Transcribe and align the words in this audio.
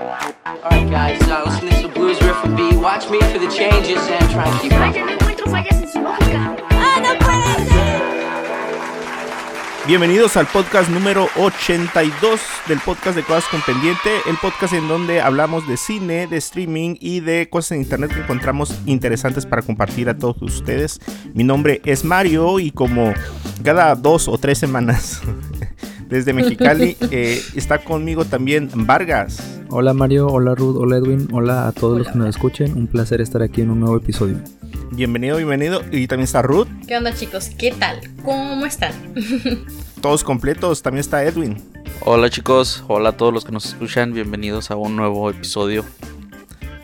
Alright 0.00 0.90
guys, 0.90 1.20
uh, 1.28 1.42
listen 1.44 1.68
to 1.68 1.74
this 1.74 1.86
blues 1.92 2.18
riff 2.22 2.42
and 2.44 2.56
B. 2.56 2.74
Watch 2.76 3.10
me 3.10 3.20
for 3.20 3.38
the 3.38 3.48
changes 3.48 3.98
and 4.08 4.30
try 4.30 4.48
and 4.48 4.60
keep 4.62 4.72
up. 4.72 4.78
Vaya, 4.78 5.04
no 5.04 5.12
encuentro 5.12 5.46
fallas 5.50 5.82
en 5.82 5.88
su 5.88 6.00
lógica. 6.00 6.56
¡Ah, 6.70 7.02
no 7.02 7.18
puede 7.18 7.66
ser! 7.66 8.02
Bienvenidos 9.86 10.38
al 10.38 10.46
podcast 10.46 10.88
número 10.88 11.28
82 11.36 12.40
del 12.66 12.80
podcast 12.80 13.14
de 13.14 13.24
Cosas 13.24 13.44
con 13.50 13.60
Pendiente, 13.60 14.22
el 14.26 14.38
podcast 14.38 14.72
en 14.72 14.88
donde 14.88 15.20
hablamos 15.20 15.68
de 15.68 15.76
cine, 15.76 16.26
de 16.26 16.38
streaming 16.38 16.96
y 16.98 17.20
de 17.20 17.50
cosas 17.50 17.72
en 17.72 17.82
internet 17.82 18.14
que 18.14 18.20
encontramos 18.20 18.80
interesantes 18.86 19.44
para 19.44 19.60
compartir 19.60 20.08
a 20.08 20.16
todos 20.16 20.40
ustedes. 20.40 20.98
Mi 21.34 21.44
nombre 21.44 21.82
es 21.84 22.06
Mario 22.06 22.58
y 22.58 22.70
como 22.70 23.12
cada 23.62 23.94
dos 23.96 24.28
o 24.28 24.38
tres 24.38 24.56
semanas 24.56 25.20
desde 26.10 26.32
Mexicali 26.32 26.96
eh, 27.10 27.40
está 27.54 27.78
conmigo 27.78 28.24
también 28.24 28.68
Vargas. 28.74 29.60
Hola 29.68 29.94
Mario, 29.94 30.26
hola 30.26 30.54
Ruth, 30.54 30.76
hola 30.76 30.96
Edwin, 30.96 31.28
hola 31.32 31.68
a 31.68 31.72
todos 31.72 31.98
los 31.98 32.08
que 32.08 32.18
nos 32.18 32.28
escuchen. 32.28 32.76
Un 32.76 32.88
placer 32.88 33.20
estar 33.20 33.40
aquí 33.42 33.62
en 33.62 33.70
un 33.70 33.80
nuevo 33.80 33.96
episodio. 33.96 34.36
Bienvenido, 34.90 35.36
bienvenido. 35.36 35.82
Y 35.92 36.08
también 36.08 36.24
está 36.24 36.42
Ruth. 36.42 36.66
¿Qué 36.86 36.96
onda 36.96 37.14
chicos? 37.14 37.50
¿Qué 37.56 37.70
tal? 37.70 38.00
¿Cómo 38.24 38.66
están? 38.66 38.92
Todos 40.02 40.24
completos. 40.24 40.82
También 40.82 41.00
está 41.00 41.24
Edwin. 41.24 41.56
Hola 42.02 42.30
chicos, 42.30 42.82
hola 42.88 43.10
a 43.10 43.12
todos 43.12 43.32
los 43.32 43.44
que 43.44 43.52
nos 43.52 43.66
escuchan, 43.66 44.14
bienvenidos 44.14 44.70
a 44.70 44.76
un 44.76 44.96
nuevo 44.96 45.28
episodio. 45.28 45.84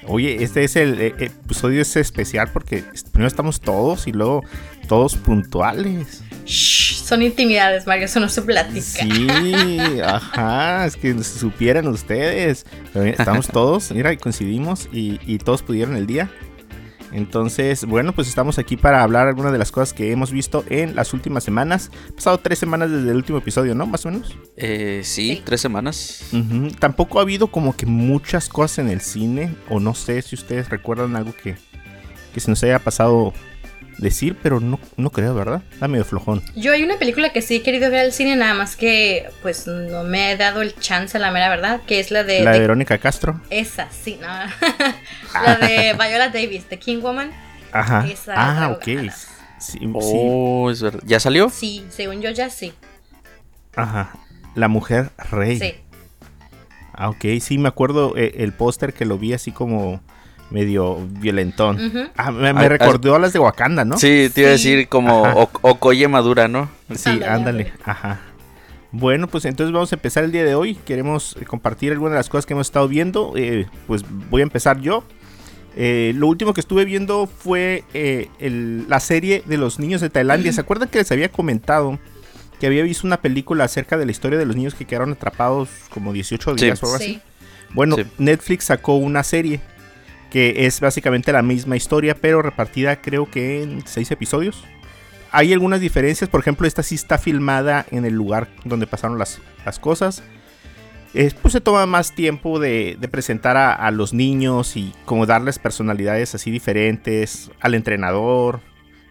Oye, 0.06 0.42
este 0.44 0.62
es 0.62 0.76
el 0.76 1.00
eh, 1.00 1.14
episodio 1.18 1.80
es 1.80 1.96
especial 1.96 2.50
porque 2.52 2.84
primero 3.12 3.26
estamos 3.26 3.60
todos 3.60 4.06
y 4.06 4.12
luego 4.12 4.42
todos 4.88 5.16
puntuales. 5.16 6.22
Shh, 6.44 6.95
son 7.06 7.22
intimidades, 7.22 7.86
Mario, 7.86 8.06
eso 8.06 8.18
no 8.20 8.28
se 8.28 8.42
platica. 8.42 8.80
Sí, 8.82 9.28
ajá, 10.04 10.86
es 10.86 10.96
que 10.96 11.22
supieran 11.22 11.86
ustedes. 11.88 12.66
Estamos 12.94 13.46
todos, 13.48 13.92
mira, 13.92 14.12
y 14.12 14.16
coincidimos 14.16 14.88
y, 14.92 15.20
y 15.24 15.38
todos 15.38 15.62
pudieron 15.62 15.96
el 15.96 16.06
día. 16.06 16.30
Entonces, 17.12 17.84
bueno, 17.84 18.12
pues 18.12 18.28
estamos 18.28 18.58
aquí 18.58 18.76
para 18.76 19.02
hablar 19.02 19.28
algunas 19.28 19.52
de 19.52 19.58
las 19.58 19.70
cosas 19.70 19.94
que 19.94 20.10
hemos 20.10 20.32
visto 20.32 20.64
en 20.68 20.96
las 20.96 21.14
últimas 21.14 21.44
semanas. 21.44 21.90
Han 22.08 22.14
pasado 22.14 22.38
tres 22.38 22.58
semanas 22.58 22.90
desde 22.90 23.08
el 23.10 23.16
último 23.16 23.38
episodio, 23.38 23.74
¿no? 23.74 23.86
Más 23.86 24.04
o 24.04 24.10
menos. 24.10 24.36
Eh, 24.56 25.00
sí, 25.04 25.36
Sí. 25.36 25.42
tres 25.44 25.60
semanas. 25.60 26.24
Tampoco 26.80 27.18
ha 27.18 27.22
habido 27.22 27.46
como 27.46 27.74
que 27.76 27.86
muchas 27.86 28.48
cosas 28.48 28.80
en 28.80 28.88
el 28.90 29.00
cine, 29.00 29.54
o 29.70 29.78
no 29.80 29.94
sé 29.94 30.20
si 30.22 30.34
ustedes 30.34 30.68
recuerdan 30.68 31.14
algo 31.16 31.32
que, 31.32 31.54
que 32.34 32.40
se 32.40 32.50
nos 32.50 32.62
haya 32.64 32.80
pasado 32.80 33.32
decir, 33.98 34.36
pero 34.42 34.60
no, 34.60 34.78
no 34.96 35.10
creo, 35.10 35.34
¿verdad? 35.34 35.62
Está 35.72 35.88
medio 35.88 36.04
flojón. 36.04 36.42
Yo 36.54 36.72
hay 36.72 36.82
una 36.82 36.98
película 36.98 37.32
que 37.32 37.40
sí 37.42 37.56
he 37.56 37.62
querido 37.62 37.90
ver 37.90 38.00
al 38.00 38.12
cine, 38.12 38.36
nada 38.36 38.54
más 38.54 38.76
que 38.76 39.28
pues 39.42 39.66
no 39.66 40.04
me 40.04 40.32
he 40.32 40.36
dado 40.36 40.62
el 40.62 40.74
chance, 40.78 41.18
la 41.18 41.30
mera 41.30 41.48
verdad, 41.48 41.80
que 41.86 41.98
es 42.00 42.10
la 42.10 42.22
de... 42.24 42.40
La 42.42 42.50
de 42.52 42.56
de- 42.56 42.60
Verónica 42.62 42.98
Castro. 42.98 43.40
Esa, 43.50 43.88
sí, 43.90 44.18
no. 44.20 44.26
la 45.42 45.56
de 45.56 45.92
Viola 45.94 46.28
Davis, 46.28 46.64
The 46.66 46.78
King 46.78 47.00
Woman. 47.00 47.30
Ajá. 47.72 48.06
Esa 48.06 48.34
Ah, 48.36 48.70
es 48.70 48.76
ok. 48.76 49.14
sí. 49.58 49.78
Oh, 49.94 50.70
es 50.70 50.82
verdad. 50.82 51.00
¿Ya 51.04 51.18
salió? 51.20 51.48
Sí, 51.50 51.84
según 51.90 52.20
yo 52.20 52.30
ya 52.30 52.50
sí. 52.50 52.72
Ajá. 53.74 54.10
La 54.54 54.68
mujer 54.68 55.10
rey. 55.30 55.58
Sí. 55.58 55.74
Ah, 56.94 57.10
ok. 57.10 57.24
Sí, 57.40 57.58
me 57.58 57.68
acuerdo 57.68 58.16
eh, 58.16 58.36
el 58.38 58.52
póster 58.52 58.94
que 58.94 59.04
lo 59.04 59.18
vi 59.18 59.34
así 59.34 59.52
como 59.52 60.00
medio 60.50 60.96
violentón. 61.20 61.78
Ah, 62.16 62.30
me, 62.30 62.52
me 62.52 62.66
Ah, 62.66 62.68
recordó 62.68 63.14
a 63.14 63.18
las 63.18 63.32
de 63.32 63.38
Wakanda, 63.38 63.84
¿no? 63.84 63.98
Sí, 63.98 64.30
te 64.32 64.42
iba 64.42 64.50
a 64.50 64.52
decir 64.52 64.88
como 64.88 65.22
o- 65.22 65.50
Okoye 65.62 66.06
Madura, 66.08 66.48
¿no? 66.48 66.68
Sí, 66.94 67.20
Ándale. 67.24 67.72
Ajá. 67.84 68.20
Bueno, 68.92 69.26
pues 69.28 69.44
entonces 69.44 69.72
vamos 69.72 69.92
a 69.92 69.96
empezar 69.96 70.24
el 70.24 70.32
día 70.32 70.44
de 70.44 70.54
hoy. 70.54 70.74
Queremos 70.76 71.36
eh, 71.40 71.44
compartir 71.44 71.92
algunas 71.92 72.12
de 72.12 72.18
las 72.18 72.28
cosas 72.28 72.46
que 72.46 72.54
hemos 72.54 72.68
estado 72.68 72.88
viendo. 72.88 73.32
Eh, 73.36 73.66
pues 73.86 74.04
voy 74.30 74.40
a 74.40 74.44
empezar 74.44 74.80
yo. 74.80 75.04
Eh, 75.76 76.12
lo 76.16 76.28
último 76.28 76.54
que 76.54 76.60
estuve 76.60 76.84
viendo 76.86 77.26
fue 77.26 77.84
eh, 77.92 78.28
el- 78.38 78.88
la 78.88 79.00
serie 79.00 79.42
de 79.44 79.58
los 79.58 79.78
niños 79.78 80.00
de 80.00 80.08
Tailandia. 80.08 80.52
¿Se 80.52 80.60
acuerdan 80.62 80.88
que 80.88 80.98
les 80.98 81.12
había 81.12 81.30
comentado 81.30 81.98
que 82.60 82.66
había 82.66 82.82
visto 82.84 83.06
una 83.06 83.20
película 83.20 83.64
acerca 83.64 83.98
de 83.98 84.06
la 84.06 84.12
historia 84.12 84.38
de 84.38 84.46
los 84.46 84.56
niños 84.56 84.74
que 84.74 84.86
quedaron 84.86 85.12
atrapados 85.12 85.68
como 85.90 86.14
18 86.14 86.56
Sí. 86.56 86.64
días 86.64 86.82
o 86.82 86.86
algo 86.86 86.96
así? 86.96 87.04
Sí. 87.14 87.20
Bueno, 87.74 87.96
Sí. 87.96 88.04
Netflix 88.16 88.64
sacó 88.64 88.94
una 88.94 89.22
serie 89.24 89.60
que 90.30 90.66
es 90.66 90.80
básicamente 90.80 91.32
la 91.32 91.42
misma 91.42 91.76
historia, 91.76 92.14
pero 92.14 92.42
repartida 92.42 93.00
creo 93.00 93.30
que 93.30 93.62
en 93.62 93.86
seis 93.86 94.10
episodios. 94.10 94.64
Hay 95.32 95.52
algunas 95.52 95.80
diferencias, 95.80 96.30
por 96.30 96.40
ejemplo, 96.40 96.66
esta 96.66 96.82
sí 96.82 96.94
está 96.94 97.18
filmada 97.18 97.84
en 97.90 98.04
el 98.04 98.14
lugar 98.14 98.48
donde 98.64 98.86
pasaron 98.86 99.18
las, 99.18 99.40
las 99.64 99.78
cosas. 99.78 100.22
Eh, 101.14 101.32
pues 101.40 101.52
se 101.52 101.60
toma 101.60 101.86
más 101.86 102.14
tiempo 102.14 102.58
de, 102.58 102.98
presentar 103.10 103.56
a, 103.56 103.72
a 103.72 103.90
los 103.90 104.12
niños 104.12 104.76
y 104.76 104.92
como 105.04 105.26
darles 105.26 105.58
personalidades 105.58 106.34
así 106.34 106.50
diferentes, 106.50 107.50
al 107.60 107.74
entrenador. 107.74 108.60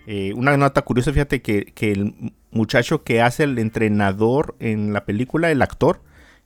Eh, 0.08 0.34
una 0.36 0.56
nota 0.56 0.84
curiosa, 0.84 1.12
fíjate 1.12 1.42
que, 1.42 1.66
que 1.74 1.92
el 1.92 2.34
muchacho 2.52 3.04
que 3.04 3.22
hace 3.22 3.44
el 3.44 3.58
entrenador 3.58 4.56
en 4.60 4.94
la 4.94 5.06
película, 5.06 5.50
el 5.52 5.62
actor, 5.62 6.02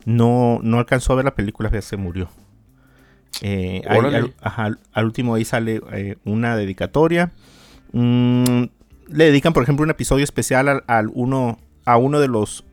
no, 0.06 0.60
no 0.64 0.80
alcanzó 0.80 1.14
a 1.14 1.18
ver 1.18 1.26
la 1.26 1.36
película, 1.36 1.70
ya 1.70 1.82
se 1.82 1.98
murió. 1.98 2.30
Eh, 3.42 3.82
al, 3.88 4.34
ajá, 4.42 4.66
al- 4.66 4.80
al 4.92 5.06
último 5.06 5.36
ahí 5.36 5.46
sale 5.46 5.82
eh, 5.94 6.18
una 6.26 6.56
dedicatoria. 6.56 7.32
Mm, 7.94 8.64
le 9.08 9.26
dedican, 9.26 9.54
por 9.54 9.64
ejemplo, 9.64 9.84
un 9.84 9.90
episodio 9.92 10.24
especial 10.24 10.68
al, 10.68 10.84
al 10.88 11.10
uno, 11.14 11.58
a 11.86 11.98
uno 11.98 12.20
de 12.20 12.28
los 12.28 12.64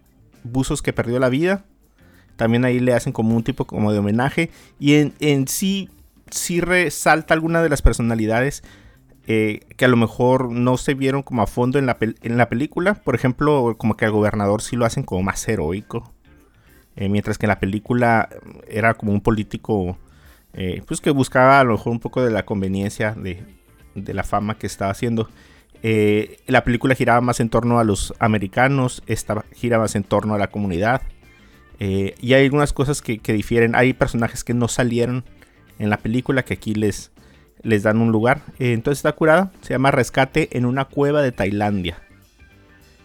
buzos 0.44 0.82
que 0.82 0.92
perdió 0.92 1.18
la 1.18 1.28
vida. 1.28 1.64
También 2.36 2.64
ahí 2.64 2.80
le 2.80 2.92
hacen 2.94 3.12
como 3.12 3.34
un 3.34 3.42
tipo 3.42 3.64
como 3.64 3.92
de 3.92 3.98
homenaje. 3.98 4.50
Y 4.78 4.94
en, 4.94 5.14
en 5.20 5.48
sí, 5.48 5.88
sí 6.30 6.60
resalta 6.60 7.32
alguna 7.34 7.62
de 7.62 7.68
las 7.70 7.80
personalidades 7.80 8.62
eh, 9.28 9.60
que 9.76 9.86
a 9.86 9.88
lo 9.88 9.96
mejor 9.96 10.50
no 10.52 10.76
se 10.76 10.94
vieron 10.94 11.22
como 11.22 11.42
a 11.42 11.46
fondo 11.46 11.78
en 11.78 11.86
la, 11.86 11.96
en 12.00 12.36
la 12.36 12.48
película. 12.48 12.94
Por 12.94 13.14
ejemplo, 13.14 13.74
como 13.78 13.96
que 13.96 14.04
al 14.04 14.12
gobernador 14.12 14.60
sí 14.62 14.76
lo 14.76 14.84
hacen 14.84 15.02
como 15.04 15.22
más 15.22 15.46
heroico. 15.48 16.12
Mientras 16.98 17.36
que 17.36 17.44
en 17.46 17.48
la 17.48 17.58
película 17.60 18.28
era 18.68 18.94
como 18.94 19.12
un 19.12 19.20
político 19.20 19.98
eh, 20.56 20.82
pues 20.86 21.00
que 21.00 21.10
buscaba 21.10 21.60
a 21.60 21.64
lo 21.64 21.72
mejor 21.72 21.92
un 21.92 22.00
poco 22.00 22.24
de 22.24 22.30
la 22.30 22.44
conveniencia 22.44 23.12
de, 23.12 23.44
de 23.94 24.14
la 24.14 24.24
fama 24.24 24.58
que 24.58 24.66
estaba 24.66 24.90
haciendo. 24.90 25.28
Eh, 25.82 26.38
la 26.46 26.64
película 26.64 26.94
giraba 26.94 27.20
más 27.20 27.38
en 27.40 27.48
torno 27.48 27.78
a 27.78 27.84
los 27.84 28.14
americanos, 28.18 29.02
esta 29.06 29.44
gira 29.52 29.78
más 29.78 29.94
en 29.94 30.02
torno 30.02 30.34
a 30.34 30.38
la 30.38 30.48
comunidad. 30.48 31.02
Eh, 31.78 32.14
y 32.20 32.32
hay 32.32 32.44
algunas 32.44 32.72
cosas 32.72 33.02
que, 33.02 33.18
que 33.18 33.32
difieren. 33.32 33.74
Hay 33.74 33.92
personajes 33.92 34.42
que 34.42 34.54
no 34.54 34.66
salieron 34.66 35.24
en 35.78 35.90
la 35.90 35.98
película 35.98 36.42
que 36.42 36.54
aquí 36.54 36.74
les, 36.74 37.12
les 37.62 37.82
dan 37.82 38.00
un 38.00 38.10
lugar. 38.10 38.40
Eh, 38.58 38.72
entonces 38.72 39.00
está 39.00 39.12
curada. 39.12 39.52
Se 39.60 39.74
llama 39.74 39.90
Rescate 39.90 40.56
en 40.56 40.64
una 40.64 40.86
cueva 40.86 41.20
de 41.20 41.32
Tailandia. 41.32 41.98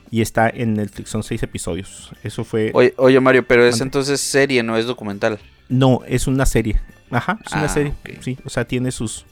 Y 0.10 0.22
está 0.22 0.50
en 0.50 0.76
Netflix. 0.76 1.10
Son 1.10 1.24
seis 1.24 1.44
episodios. 1.44 2.14
Eso 2.24 2.44
fue... 2.44 2.72
Oye, 2.74 2.94
oye, 2.98 3.20
Mario, 3.20 3.46
pero 3.46 3.66
es 3.66 3.80
entonces 3.82 4.22
serie, 4.22 4.64
no 4.64 4.78
es 4.78 4.86
documental. 4.86 5.40
No, 5.70 6.02
es 6.08 6.28
una 6.28 6.46
serie. 6.46 6.82
Ajá, 7.12 7.40
es 7.46 7.52
una 7.54 7.64
Ah, 7.66 7.70
serie. 7.70 7.94
Sí, 8.22 8.38
o 8.46 8.50
sea, 8.50 8.66
tiene 8.66 8.92
sus... 8.92 9.26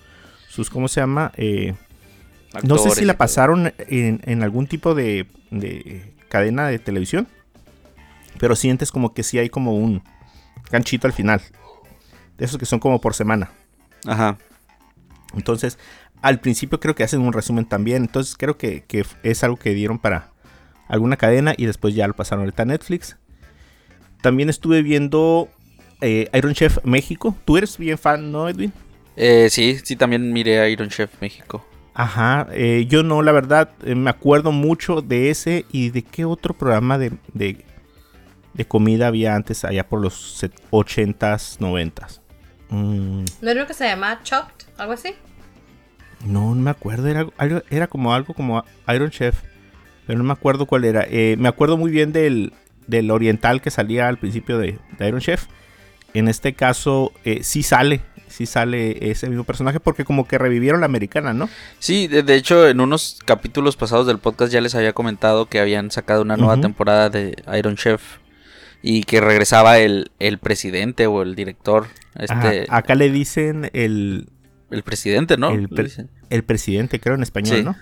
sus 0.50 0.70
¿Cómo 0.70 0.88
se 0.88 1.00
llama? 1.02 1.32
Eh, 1.38 1.76
no 2.64 2.78
sé 2.78 2.92
si 2.92 3.06
la 3.06 3.18
pasaron 3.18 3.74
en, 3.78 4.22
en 4.26 4.44
algún 4.44 4.68
tipo 4.68 4.96
de, 4.96 5.28
de 5.52 6.14
cadena 6.30 6.68
de 6.68 6.80
televisión. 6.80 7.28
Pero 8.40 8.56
sientes 8.56 8.92
como 8.92 9.14
que 9.14 9.24
sí 9.24 9.38
hay 9.38 9.50
como 9.50 9.76
un 9.76 10.02
ganchito 10.72 11.08
al 11.08 11.14
final. 11.14 11.42
De 12.38 12.46
esos 12.46 12.58
que 12.58 12.66
son 12.66 12.80
como 12.80 13.02
por 13.02 13.14
semana. 13.14 13.52
Ajá. 14.06 14.38
Entonces, 15.36 15.78
al 16.22 16.40
principio 16.40 16.80
creo 16.80 16.96
que 16.96 17.04
hacen 17.04 17.22
un 17.22 17.34
resumen 17.34 17.66
también. 17.66 18.04
Entonces 18.04 18.36
creo 18.38 18.58
que, 18.58 18.84
que 18.84 19.06
es 19.24 19.44
algo 19.44 19.58
que 19.58 19.74
dieron 19.74 20.00
para 20.00 20.32
alguna 20.88 21.18
cadena 21.18 21.54
y 21.56 21.66
después 21.66 21.94
ya 21.96 22.08
lo 22.08 22.16
pasaron 22.16 22.44
ahorita 22.46 22.64
a 22.64 22.68
Netflix. 22.68 23.18
También 24.22 24.50
estuve 24.50 24.82
viendo 24.82 25.50
eh, 26.02 26.30
Iron 26.34 26.54
Chef 26.54 26.78
México. 26.84 27.36
Tú 27.46 27.58
eres 27.58 27.78
bien 27.78 27.98
fan, 27.98 28.32
¿no, 28.32 28.48
Edwin? 28.50 28.72
Eh, 29.16 29.48
sí, 29.50 29.78
sí, 29.84 29.96
también 29.96 30.32
miré 30.32 30.60
a 30.60 30.70
Iron 30.70 30.90
Chef 30.90 31.12
México. 31.22 31.66
Ajá, 31.94 32.48
eh, 32.54 32.86
yo 32.88 33.04
no, 33.04 33.22
la 33.22 33.32
verdad, 33.34 33.72
eh, 33.84 33.96
me 33.96 34.10
acuerdo 34.10 34.52
mucho 34.54 35.02
de 35.02 35.30
ese 35.30 35.66
y 35.72 35.90
de 35.90 36.04
qué 36.04 36.24
otro 36.24 36.54
programa 36.54 36.98
de, 36.98 37.12
de, 37.34 37.66
de 38.54 38.66
comida 38.66 39.08
había 39.08 39.36
antes, 39.36 39.66
allá 39.66 39.88
por 39.88 40.00
los 40.00 40.14
set- 40.40 40.62
80s, 40.72 41.58
90s. 41.60 42.22
Mm, 42.70 43.26
¿No 43.42 43.50
era 43.50 43.62
uno 43.62 43.68
que 43.68 43.74
se 43.74 43.86
llamaba 43.86 44.22
Chopped? 44.24 44.68
¿Algo 44.78 44.94
así? 44.94 45.10
no, 46.26 46.54
no 46.56 46.62
me 46.62 46.70
acuerdo, 46.70 47.08
era, 47.08 47.26
algo- 47.38 47.64
era 47.70 47.88
como 47.88 48.14
algo 48.14 48.34
como 48.34 48.64
Iron 48.94 49.10
Chef, 49.10 49.42
pero 50.06 50.18
no 50.18 50.24
me 50.26 50.34
acuerdo 50.34 50.66
cuál 50.66 50.86
era. 50.86 51.06
Eh, 51.10 51.36
me 51.38 51.48
acuerdo 51.50 51.78
muy 51.78 51.92
bien 51.92 52.12
del, 52.14 52.54
del 52.88 53.12
oriental 53.12 53.62
que 53.62 53.72
salía 53.72 54.08
al 54.08 54.18
principio 54.18 54.58
de, 54.58 54.80
de 54.98 55.08
Iron 55.08 55.20
Chef. 55.22 55.46
En 56.14 56.28
este 56.28 56.54
caso, 56.54 57.12
eh, 57.24 57.40
sí 57.44 57.62
sale, 57.64 58.02
sí 58.28 58.46
sale 58.46 59.12
ese 59.12 59.28
mismo 59.30 59.44
personaje 59.44 59.80
porque 59.80 60.06
como 60.06 60.28
que 60.28 60.38
revivieron 60.38 60.80
la 60.80 60.86
americana, 60.88 61.34
¿no? 61.34 61.50
Sí, 61.80 62.08
de, 62.08 62.24
de 62.24 62.36
hecho, 62.36 62.68
en 62.68 62.80
unos 62.82 63.20
capítulos 63.26 63.76
pasados 63.76 64.08
del 64.08 64.18
podcast 64.20 64.52
ya 64.52 64.62
les 64.62 64.74
había 64.76 64.94
comentado 64.94 65.46
que 65.48 65.60
habían 65.60 65.92
sacado 65.92 66.22
una 66.22 66.36
nueva 66.38 66.60
temporada 66.62 67.10
de 67.10 67.36
Iron 67.58 67.76
Chef. 67.76 68.02
Y 68.82 69.04
que 69.04 69.20
regresaba 69.20 69.78
el, 69.80 70.10
el 70.20 70.38
presidente 70.38 71.06
o 71.06 71.22
el 71.22 71.36
director. 71.36 71.88
Ajá, 72.16 72.54
Este, 72.54 72.66
Acá 72.72 72.96
le 72.96 73.10
dicen 73.12 73.70
el, 73.74 74.30
el 74.72 74.84
presidente, 74.84 75.36
¿no? 75.36 75.50
pre- 75.68 75.90
el 76.30 76.44
presidente, 76.46 77.02
creo 77.02 77.16
en 77.16 77.24
español, 77.24 77.58
Sí. 77.58 77.64
¿no? 77.64 77.76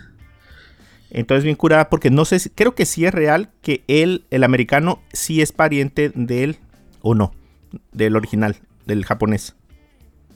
Entonces 1.10 1.44
bien 1.44 1.54
curada 1.56 1.88
porque 1.88 2.10
no 2.10 2.24
sé, 2.24 2.40
si- 2.40 2.50
creo 2.50 2.74
que 2.74 2.84
sí 2.84 3.06
es 3.06 3.14
real 3.14 3.50
que 3.62 3.84
él, 3.86 4.24
el 4.30 4.42
americano, 4.44 5.00
sí 5.12 5.40
es 5.40 5.52
pariente 5.52 6.10
de 6.14 6.42
él 6.44 6.56
o 7.00 7.14
no, 7.14 7.32
del 7.92 8.16
original, 8.16 8.56
del 8.86 9.04
japonés. 9.04 9.54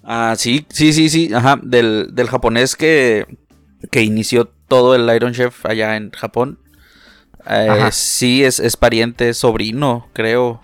Ah, 0.05 0.35
sí, 0.37 0.67
sí, 0.69 0.93
sí, 0.93 1.09
sí, 1.09 1.33
ajá, 1.33 1.59
del, 1.63 2.09
del 2.13 2.29
japonés 2.29 2.75
que, 2.77 3.27
que 3.91 4.03
inició 4.03 4.47
todo 4.69 4.95
el 4.95 5.15
Iron 5.15 5.33
Chef 5.33 5.65
allá 5.67 5.97
en 5.97 6.11
Japón. 6.11 6.59
Eh, 7.49 7.89
sí, 7.93 8.45
es, 8.45 8.59
es 8.61 8.77
pariente, 8.77 9.33
sobrino, 9.35 10.09
creo. 10.13 10.61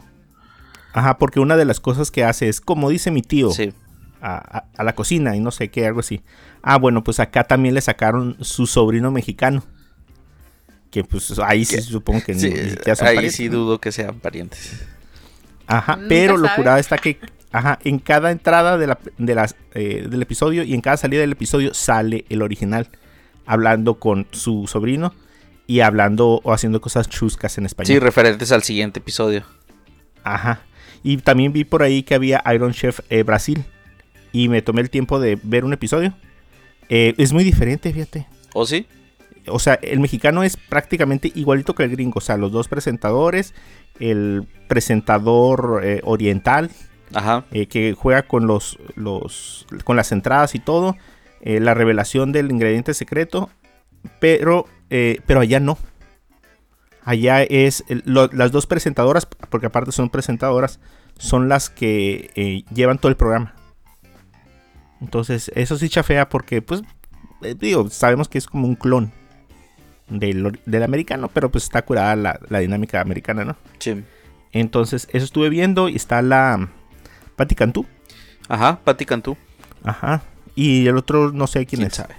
Ajá, 0.92 1.18
porque 1.18 1.38
una 1.40 1.56
de 1.56 1.64
las 1.64 1.80
cosas 1.80 2.10
que 2.10 2.24
hace 2.24 2.48
es, 2.48 2.60
como 2.60 2.88
dice 2.90 3.10
mi 3.10 3.22
tío, 3.22 3.50
Sí. 3.50 3.72
a, 4.20 4.58
a- 4.58 4.64
a 4.76 4.84
la 4.84 4.94
cocina 4.94 5.36
y 5.36 5.40
no 5.40 5.50
sé 5.52 5.70
qué, 5.70 5.86
algo 5.86 6.00
así. 6.00 6.22
Ah, 6.62 6.76
bueno, 6.78 7.04
pues 7.04 7.20
acá 7.20 7.44
también 7.44 7.74
le 7.74 7.80
sacaron 7.80 8.36
su 8.40 8.66
sobrino 8.66 9.10
mexicano. 9.12 9.62
Que 10.90 11.04
pues 11.04 11.38
ahí 11.40 11.64
sí 11.64 11.80
supongo 11.82 12.22
que 12.24 12.34
ni- 12.34 12.40
Sí, 12.40 12.50
ni 12.50 12.70
son 12.96 13.06
ahí 13.06 13.14
parientes, 13.16 13.34
sí 13.36 13.48
¿no? 13.48 13.58
dudo 13.58 13.80
que 13.80 13.92
sean 13.92 14.18
parientes. 14.20 14.86
Ajá, 15.68 15.96
Nunca 15.96 16.08
pero 16.08 16.36
lo 16.36 16.48
curado 16.56 16.78
está 16.78 16.98
que 16.98 17.18
ajá, 17.52 17.78
en 17.84 17.98
cada 17.98 18.30
entrada 18.30 18.78
de 18.78 18.86
la, 18.86 18.98
de 19.18 19.34
las, 19.34 19.54
eh, 19.74 20.06
del 20.08 20.22
episodio 20.22 20.62
y 20.62 20.74
en 20.74 20.80
cada 20.80 20.96
salida 20.96 21.20
del 21.20 21.32
episodio 21.32 21.74
sale 21.74 22.24
el 22.28 22.42
original. 22.42 22.88
Hablando 23.46 23.98
con 23.98 24.26
su 24.30 24.66
sobrino 24.66 25.14
y 25.66 25.80
hablando 25.80 26.40
o 26.42 26.52
haciendo 26.52 26.80
cosas 26.80 27.08
chuscas 27.08 27.56
en 27.56 27.64
español. 27.66 27.86
Sí, 27.86 27.98
referentes 27.98 28.52
al 28.52 28.62
siguiente 28.62 28.98
episodio. 28.98 29.44
Ajá. 30.22 30.62
Y 31.02 31.18
también 31.18 31.52
vi 31.52 31.64
por 31.64 31.82
ahí 31.82 32.02
que 32.02 32.14
había 32.14 32.42
Iron 32.54 32.72
Chef 32.72 33.00
eh, 33.08 33.22
Brasil. 33.22 33.64
Y 34.32 34.48
me 34.48 34.60
tomé 34.60 34.82
el 34.82 34.90
tiempo 34.90 35.18
de 35.20 35.38
ver 35.42 35.64
un 35.64 35.72
episodio. 35.72 36.12
Eh, 36.90 37.14
es 37.16 37.32
muy 37.32 37.44
diferente, 37.44 37.90
fíjate. 37.92 38.26
¿O 38.52 38.66
sí? 38.66 38.86
O 39.50 39.58
sea, 39.58 39.74
el 39.82 40.00
mexicano 40.00 40.42
es 40.42 40.56
prácticamente 40.56 41.30
igualito 41.34 41.74
que 41.74 41.84
el 41.84 41.90
gringo. 41.90 42.18
O 42.18 42.20
sea, 42.20 42.36
los 42.36 42.52
dos 42.52 42.68
presentadores. 42.68 43.54
El 44.00 44.46
presentador 44.68 45.80
eh, 45.84 46.00
oriental. 46.04 46.70
Ajá. 47.14 47.44
eh, 47.52 47.66
que 47.66 47.94
juega 47.98 48.22
con 48.22 48.46
los, 48.46 48.78
los. 48.94 49.66
con 49.84 49.96
las 49.96 50.12
entradas 50.12 50.54
y 50.54 50.58
todo. 50.58 50.96
eh, 51.40 51.60
la 51.60 51.74
revelación 51.74 52.32
del 52.32 52.50
ingrediente 52.50 52.94
secreto. 52.94 53.50
Pero. 54.20 54.66
pero 54.88 55.40
allá 55.40 55.60
no. 55.60 55.78
Allá 57.04 57.42
es. 57.42 57.84
el- 57.88 58.02
lo- 58.06 58.28
las 58.32 58.52
dos 58.52 58.66
presentadoras. 58.66 59.26
Porque 59.26 59.66
aparte 59.66 59.92
son 59.92 60.10
presentadoras. 60.10 60.80
Son 61.18 61.48
las 61.48 61.68
que 61.70 62.64
llevan 62.72 62.98
todo 62.98 63.08
el 63.10 63.16
programa. 63.16 63.54
Entonces, 65.00 65.50
eso 65.54 65.78
sí 65.78 65.88
chafea 65.88 66.28
porque, 66.28 66.60
pues, 66.62 66.82
digo, 67.58 67.88
sabemos 67.90 68.28
que 68.28 68.38
es 68.38 68.46
como 68.46 68.66
un 68.66 68.74
clon 68.74 69.12
del, 70.08 70.58
del 70.66 70.82
americano, 70.82 71.30
pero 71.32 71.50
pues 71.50 71.64
está 71.64 71.82
curada 71.82 72.16
la, 72.16 72.40
la 72.48 72.58
dinámica 72.60 73.00
americana, 73.00 73.44
¿no? 73.44 73.56
Sí. 73.78 74.02
Entonces, 74.52 75.08
eso 75.12 75.24
estuve 75.24 75.50
viendo 75.50 75.88
y 75.88 75.96
está 75.96 76.22
la 76.22 76.68
Patti 77.36 77.54
Cantú. 77.54 77.86
Ajá, 78.48 78.80
Patti 78.82 79.04
Cantú. 79.04 79.36
Ajá. 79.84 80.22
Y 80.54 80.86
el 80.86 80.96
otro 80.96 81.32
no 81.32 81.46
sé 81.46 81.66
quién, 81.66 81.80
¿Quién 81.80 81.88
es. 81.88 81.94
sabe? 81.94 82.14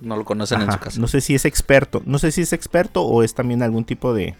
No 0.00 0.16
lo 0.16 0.24
conocen 0.24 0.60
en 0.60 0.70
su 0.70 0.78
casa. 0.78 1.00
No 1.00 1.08
sé 1.08 1.20
si 1.20 1.34
es 1.34 1.44
experto. 1.44 2.02
No 2.06 2.18
sé 2.18 2.30
si 2.30 2.42
es 2.42 2.52
experto 2.52 3.02
o 3.02 3.22
es 3.24 3.34
también 3.34 3.62
algún 3.62 3.84
tipo 3.84 4.14
de 4.14 4.36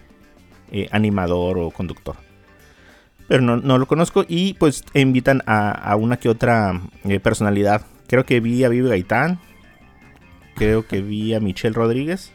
eh, 0.71 0.89
animador 0.93 1.59
o 1.59 1.71
conductor. 1.73 2.15
Pero 3.27 3.43
no, 3.43 3.57
no 3.57 3.77
lo 3.77 3.87
conozco. 3.87 4.25
Y 4.29 4.55
pues 4.55 4.85
invitan 4.95 5.43
a, 5.47 5.71
a 5.71 5.97
una 5.97 6.19
que 6.19 6.29
otra 6.29 6.81
eh, 7.05 7.19
personalidad. 7.19 7.83
Creo 8.07 8.25
que 8.25 8.39
vi 8.39 8.63
a 8.63 8.69
Vivi 8.69 8.89
Gaitán. 8.89 9.41
Creo 10.55 10.87
que 10.87 11.03
vi 11.03 11.35
a 11.35 11.41
Michelle 11.41 11.75
Rodríguez. 11.75 12.33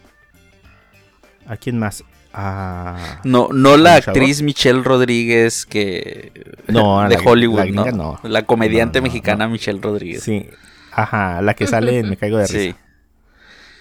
¿A 1.48 1.58
quién 1.58 1.78
más? 1.80 2.04
A... 2.34 3.22
No, 3.24 3.50
no 3.54 3.78
la 3.78 3.96
actriz 3.96 4.42
Michelle 4.42 4.82
Rodríguez 4.84 5.66
que 5.66 6.32
No, 6.68 7.02
de 7.10 7.16
la- 7.18 7.22
Hollywood, 7.24 7.60
la 7.70 7.92
¿no? 7.92 7.92
no. 7.92 8.20
La 8.24 8.44
comediante 8.44 9.00
No, 9.00 9.04
mexicana 9.04 9.48
Michelle 9.48 9.80
Rodríguez. 9.82 10.24
Sí. 10.24 10.48
Ajá, 10.92 11.42
la 11.42 11.54
que 11.54 11.68
sale 11.68 12.00
en 12.00 12.10
Me 12.10 12.18
Caigo 12.18 12.38
de 12.38 12.48
Risa. 12.48 12.60
Sí. 12.60 12.76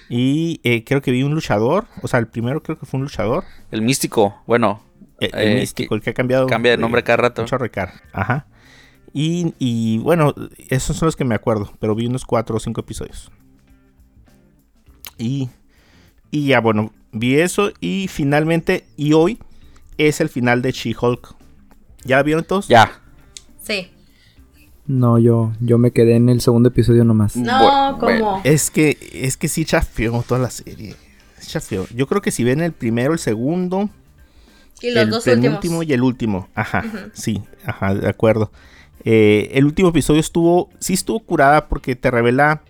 Y 0.08 0.60
eh, 0.64 0.84
creo 0.84 1.00
que 1.00 1.10
vi 1.10 1.22
un 1.22 1.34
luchador. 1.34 1.86
O 2.02 2.08
sea, 2.08 2.20
el 2.20 2.26
primero 2.26 2.62
creo 2.62 2.78
que 2.78 2.84
fue 2.86 2.98
un 2.98 3.04
luchador. 3.04 3.44
El 3.70 3.80
místico, 3.82 4.42
bueno, 4.46 4.82
Eh, 5.20 5.30
el 5.32 5.48
Eh, 5.48 5.60
místico, 5.60 5.90
que 5.90 5.94
el 5.96 6.02
que 6.02 6.10
ha 6.10 6.14
cambiado. 6.14 6.46
cambia 6.46 6.72
de 6.72 6.78
nombre 6.78 7.02
cada 7.02 7.16
rato. 7.18 7.44
Cara. 7.70 7.94
Ajá. 8.12 8.46
Y, 9.14 9.54
y 9.58 9.98
bueno, 9.98 10.34
esos 10.68 10.96
son 10.96 11.06
los 11.06 11.16
que 11.16 11.24
me 11.24 11.34
acuerdo. 11.34 11.72
Pero 11.78 11.94
vi 11.94 12.06
unos 12.06 12.24
cuatro 12.26 12.56
o 12.56 12.60
cinco 12.60 12.80
episodios. 12.80 13.30
Y, 15.18 15.48
y 16.30 16.46
ya, 16.48 16.60
bueno, 16.60 16.92
vi 17.12 17.38
eso. 17.38 17.70
Y 17.80 18.08
finalmente, 18.08 18.84
y 18.96 19.12
hoy 19.12 19.38
es 19.98 20.20
el 20.20 20.28
final 20.28 20.62
de 20.62 20.72
She-Hulk. 20.72 21.34
¿Ya 22.04 22.16
la 22.16 22.22
vieron 22.22 22.44
todos? 22.44 22.68
ya. 22.68 23.00
Sí. 23.62 23.88
No, 24.86 25.18
yo, 25.18 25.52
yo 25.60 25.78
me 25.78 25.92
quedé 25.92 26.16
en 26.16 26.28
el 26.28 26.40
segundo 26.40 26.70
episodio 26.70 27.04
nomás. 27.04 27.36
No, 27.36 27.96
bueno. 27.98 28.40
Es 28.42 28.70
que, 28.70 28.98
es 29.12 29.36
que 29.36 29.46
sí 29.46 29.64
chafeó 29.64 30.24
toda 30.26 30.40
la 30.40 30.50
serie. 30.50 30.96
Es 31.38 31.48
chafeó. 31.48 31.86
Yo 31.94 32.08
creo 32.08 32.20
que 32.20 32.32
si 32.32 32.42
ven 32.42 32.60
el 32.60 32.72
primero, 32.72 33.12
el 33.12 33.20
segundo, 33.20 33.88
y 34.80 34.90
los 34.90 35.04
el 35.04 35.10
dos 35.10 35.24
penúltimo 35.24 35.54
últimos. 35.78 35.86
y 35.86 35.92
el 35.92 36.02
último. 36.02 36.48
Ajá, 36.56 36.84
sí, 37.12 37.40
ajá, 37.64 37.94
de 37.94 38.08
acuerdo. 38.08 38.50
Eh, 39.04 39.50
el 39.54 39.64
último 39.66 39.90
episodio 39.90 40.18
estuvo, 40.20 40.68
sí 40.80 40.94
estuvo 40.94 41.20
curada 41.20 41.68
porque 41.68 41.94
te 41.94 42.10
revela 42.10 42.62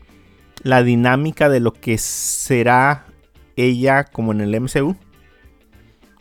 la 0.63 0.83
dinámica 0.83 1.49
de 1.49 1.61
lo 1.61 1.73
que 1.73 1.97
será 1.97 3.07
ella 3.57 4.05
como 4.05 4.33
en 4.33 4.41
el 4.41 4.61
MCU. 4.61 4.97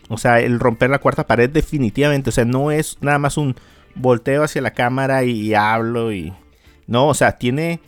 O 0.10 0.18
sea, 0.18 0.40
el 0.42 0.60
romper 0.60 0.90
la 0.90 1.00
cuarta 1.00 1.26
pared 1.28 1.50
definitivamente. 1.50 2.30
O 2.30 2.34
sea, 2.34 2.46
no 2.46 2.72
es 2.72 2.98
nada 3.02 3.18
más 3.20 3.38
un 3.38 3.56
volteo 3.96 4.44
hacia 4.44 4.62
la 4.62 4.72
cámara 4.72 5.24
y 5.24 5.54
hablo 5.54 6.12
y... 6.12 6.34
No, 6.88 7.08
o 7.08 7.14
sea, 7.14 7.38
tiene 7.38 7.80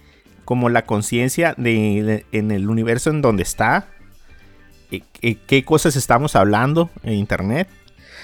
como 0.45 0.69
la 0.69 0.83
conciencia 0.85 1.53
de, 1.57 2.03
de- 2.03 2.25
en 2.37 2.51
el 2.51 2.69
universo 2.69 3.09
en 3.09 3.21
donde 3.21 3.43
está. 3.43 3.87
eh, 4.91 5.01
eh, 5.21 5.35
qué 5.47 5.63
cosas 5.65 5.95
estamos 5.95 6.35
hablando 6.35 6.89
en 7.03 7.13
internet. 7.13 7.67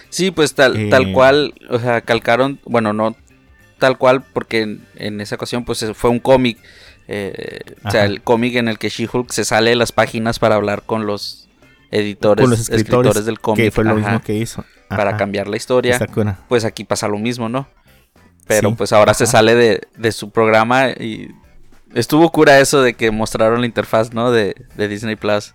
Sí, 0.09 0.31
pues 0.31 0.53
tal, 0.55 0.77
Eh. 0.77 0.89
tal 0.89 1.11
cual, 1.11 1.53
o 1.69 1.79
sea, 1.79 2.01
calcaron, 2.01 2.59
bueno, 2.65 2.93
no 2.93 3.15
tal 3.79 3.97
cual, 3.97 4.23
porque 4.33 4.61
en, 4.61 4.81
en 4.95 5.21
esa 5.21 5.35
ocasión 5.35 5.63
pues 5.65 5.85
fue 5.93 6.09
un 6.09 6.19
cómic, 6.19 6.57
eh, 7.11 7.59
o 7.83 7.89
sea, 7.91 8.05
el 8.05 8.21
cómic 8.21 8.55
en 8.55 8.67
el 8.67 8.77
que 8.77 8.89
She-Hulk 8.89 9.31
se 9.31 9.43
sale 9.43 9.71
de 9.71 9.75
las 9.75 9.91
páginas 9.91 10.37
para 10.37 10.55
hablar 10.55 10.83
con 10.85 11.07
los 11.07 11.49
editores, 11.91 12.43
con 12.43 12.51
los 12.51 12.69
escritores, 12.69 13.25
del 13.25 13.39
cómic, 13.39 13.65
que 13.65 13.71
fue 13.71 13.83
lo 13.83 13.91
ajá, 13.91 13.99
mismo 13.99 14.21
que 14.21 14.35
hizo. 14.35 14.63
para 14.89 15.17
cambiar 15.17 15.47
la 15.47 15.57
historia, 15.57 15.99
pues 16.47 16.65
aquí 16.65 16.83
pasa 16.83 17.07
lo 17.07 17.17
mismo, 17.17 17.49
¿no? 17.49 17.67
Pero 18.47 18.69
Sí, 18.69 18.75
pues 18.77 18.93
ahora 18.93 19.13
se 19.13 19.25
sale 19.27 19.55
de, 19.55 19.81
de 19.97 20.11
su 20.11 20.29
programa 20.31 20.89
y 20.89 21.29
estuvo 21.95 22.31
cura 22.31 22.59
eso 22.59 22.81
de 22.83 22.93
que 22.93 23.09
mostraron 23.11 23.59
la 23.61 23.65
interfaz, 23.67 24.13
¿no? 24.13 24.31
De, 24.31 24.55
de 24.75 24.87
Disney 24.87 25.15
Plus. 25.15 25.53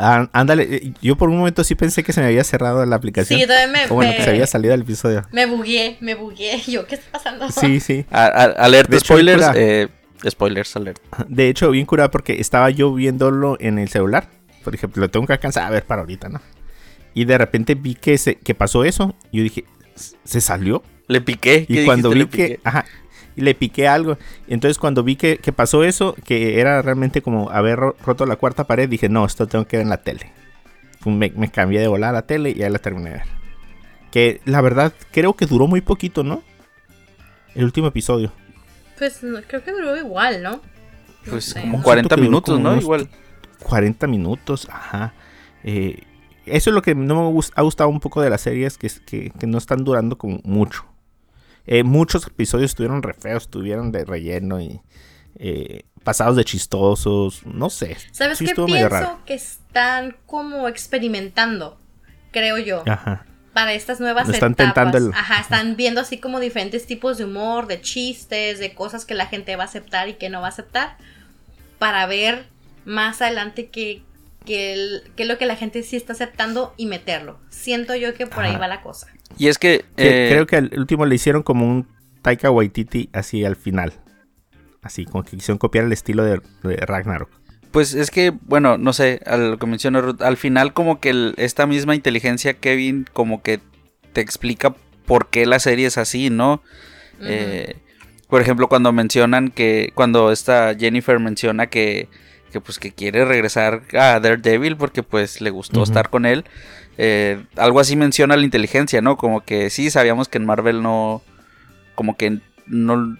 Ah, 0.00 0.28
ándale, 0.32 0.62
eh, 0.70 0.92
yo 1.02 1.16
por 1.16 1.28
un 1.28 1.38
momento 1.38 1.64
sí 1.64 1.74
pensé 1.74 2.04
que 2.04 2.12
se 2.12 2.20
me 2.20 2.26
había 2.28 2.44
cerrado 2.44 2.86
la 2.86 2.94
aplicación. 2.94 3.40
Sí, 3.40 3.46
también 3.46 3.72
me, 3.72 3.84
o 3.86 3.94
bueno, 3.96 4.12
me, 4.12 4.16
que 4.16 4.22
se 4.22 4.30
había 4.30 4.46
salido 4.46 4.72
el 4.74 4.82
episodio. 4.82 5.26
me 5.32 5.46
bugué, 5.46 5.96
me 6.00 6.14
bugué. 6.14 6.60
Yo, 6.68 6.86
¿qué 6.86 6.94
está 6.94 7.10
pasando? 7.18 7.50
Sí, 7.50 7.80
sí. 7.80 8.06
A- 8.12 8.26
a- 8.26 8.44
alerta 8.64 8.92
De 8.92 9.00
spoilers, 9.00 9.44
eh, 9.56 9.88
spoilers 10.28 10.74
alert. 10.76 11.00
De 11.28 11.48
hecho, 11.48 11.70
bien 11.70 11.86
curado 11.86 12.10
porque 12.10 12.40
estaba 12.40 12.70
yo 12.70 12.92
viéndolo 12.94 13.56
en 13.60 13.78
el 13.78 13.88
celular. 13.88 14.28
Por 14.64 14.74
ejemplo, 14.74 15.00
lo 15.02 15.10
tengo 15.10 15.26
que 15.26 15.32
alcanzar 15.34 15.64
a 15.64 15.70
ver 15.70 15.84
para 15.84 16.02
ahorita, 16.02 16.28
¿no? 16.28 16.40
Y 17.14 17.24
de 17.24 17.38
repente 17.38 17.74
vi 17.74 17.94
que, 17.94 18.18
se, 18.18 18.36
que 18.36 18.54
pasó 18.54 18.84
eso. 18.84 19.14
Y 19.32 19.38
yo 19.38 19.42
dije, 19.44 19.64
¿se 20.24 20.40
salió? 20.40 20.82
Le 21.06 21.20
piqué. 21.20 21.64
Y 21.68 21.74
¿qué 21.74 21.84
cuando 21.84 22.10
vi 22.10 22.26
que, 22.26 22.60
ajá, 22.64 22.84
y 23.34 23.40
le 23.40 23.54
piqué 23.54 23.88
algo. 23.88 24.18
Entonces 24.46 24.78
cuando 24.78 25.02
vi 25.02 25.16
que, 25.16 25.38
que 25.38 25.52
pasó 25.52 25.84
eso, 25.84 26.14
que 26.24 26.60
era 26.60 26.82
realmente 26.82 27.22
como 27.22 27.50
haber 27.50 27.78
ro- 27.78 27.96
roto 28.04 28.26
la 28.26 28.36
cuarta 28.36 28.64
pared, 28.64 28.88
dije, 28.88 29.08
no, 29.08 29.24
esto 29.24 29.46
tengo 29.46 29.66
que 29.66 29.78
ver 29.78 29.84
en 29.84 29.90
la 29.90 30.02
tele. 30.02 30.32
Me 31.06 31.50
cambié 31.50 31.80
de 31.80 31.88
volar 31.88 32.10
a 32.10 32.12
la 32.12 32.22
tele 32.26 32.52
y 32.54 32.62
ahí 32.62 32.70
la 32.70 32.78
terminé 32.80 33.10
de 33.10 33.16
ver. 33.16 33.26
Que 34.10 34.40
la 34.44 34.60
verdad 34.60 34.92
creo 35.12 35.34
que 35.34 35.46
duró 35.46 35.66
muy 35.66 35.80
poquito, 35.80 36.24
¿no? 36.24 36.42
El 37.54 37.64
último 37.64 37.86
episodio. 37.86 38.32
Pues 38.98 39.22
no, 39.22 39.40
creo 39.46 39.62
que 39.64 39.72
duró 39.72 39.96
igual, 39.96 40.42
¿no? 40.42 40.50
No 40.52 40.60
Pues 41.30 41.44
sé. 41.46 41.60
como 41.60 41.82
Siento 41.82 41.84
40 41.84 42.08
que 42.14 42.20
duró 42.20 42.30
minutos, 42.30 42.54
como 42.56 42.70
¿no? 42.70 42.80
Igual. 42.80 43.08
40 43.60 44.06
minutos, 44.06 44.68
ajá. 44.70 45.14
Eh, 45.64 46.02
eso 46.46 46.70
es 46.70 46.74
lo 46.74 46.82
que 46.82 46.94
no 46.94 47.14
me 47.32 47.38
ha 47.54 47.62
gustado 47.62 47.88
un 47.90 48.00
poco 48.00 48.22
de 48.22 48.30
las 48.30 48.40
series, 48.40 48.78
que, 48.78 48.86
es- 48.86 49.00
que, 49.00 49.30
que 49.38 49.46
no 49.46 49.58
están 49.58 49.84
durando 49.84 50.16
como 50.18 50.40
mucho. 50.44 50.84
Eh, 51.66 51.82
muchos 51.82 52.26
episodios 52.26 52.70
estuvieron 52.70 53.02
re 53.02 53.12
feos, 53.14 53.42
estuvieron 53.42 53.92
de 53.92 54.04
relleno 54.04 54.58
y 54.60 54.80
eh, 55.36 55.82
pasados 56.02 56.36
de 56.36 56.44
chistosos, 56.44 57.44
no 57.44 57.68
sé. 57.68 57.96
¿Sabes 58.12 58.38
sí 58.38 58.46
qué 58.46 58.54
pienso? 58.54 59.18
Que 59.26 59.34
están 59.34 60.16
como 60.24 60.66
experimentando, 60.68 61.78
creo 62.30 62.56
yo. 62.58 62.82
Ajá. 62.86 63.26
Para 63.58 63.74
estas 63.74 63.98
nuevas 64.00 64.28
están 64.28 64.52
etapas. 64.52 64.74
tentando 64.74 64.98
el- 64.98 65.14
Ajá, 65.14 65.40
están 65.40 65.76
viendo 65.76 66.00
así 66.00 66.18
como 66.18 66.38
diferentes 66.40 66.86
tipos 66.86 67.18
de 67.18 67.24
humor, 67.24 67.66
de 67.66 67.80
chistes, 67.80 68.58
de 68.58 68.74
cosas 68.74 69.04
que 69.04 69.14
la 69.14 69.26
gente 69.26 69.56
va 69.56 69.64
a 69.64 69.66
aceptar 69.66 70.08
y 70.08 70.14
que 70.14 70.28
no 70.30 70.40
va 70.40 70.46
a 70.46 70.50
aceptar, 70.50 70.96
para 71.78 72.06
ver 72.06 72.46
más 72.84 73.20
adelante 73.22 73.68
qué 73.68 74.02
qué 74.44 75.02
es 75.16 75.26
lo 75.26 75.36
que 75.36 75.44
la 75.44 75.56
gente 75.56 75.82
sí 75.82 75.96
está 75.96 76.14
aceptando 76.14 76.72
y 76.78 76.86
meterlo. 76.86 77.38
Siento 77.50 77.94
yo 77.94 78.14
que 78.14 78.26
por 78.26 78.44
ahí 78.44 78.56
va 78.56 78.66
la 78.66 78.80
cosa. 78.80 79.08
Y 79.36 79.48
es 79.48 79.58
que... 79.58 79.84
Que 79.94 80.28
eh, 80.28 80.30
Creo 80.30 80.46
que 80.46 80.56
al 80.56 80.70
último 80.78 81.04
le 81.04 81.16
hicieron 81.16 81.42
como 81.42 81.66
un 81.66 81.86
Taika 82.22 82.50
Waititi 82.50 83.10
así 83.12 83.44
al 83.44 83.56
final. 83.56 83.92
Así, 84.80 85.04
como 85.04 85.22
que 85.22 85.36
quisieron 85.36 85.58
copiar 85.58 85.84
el 85.84 85.92
estilo 85.92 86.24
de, 86.24 86.40
de 86.62 86.76
Ragnarok. 86.76 87.28
Pues 87.70 87.94
es 87.94 88.10
que, 88.10 88.30
bueno, 88.42 88.78
no 88.78 88.92
sé, 88.92 89.20
a 89.26 89.36
lo 89.36 89.58
que 89.58 89.66
menciona 89.66 90.00
Ruth, 90.00 90.22
al 90.22 90.36
final 90.36 90.72
como 90.72 91.00
que 91.00 91.10
el- 91.10 91.34
esta 91.36 91.66
misma 91.66 91.94
inteligencia, 91.94 92.54
Kevin, 92.54 93.06
como 93.12 93.42
que 93.42 93.60
te 94.12 94.20
explica 94.20 94.74
por 95.06 95.28
qué 95.28 95.46
la 95.46 95.58
serie 95.58 95.86
es 95.86 95.98
así, 95.98 96.30
¿no? 96.30 96.62
Eh, 97.20 97.76
por 98.28 98.40
ejemplo, 98.42 98.68
cuando 98.68 98.92
mencionan 98.92 99.48
que, 99.50 99.90
cuando 99.94 100.32
esta 100.32 100.74
Jennifer 100.78 101.18
menciona 101.18 101.66
que, 101.68 102.08
que 102.52 102.60
pues 102.60 102.78
que 102.78 102.92
quiere 102.92 103.24
regresar 103.24 103.82
a 103.92 104.20
Daredevil 104.20 104.76
porque 104.76 105.02
pues 105.02 105.40
le 105.40 105.50
gustó 105.50 105.80
estar 105.82 106.08
con 106.10 106.24
él, 106.26 106.44
eh, 106.96 107.42
algo 107.56 107.80
así 107.80 107.96
menciona 107.96 108.36
la 108.36 108.44
inteligencia, 108.44 109.00
¿no? 109.02 109.16
Como 109.16 109.42
que 109.42 109.68
sí, 109.70 109.90
sabíamos 109.90 110.28
que 110.28 110.38
en 110.38 110.46
Marvel 110.46 110.82
no, 110.82 111.22
como 111.94 112.16
que 112.16 112.38
no, 112.66 113.16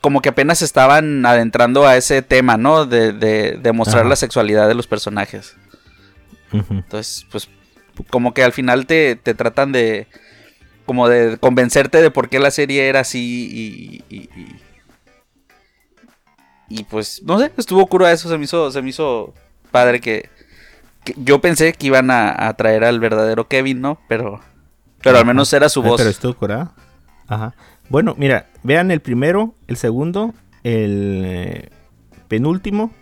como 0.00 0.20
que 0.20 0.28
apenas 0.28 0.62
estaban 0.62 1.24
adentrando 1.26 1.86
a 1.86 1.96
ese 1.96 2.22
tema, 2.22 2.56
¿no? 2.56 2.86
De, 2.86 3.12
de, 3.12 3.58
de 3.60 3.72
mostrar 3.72 4.00
Ajá. 4.02 4.10
la 4.10 4.16
sexualidad 4.16 4.68
de 4.68 4.74
los 4.74 4.86
personajes. 4.86 5.56
Entonces, 6.52 7.26
pues, 7.30 7.48
como 8.10 8.32
que 8.34 8.42
al 8.44 8.52
final 8.52 8.86
te, 8.86 9.16
te 9.16 9.34
tratan 9.34 9.72
de, 9.72 10.06
como 10.86 11.08
de 11.08 11.38
convencerte 11.38 12.00
de 12.00 12.10
por 12.10 12.28
qué 12.28 12.38
la 12.38 12.50
serie 12.50 12.88
era 12.88 13.00
así 13.00 14.04
y, 14.08 14.14
y, 14.14 14.20
y- 14.40 14.56
y, 16.68 16.82
pues, 16.84 17.22
no 17.22 17.38
sé, 17.38 17.52
estuvo 17.56 17.86
cura 17.86 18.10
eso, 18.10 18.28
se 18.28 18.36
me 18.38 18.44
hizo, 18.44 18.72
se 18.72 18.82
me 18.82 18.90
hizo 18.90 19.32
padre 19.70 20.00
que, 20.00 20.28
que 21.04 21.14
yo 21.16 21.40
pensé 21.40 21.72
que 21.72 21.86
iban 21.86 22.10
a, 22.10 22.48
a 22.48 22.54
traer 22.54 22.82
al 22.84 22.98
verdadero 22.98 23.46
Kevin, 23.46 23.80
¿no? 23.80 24.00
Pero, 24.08 24.40
pero 25.00 25.18
al 25.18 25.24
menos 25.26 25.52
era 25.52 25.68
su 25.68 25.80
voz. 25.82 25.96
Pero 25.98 26.10
estuvo 26.10 26.34
curada. 26.34 26.72
Ajá. 27.28 27.54
Bueno, 27.88 28.14
mira, 28.18 28.48
vean 28.62 28.90
el 28.90 29.00
primero, 29.00 29.54
el 29.68 29.76
segundo, 29.76 30.34
el 30.64 31.22
eh, 31.24 31.68
penúltimo 32.28 32.92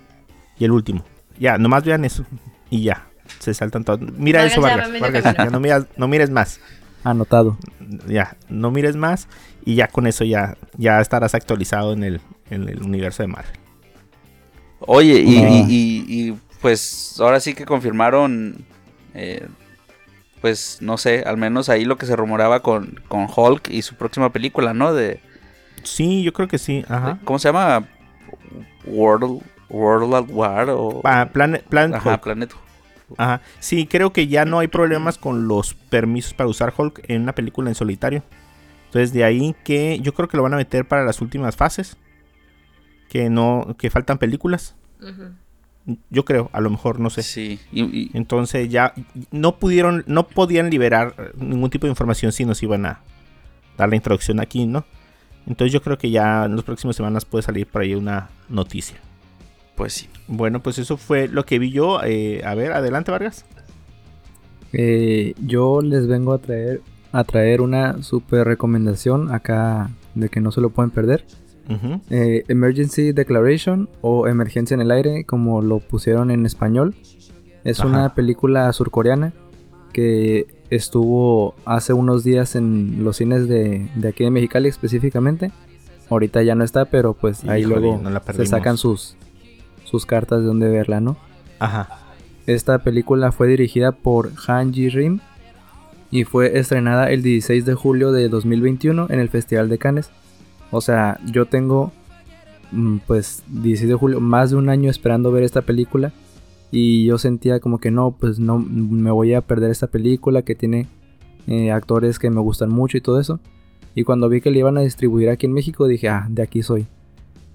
y 0.58 0.64
el 0.64 0.70
último. 0.72 1.04
Ya, 1.38 1.58
nomás 1.58 1.84
vean 1.84 2.04
eso. 2.04 2.24
Y 2.70 2.82
ya. 2.82 3.06
Se 3.38 3.54
saltan 3.54 3.84
todos. 3.84 4.00
Mira 4.00 4.40
Vargas 4.40 4.52
eso, 4.52 4.60
Vargas. 4.60 5.00
Vargas, 5.00 5.36
ya 5.36 5.44
no, 5.46 5.60
miras, 5.60 5.86
no 5.96 6.08
mires 6.08 6.30
más. 6.30 6.60
Anotado. 7.02 7.58
Ya, 8.06 8.36
no 8.48 8.70
mires 8.70 8.96
más. 8.96 9.28
Y 9.64 9.74
ya 9.76 9.88
con 9.88 10.06
eso 10.06 10.24
ya, 10.24 10.56
ya 10.76 11.00
estarás 11.00 11.34
actualizado 11.34 11.92
en 11.94 12.04
el, 12.04 12.20
en 12.50 12.68
el 12.68 12.82
universo 12.82 13.22
de 13.22 13.28
Marvel. 13.28 13.56
Oye, 14.80 15.20
y, 15.20 15.38
Ah. 15.38 15.48
y- 15.50 15.66
y- 15.68 16.28
y, 16.28 16.38
pues 16.60 17.16
ahora 17.18 17.40
sí 17.40 17.54
que 17.54 17.64
confirmaron, 17.64 18.64
eh, 19.14 19.46
pues 20.44 20.76
no 20.82 20.98
sé, 20.98 21.22
al 21.26 21.38
menos 21.38 21.70
ahí 21.70 21.86
lo 21.86 21.96
que 21.96 22.04
se 22.04 22.14
rumoraba 22.14 22.60
con, 22.60 23.00
con 23.08 23.28
Hulk 23.34 23.70
y 23.70 23.80
su 23.80 23.94
próxima 23.94 24.30
película, 24.30 24.74
¿no? 24.74 24.92
De, 24.92 25.22
Sí, 25.84 26.22
yo 26.22 26.34
creo 26.34 26.48
que 26.48 26.58
sí. 26.58 26.84
Ajá. 26.86 27.18
¿Cómo 27.24 27.38
se 27.38 27.48
llama? 27.48 27.88
World, 28.84 29.40
World 29.70 30.14
at 30.14 30.26
War 30.28 30.68
o... 30.68 31.00
Ah, 31.02 31.30
Planet, 31.32 31.64
Planet 31.64 31.96
Ajá, 31.96 32.10
Hulk. 32.10 32.22
Planet 32.24 32.54
Ajá. 33.16 33.40
Sí, 33.58 33.86
creo 33.86 34.12
que 34.12 34.26
ya 34.26 34.44
no 34.44 34.58
hay 34.58 34.68
problemas 34.68 35.16
con 35.16 35.48
los 35.48 35.72
permisos 35.72 36.34
para 36.34 36.50
usar 36.50 36.74
Hulk 36.76 37.08
en 37.08 37.22
una 37.22 37.34
película 37.34 37.70
en 37.70 37.74
solitario. 37.74 38.22
Entonces 38.84 39.14
de 39.14 39.24
ahí 39.24 39.56
que 39.64 39.98
yo 40.00 40.12
creo 40.12 40.28
que 40.28 40.36
lo 40.36 40.42
van 40.42 40.52
a 40.52 40.58
meter 40.58 40.86
para 40.86 41.04
las 41.04 41.22
últimas 41.22 41.56
fases. 41.56 41.96
Que 43.08 43.30
no, 43.30 43.76
que 43.78 43.88
faltan 43.88 44.18
películas. 44.18 44.76
Ujú. 45.00 45.32
Yo 46.10 46.24
creo, 46.24 46.48
a 46.52 46.60
lo 46.60 46.70
mejor, 46.70 46.98
no 46.98 47.10
sé. 47.10 47.22
Sí, 47.22 47.58
y, 47.70 47.82
y- 47.84 48.10
Entonces 48.14 48.68
ya 48.70 48.94
no 49.30 49.56
pudieron, 49.56 50.02
no 50.06 50.26
podían 50.28 50.70
liberar 50.70 51.14
eh, 51.18 51.30
ningún 51.36 51.68
tipo 51.70 51.86
de 51.86 51.90
información 51.90 52.32
si 52.32 52.44
nos 52.46 52.62
iban 52.62 52.86
a 52.86 53.00
dar 53.76 53.88
la 53.90 53.96
introducción 53.96 54.40
aquí, 54.40 54.66
¿no? 54.66 54.84
Entonces 55.46 55.72
yo 55.72 55.82
creo 55.82 55.98
que 55.98 56.10
ya 56.10 56.46
en 56.46 56.56
las 56.56 56.64
próximas 56.64 56.96
semanas 56.96 57.26
puede 57.26 57.42
salir 57.42 57.66
por 57.66 57.82
ahí 57.82 57.94
una 57.94 58.30
noticia. 58.48 58.96
pues 59.76 59.92
sí. 59.92 60.08
Bueno, 60.26 60.60
pues 60.62 60.78
eso 60.78 60.96
fue 60.96 61.28
lo 61.28 61.44
que 61.44 61.58
vi 61.58 61.70
yo. 61.70 62.00
Eh, 62.02 62.40
a 62.46 62.54
ver, 62.54 62.72
adelante, 62.72 63.10
Vargas. 63.10 63.44
Eh, 64.72 65.34
yo 65.44 65.80
les 65.82 66.06
vengo 66.06 66.32
a 66.32 66.38
traer, 66.38 66.80
a 67.12 67.24
traer 67.24 67.60
una 67.60 68.02
super 68.02 68.46
recomendación 68.46 69.32
acá 69.32 69.90
de 70.14 70.28
que 70.28 70.40
no 70.40 70.50
se 70.50 70.60
lo 70.60 70.70
pueden 70.70 70.90
perder. 70.90 71.24
Eh, 72.10 72.44
Emergency 72.48 73.12
Declaration 73.12 73.88
o 74.02 74.28
Emergencia 74.28 74.74
en 74.74 74.80
el 74.80 74.90
Aire, 74.90 75.24
como 75.24 75.62
lo 75.62 75.78
pusieron 75.78 76.30
en 76.30 76.46
español. 76.46 76.94
Es 77.64 77.80
Ajá. 77.80 77.88
una 77.88 78.14
película 78.14 78.72
surcoreana 78.72 79.32
que 79.92 80.46
estuvo 80.70 81.54
hace 81.64 81.92
unos 81.92 82.24
días 82.24 82.56
en 82.56 83.04
los 83.04 83.16
cines 83.16 83.48
de, 83.48 83.88
de 83.94 84.08
aquí 84.08 84.24
de 84.24 84.30
Mexicali 84.30 84.68
específicamente. 84.68 85.52
Ahorita 86.10 86.42
ya 86.42 86.54
no 86.54 86.64
está, 86.64 86.84
pero 86.84 87.14
pues 87.14 87.44
ahí 87.44 87.62
Híjole, 87.62 87.80
luego 87.80 88.00
no 88.02 88.10
la 88.10 88.22
se 88.22 88.46
sacan 88.46 88.76
sus, 88.76 89.16
sus 89.84 90.04
cartas 90.04 90.40
de 90.40 90.46
dónde 90.46 90.68
verla, 90.68 91.00
¿no? 91.00 91.16
Ajá. 91.58 91.88
Esta 92.46 92.80
película 92.80 93.32
fue 93.32 93.48
dirigida 93.48 93.92
por 93.92 94.32
Han 94.46 94.74
Ji-rim 94.74 95.20
y 96.10 96.24
fue 96.24 96.58
estrenada 96.58 97.10
el 97.10 97.22
16 97.22 97.64
de 97.64 97.74
julio 97.74 98.12
de 98.12 98.28
2021 98.28 99.06
en 99.08 99.18
el 99.18 99.30
Festival 99.30 99.70
de 99.70 99.78
Cannes. 99.78 100.10
O 100.70 100.80
sea, 100.80 101.20
yo 101.24 101.46
tengo 101.46 101.92
mm, 102.72 102.98
pues 103.06 103.42
16 103.48 103.88
de 103.88 103.94
julio 103.94 104.20
más 104.20 104.50
de 104.50 104.56
un 104.56 104.68
año 104.68 104.90
esperando 104.90 105.30
ver 105.32 105.42
esta 105.42 105.62
película 105.62 106.12
y 106.70 107.04
yo 107.04 107.18
sentía 107.18 107.60
como 107.60 107.78
que 107.78 107.90
no, 107.90 108.16
pues 108.18 108.38
no 108.38 108.58
me 108.58 109.10
voy 109.10 109.34
a 109.34 109.42
perder 109.42 109.70
esta 109.70 109.86
película 109.86 110.42
que 110.42 110.54
tiene 110.54 110.88
eh, 111.46 111.70
actores 111.70 112.18
que 112.18 112.30
me 112.30 112.40
gustan 112.40 112.70
mucho 112.70 112.96
y 112.96 113.00
todo 113.00 113.20
eso. 113.20 113.38
Y 113.94 114.02
cuando 114.02 114.28
vi 114.28 114.40
que 114.40 114.50
la 114.50 114.58
iban 114.58 114.76
a 114.76 114.80
distribuir 114.80 115.28
aquí 115.28 115.46
en 115.46 115.52
México 115.52 115.86
dije, 115.86 116.08
ah, 116.08 116.26
de 116.28 116.42
aquí 116.42 116.62
soy. 116.62 116.86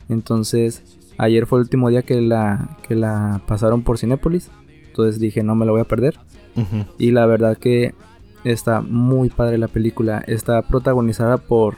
Entonces, 0.08 0.84
ayer 1.18 1.46
fue 1.46 1.60
el 1.60 1.64
último 1.64 1.90
día 1.90 2.02
que 2.02 2.22
la, 2.22 2.78
que 2.88 2.96
la 2.96 3.42
pasaron 3.46 3.84
por 3.84 3.98
Cinépolis. 3.98 4.50
Entonces 4.88 5.20
dije, 5.20 5.44
no 5.44 5.54
me 5.56 5.66
la 5.66 5.74
voy 5.74 5.82
a 5.82 5.86
perder. 5.86 6.18
Y 6.98 7.12
la 7.12 7.26
verdad 7.26 7.58
que 7.58 7.94
está 8.44 8.82
muy 8.82 9.30
padre 9.30 9.58
la 9.58 9.68
película. 9.68 10.24
Está 10.28 10.62
protagonizada 10.62 11.38
por 11.38 11.76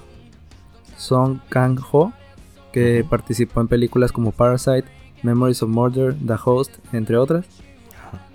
Song 1.01 1.39
Kang-ho, 1.49 2.13
que 2.71 3.05
participó 3.09 3.59
en 3.61 3.67
películas 3.67 4.11
como 4.11 4.31
Parasite, 4.31 4.85
Memories 5.23 5.61
of 5.63 5.69
Murder, 5.69 6.15
The 6.25 6.35
Host, 6.43 6.73
entre 6.93 7.17
otras. 7.17 7.45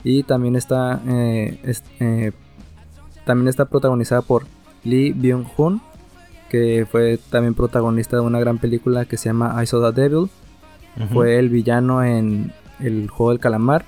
Y 0.05 0.23
también 0.23 0.57
está, 0.57 1.01
eh, 1.07 1.59
es- 1.65 1.83
eh, 2.01 2.33
también 3.25 3.49
está 3.49 3.65
protagonizada 3.65 4.23
por 4.23 4.45
Lee 4.85 5.13
Byung-hun, 5.13 5.81
que 6.51 6.87
fue 6.91 7.19
también 7.31 7.55
protagonista 7.55 8.17
de 8.17 8.23
una 8.23 8.39
gran 8.39 8.59
película 8.59 9.05
que 9.05 9.17
se 9.17 9.29
llama 9.31 9.61
I 9.63 9.67
Saw 9.67 9.93
the 9.93 10.01
Devil. 10.01 10.29
Fue 11.13 11.39
el 11.39 11.49
villano 11.51 12.03
en 12.05 12.53
El 12.81 13.09
Juego 13.11 13.31
del 13.31 13.41
Calamar. 13.41 13.85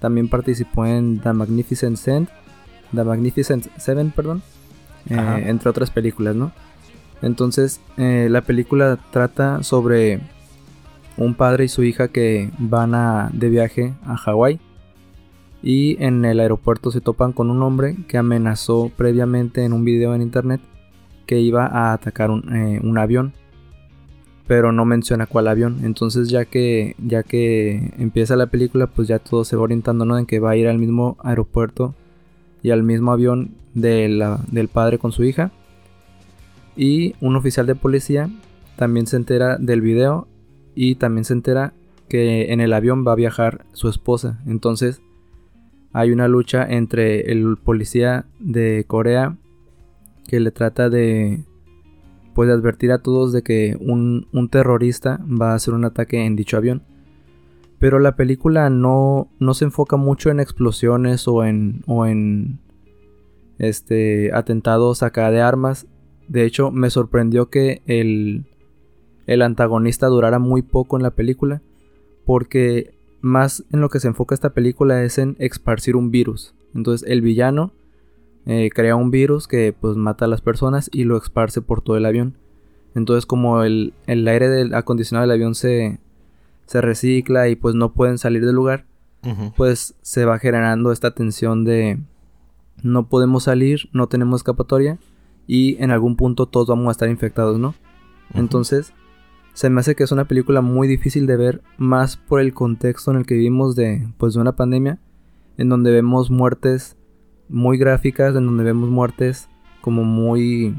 También 0.00 0.28
participó 0.28 0.84
en 0.86 1.20
The 1.20 1.32
Magnificent 1.32 1.96
Seven, 1.96 2.28
The 2.94 3.04
Magnificent 3.04 3.66
Seven, 3.78 4.10
perdón, 4.10 4.42
eh, 5.08 5.14
entre 5.46 5.70
otras 5.70 5.90
películas, 5.90 6.36
¿no? 6.36 6.52
Entonces, 7.22 7.80
eh, 7.96 8.28
la 8.30 8.40
película 8.42 8.98
trata 9.10 9.62
sobre 9.62 10.20
un 11.16 11.34
padre 11.34 11.64
y 11.64 11.68
su 11.68 11.82
hija 11.82 12.08
que 12.08 12.50
van 12.58 12.94
a, 12.94 13.30
de 13.32 13.50
viaje 13.50 13.94
a 14.06 14.16
Hawái 14.16 14.58
y 15.62 16.02
en 16.02 16.24
el 16.24 16.40
aeropuerto 16.40 16.90
se 16.90 17.02
topan 17.02 17.32
con 17.32 17.50
un 17.50 17.62
hombre 17.62 17.96
que 18.08 18.16
amenazó 18.16 18.90
previamente 18.96 19.64
en 19.64 19.74
un 19.74 19.84
video 19.84 20.14
en 20.14 20.22
internet 20.22 20.60
que 21.26 21.40
iba 21.40 21.66
a 21.66 21.92
atacar 21.92 22.30
un, 22.30 22.54
eh, 22.56 22.80
un 22.82 22.96
avión 22.96 23.34
pero 24.46 24.72
no 24.72 24.84
menciona 24.84 25.26
cuál 25.26 25.46
avión. 25.46 25.78
Entonces 25.84 26.28
ya 26.28 26.44
que 26.44 26.96
ya 26.98 27.22
que 27.22 27.92
empieza 27.98 28.34
la 28.34 28.46
película, 28.48 28.88
pues 28.88 29.06
ya 29.06 29.20
todo 29.20 29.44
se 29.44 29.54
va 29.54 29.62
orientando 29.62 30.04
¿no? 30.04 30.18
en 30.18 30.26
que 30.26 30.40
va 30.40 30.50
a 30.50 30.56
ir 30.56 30.66
al 30.66 30.76
mismo 30.78 31.16
aeropuerto 31.22 31.94
y 32.62 32.70
al 32.70 32.82
mismo 32.82 33.12
avión 33.12 33.50
de 33.74 34.08
la- 34.08 34.40
del 34.50 34.66
padre 34.66 34.98
con 34.98 35.12
su 35.12 35.22
hija. 35.22 35.52
Y 36.80 37.14
un 37.20 37.36
oficial 37.36 37.66
de 37.66 37.74
policía 37.74 38.30
también 38.76 39.06
se 39.06 39.16
entera 39.16 39.58
del 39.58 39.82
video 39.82 40.28
y 40.74 40.94
también 40.94 41.26
se 41.26 41.34
entera 41.34 41.74
que 42.08 42.54
en 42.54 42.62
el 42.62 42.72
avión 42.72 43.06
va 43.06 43.12
a 43.12 43.16
viajar 43.16 43.66
su 43.74 43.90
esposa. 43.90 44.40
Entonces 44.46 45.02
hay 45.92 46.10
una 46.10 46.26
lucha 46.26 46.66
entre 46.66 47.32
el 47.32 47.58
policía 47.58 48.24
de 48.38 48.86
Corea 48.86 49.36
que 50.26 50.40
le 50.40 50.52
trata 50.52 50.88
de 50.88 51.44
pues 52.32 52.48
de 52.48 52.54
advertir 52.54 52.92
a 52.92 53.02
todos 53.02 53.30
de 53.34 53.42
que 53.42 53.76
un, 53.78 54.28
un 54.32 54.48
terrorista 54.48 55.20
va 55.26 55.52
a 55.52 55.56
hacer 55.56 55.74
un 55.74 55.84
ataque 55.84 56.24
en 56.24 56.34
dicho 56.34 56.56
avión. 56.56 56.82
Pero 57.78 57.98
la 57.98 58.16
película 58.16 58.70
no, 58.70 59.28
no 59.38 59.52
se 59.52 59.66
enfoca 59.66 59.98
mucho 59.98 60.30
en 60.30 60.40
explosiones 60.40 61.28
o 61.28 61.44
en, 61.44 61.82
o 61.86 62.06
en, 62.06 62.58
este, 63.60 64.32
atentados 64.32 65.02
acá 65.02 65.30
de 65.30 65.42
armas. 65.42 65.86
De 66.30 66.44
hecho, 66.44 66.70
me 66.70 66.90
sorprendió 66.90 67.50
que 67.50 67.82
el, 67.86 68.44
el 69.26 69.42
antagonista 69.42 70.06
durara 70.06 70.38
muy 70.38 70.62
poco 70.62 70.96
en 70.96 71.02
la 71.02 71.10
película, 71.10 71.60
porque 72.24 72.94
más 73.20 73.64
en 73.72 73.80
lo 73.80 73.88
que 73.88 73.98
se 73.98 74.06
enfoca 74.06 74.36
esta 74.36 74.50
película 74.50 75.02
es 75.02 75.18
en 75.18 75.34
esparcir 75.40 75.96
un 75.96 76.12
virus. 76.12 76.54
Entonces 76.72 77.08
el 77.10 77.20
villano 77.20 77.72
eh, 78.46 78.70
crea 78.72 78.94
un 78.94 79.10
virus 79.10 79.48
que 79.48 79.74
pues 79.78 79.96
mata 79.96 80.26
a 80.26 80.28
las 80.28 80.40
personas 80.40 80.88
y 80.92 81.02
lo 81.02 81.16
esparce 81.16 81.62
por 81.62 81.82
todo 81.82 81.96
el 81.96 82.06
avión. 82.06 82.36
Entonces 82.94 83.26
como 83.26 83.64
el, 83.64 83.92
el 84.06 84.28
aire 84.28 84.48
del 84.48 84.72
acondicionado 84.74 85.26
del 85.26 85.34
avión 85.34 85.56
se, 85.56 85.98
se 86.66 86.80
recicla 86.80 87.48
y 87.48 87.56
pues 87.56 87.74
no 87.74 87.92
pueden 87.92 88.18
salir 88.18 88.46
del 88.46 88.54
lugar, 88.54 88.86
pues 89.56 89.96
se 90.00 90.24
va 90.24 90.38
generando 90.38 90.92
esta 90.92 91.10
tensión 91.10 91.64
de 91.64 91.98
no 92.84 93.08
podemos 93.08 93.42
salir, 93.42 93.88
no 93.92 94.06
tenemos 94.06 94.42
escapatoria 94.42 94.96
y 95.52 95.82
en 95.82 95.90
algún 95.90 96.14
punto 96.14 96.46
todos 96.46 96.68
vamos 96.68 96.86
a 96.86 96.90
estar 96.92 97.08
infectados, 97.08 97.58
¿no? 97.58 97.74
Entonces, 98.34 98.92
se 99.52 99.68
me 99.68 99.80
hace 99.80 99.96
que 99.96 100.04
es 100.04 100.12
una 100.12 100.26
película 100.26 100.60
muy 100.60 100.86
difícil 100.86 101.26
de 101.26 101.36
ver, 101.36 101.60
más 101.76 102.16
por 102.16 102.38
el 102.38 102.54
contexto 102.54 103.10
en 103.10 103.16
el 103.16 103.26
que 103.26 103.34
vivimos 103.34 103.74
de, 103.74 104.06
pues, 104.16 104.34
de 104.34 104.40
una 104.40 104.54
pandemia, 104.54 105.00
en 105.56 105.68
donde 105.68 105.90
vemos 105.90 106.30
muertes 106.30 106.96
muy 107.48 107.78
gráficas, 107.78 108.36
en 108.36 108.46
donde 108.46 108.62
vemos 108.62 108.90
muertes 108.90 109.48
como 109.80 110.04
muy, 110.04 110.76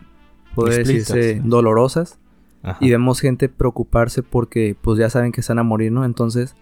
podría 0.55 0.77
Explícitas. 0.77 1.17
decirse, 1.17 1.41
dolorosas, 1.43 2.17
Ajá. 2.63 2.77
y 2.79 2.91
vemos 2.91 3.19
gente 3.19 3.49
preocuparse 3.49 4.23
porque, 4.23 4.77
pues, 4.81 4.97
ya 4.97 5.09
saben 5.09 5.33
que 5.33 5.41
están 5.41 5.59
a 5.59 5.63
morir, 5.63 5.91
¿no? 5.91 6.05
Entonces, 6.05 6.55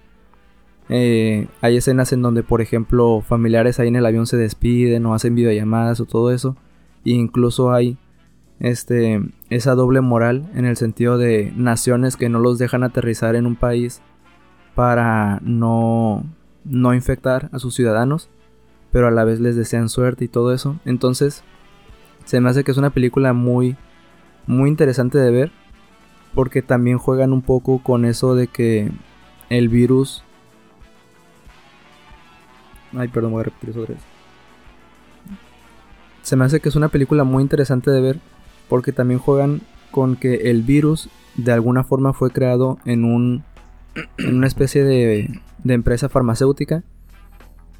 eh, 0.89 1.47
hay 1.61 1.77
escenas 1.77 2.11
en 2.11 2.23
donde, 2.23 2.41
por 2.41 2.61
ejemplo, 2.61 3.21
familiares 3.21 3.79
ahí 3.79 3.89
en 3.89 3.97
el 3.97 4.05
avión 4.07 4.25
se 4.25 4.35
despiden 4.35 5.05
o 5.05 5.13
hacen 5.13 5.35
videollamadas 5.35 5.99
o 5.99 6.05
todo 6.05 6.31
eso, 6.31 6.57
incluso 7.03 7.71
hay 7.71 7.97
este, 8.59 9.21
esa 9.49 9.75
doble 9.75 10.01
moral 10.01 10.49
en 10.53 10.65
el 10.65 10.77
sentido 10.77 11.17
de 11.17 11.53
naciones 11.55 12.17
que 12.17 12.29
no 12.29 12.39
los 12.39 12.57
dejan 12.57 12.83
aterrizar 12.83 13.35
en 13.35 13.45
un 13.45 13.55
país 13.55 14.01
para 14.75 15.39
no, 15.43 16.25
no 16.65 16.93
infectar 16.93 17.49
a 17.51 17.59
sus 17.59 17.75
ciudadanos, 17.75 18.29
pero 18.91 19.07
a 19.07 19.11
la 19.11 19.23
vez 19.23 19.39
les 19.39 19.55
desean 19.55 19.89
suerte 19.89 20.25
y 20.25 20.27
todo 20.27 20.53
eso. 20.53 20.77
Entonces, 20.85 21.43
se 22.25 22.39
me 22.41 22.49
hace 22.49 22.63
que 22.63 22.71
es 22.71 22.77
una 22.77 22.91
película 22.91 23.33
muy, 23.33 23.75
muy 24.45 24.69
interesante 24.69 25.17
de 25.17 25.31
ver, 25.31 25.51
porque 26.33 26.61
también 26.61 26.97
juegan 26.97 27.33
un 27.33 27.41
poco 27.41 27.81
con 27.81 28.05
eso 28.05 28.35
de 28.35 28.47
que 28.47 28.91
el 29.49 29.69
virus... 29.69 30.23
Ay, 32.95 33.07
perdón, 33.07 33.31
voy 33.31 33.41
a 33.41 33.43
repetir 33.43 33.69
eso. 33.69 33.85
Se 36.29 36.35
me 36.35 36.45
hace 36.45 36.59
que 36.59 36.69
es 36.69 36.75
una 36.75 36.89
película 36.89 37.23
muy 37.23 37.41
interesante 37.41 37.89
de 37.89 38.01
ver 38.01 38.19
porque 38.67 38.91
también 38.91 39.19
juegan 39.19 39.61
con 39.89 40.15
que 40.15 40.51
el 40.51 40.61
virus 40.61 41.09
de 41.35 41.51
alguna 41.51 41.83
forma 41.83 42.13
fue 42.13 42.29
creado 42.29 42.77
en 42.85 43.03
un 43.03 43.43
en 44.19 44.35
una 44.35 44.45
especie 44.45 44.83
de, 44.83 45.41
de 45.63 45.73
empresa 45.73 46.07
farmacéutica 46.07 46.83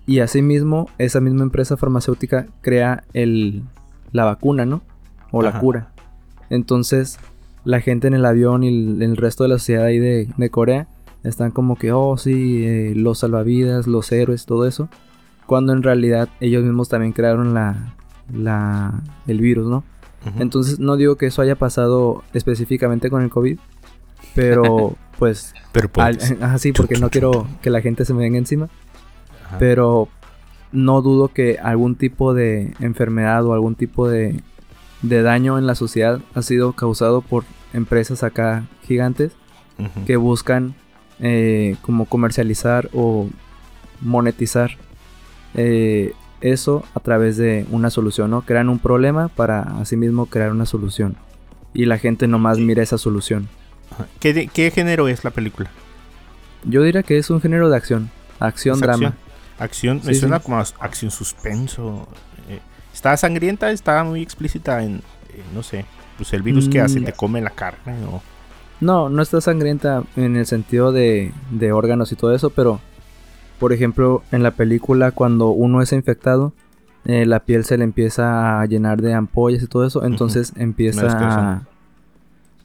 y 0.07 0.21
asimismo 0.21 0.89
esa 0.97 1.21
misma 1.21 1.43
empresa 1.43 1.77
farmacéutica 1.77 2.47
crea 2.61 3.03
el 3.13 3.65
la 4.13 4.25
vacuna, 4.25 4.65
¿no? 4.65 4.81
O 5.29 5.43
la 5.43 5.49
Ajá. 5.49 5.59
cura. 5.59 5.91
Entonces 6.49 7.19
la 7.65 7.81
gente 7.81 8.07
en 8.07 8.15
el 8.15 8.25
avión 8.25 8.63
y 8.63 8.69
el, 8.69 9.03
el 9.03 9.15
resto 9.15 9.43
de 9.43 9.49
la 9.49 9.59
sociedad 9.59 9.85
ahí 9.85 9.99
de, 9.99 10.27
de 10.35 10.49
Corea 10.49 10.87
están 11.23 11.51
como 11.51 11.75
que, 11.75 11.91
oh 11.91 12.17
sí, 12.17 12.65
eh, 12.65 12.93
los 12.95 13.19
salvavidas, 13.19 13.85
los 13.85 14.11
héroes, 14.11 14.47
todo 14.47 14.65
eso. 14.65 14.89
Cuando 15.45 15.71
en 15.71 15.83
realidad 15.83 16.29
ellos 16.39 16.63
mismos 16.63 16.89
también 16.89 17.13
crearon 17.13 17.53
la, 17.53 17.93
la, 18.33 19.01
el 19.27 19.39
virus, 19.39 19.67
¿no? 19.67 19.83
Entonces 20.37 20.79
no 20.79 20.97
digo 20.97 21.15
que 21.15 21.27
eso 21.27 21.41
haya 21.41 21.55
pasado 21.55 22.23
específicamente 22.33 23.09
con 23.09 23.23
el 23.23 23.29
COVID, 23.29 23.57
pero 24.35 24.95
pues... 25.17 25.53
Pero 25.71 25.89
pues, 25.89 26.35
ajá, 26.41 26.57
sí, 26.57 26.71
porque 26.73 26.97
no 26.97 27.09
quiero 27.09 27.47
que 27.61 27.69
la 27.69 27.81
gente 27.81 28.03
se 28.05 28.13
me 28.13 28.21
venga 28.21 28.37
encima, 28.37 28.69
ajá. 29.45 29.57
pero 29.59 30.09
no 30.71 31.01
dudo 31.01 31.29
que 31.29 31.57
algún 31.61 31.95
tipo 31.95 32.33
de 32.33 32.73
enfermedad 32.79 33.45
o 33.45 33.53
algún 33.53 33.75
tipo 33.75 34.09
de, 34.09 34.41
de 35.01 35.21
daño 35.21 35.57
en 35.57 35.65
la 35.65 35.75
sociedad 35.75 36.21
ha 36.35 36.41
sido 36.41 36.73
causado 36.73 37.21
por 37.21 37.45
empresas 37.73 38.23
acá 38.23 38.65
gigantes 38.83 39.33
que 40.05 40.17
buscan 40.17 40.75
eh, 41.21 41.77
como 41.81 42.05
comercializar 42.05 42.89
o 42.93 43.29
monetizar 44.01 44.71
eh, 45.53 46.13
eso 46.41 46.83
a 46.95 46.99
través 46.99 47.37
de 47.37 47.65
una 47.71 47.89
solución, 47.89 48.31
¿no? 48.31 48.41
Crean 48.41 48.69
un 48.69 48.79
problema 48.79 49.27
para 49.29 49.61
asimismo 49.79 50.25
crear 50.27 50.51
una 50.51 50.65
solución. 50.65 51.15
Y 51.73 51.85
la 51.85 51.97
gente 51.97 52.27
nomás 52.27 52.57
mira 52.59 52.81
esa 52.83 52.97
solución. 52.97 53.47
¿Qué, 54.19 54.33
de- 54.33 54.47
qué 54.47 54.71
género 54.71 55.07
es 55.07 55.23
la 55.23 55.31
película? 55.31 55.69
Yo 56.63 56.81
diría 56.83 57.03
que 57.03 57.17
es 57.17 57.29
un 57.29 57.41
género 57.41 57.69
de 57.69 57.77
acción. 57.77 58.09
Acción, 58.39 58.75
¿Es 58.75 58.81
drama. 58.81 59.07
Acción, 59.07 59.29
Acción, 59.59 60.01
me 60.05 60.13
Sí, 60.13 60.19
suena 60.21 60.37
sí. 60.39 60.43
como 60.45 60.57
acción 60.57 61.11
suspenso. 61.11 62.07
eh, 62.49 62.59
está 62.93 63.15
sangrienta, 63.17 63.71
está 63.71 64.03
muy 64.03 64.21
explícita 64.21 64.83
en, 64.83 64.97
eh, 65.29 65.43
no 65.53 65.63
sé, 65.63 65.85
pues 66.17 66.31
el 66.33 66.41
virus 66.41 66.69
que 66.69 66.79
hace 66.81 66.99
Mm. 67.01 67.05
te 67.05 67.13
come 67.13 67.41
la 67.41 67.49
carne 67.51 67.93
o... 68.11 68.21
No, 68.81 69.09
no 69.09 69.21
está 69.21 69.41
sangrienta 69.41 70.03
en 70.15 70.37
el 70.37 70.45
sentido 70.45 70.93
de, 70.93 71.33
de 71.51 71.71
órganos 71.73 72.11
y 72.13 72.15
todo 72.15 72.33
eso, 72.33 72.49
pero 72.51 72.79
por 73.59 73.73
ejemplo 73.73 74.23
en 74.31 74.43
la 74.43 74.51
película 74.51 75.11
cuando 75.11 75.49
uno 75.49 75.81
es 75.81 75.91
infectado, 75.93 76.53
eh, 77.05 77.25
la 77.25 77.41
piel 77.41 77.63
se 77.65 77.77
le 77.77 77.83
empieza 77.83 78.59
a 78.61 78.65
llenar 78.65 79.01
de 79.01 79.13
ampollas 79.13 79.63
y 79.63 79.67
todo 79.67 79.85
eso, 79.85 80.03
entonces 80.05 80.53
empieza 80.55 81.03
destrozan. 81.03 81.65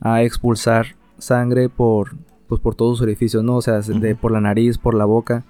a, 0.00 0.14
a 0.14 0.22
expulsar 0.22 0.86
sangre 1.18 1.68
por, 1.68 2.16
pues, 2.48 2.60
por 2.60 2.74
todos 2.74 2.98
sus 2.98 3.02
orificios, 3.04 3.42
¿no? 3.44 3.56
O 3.56 3.62
sea, 3.62 3.82
se- 3.82 3.94
de, 3.94 4.14
por 4.14 4.32
la 4.32 4.40
nariz, 4.40 4.78
por 4.78 4.94
la 4.94 5.04
boca, 5.04 5.44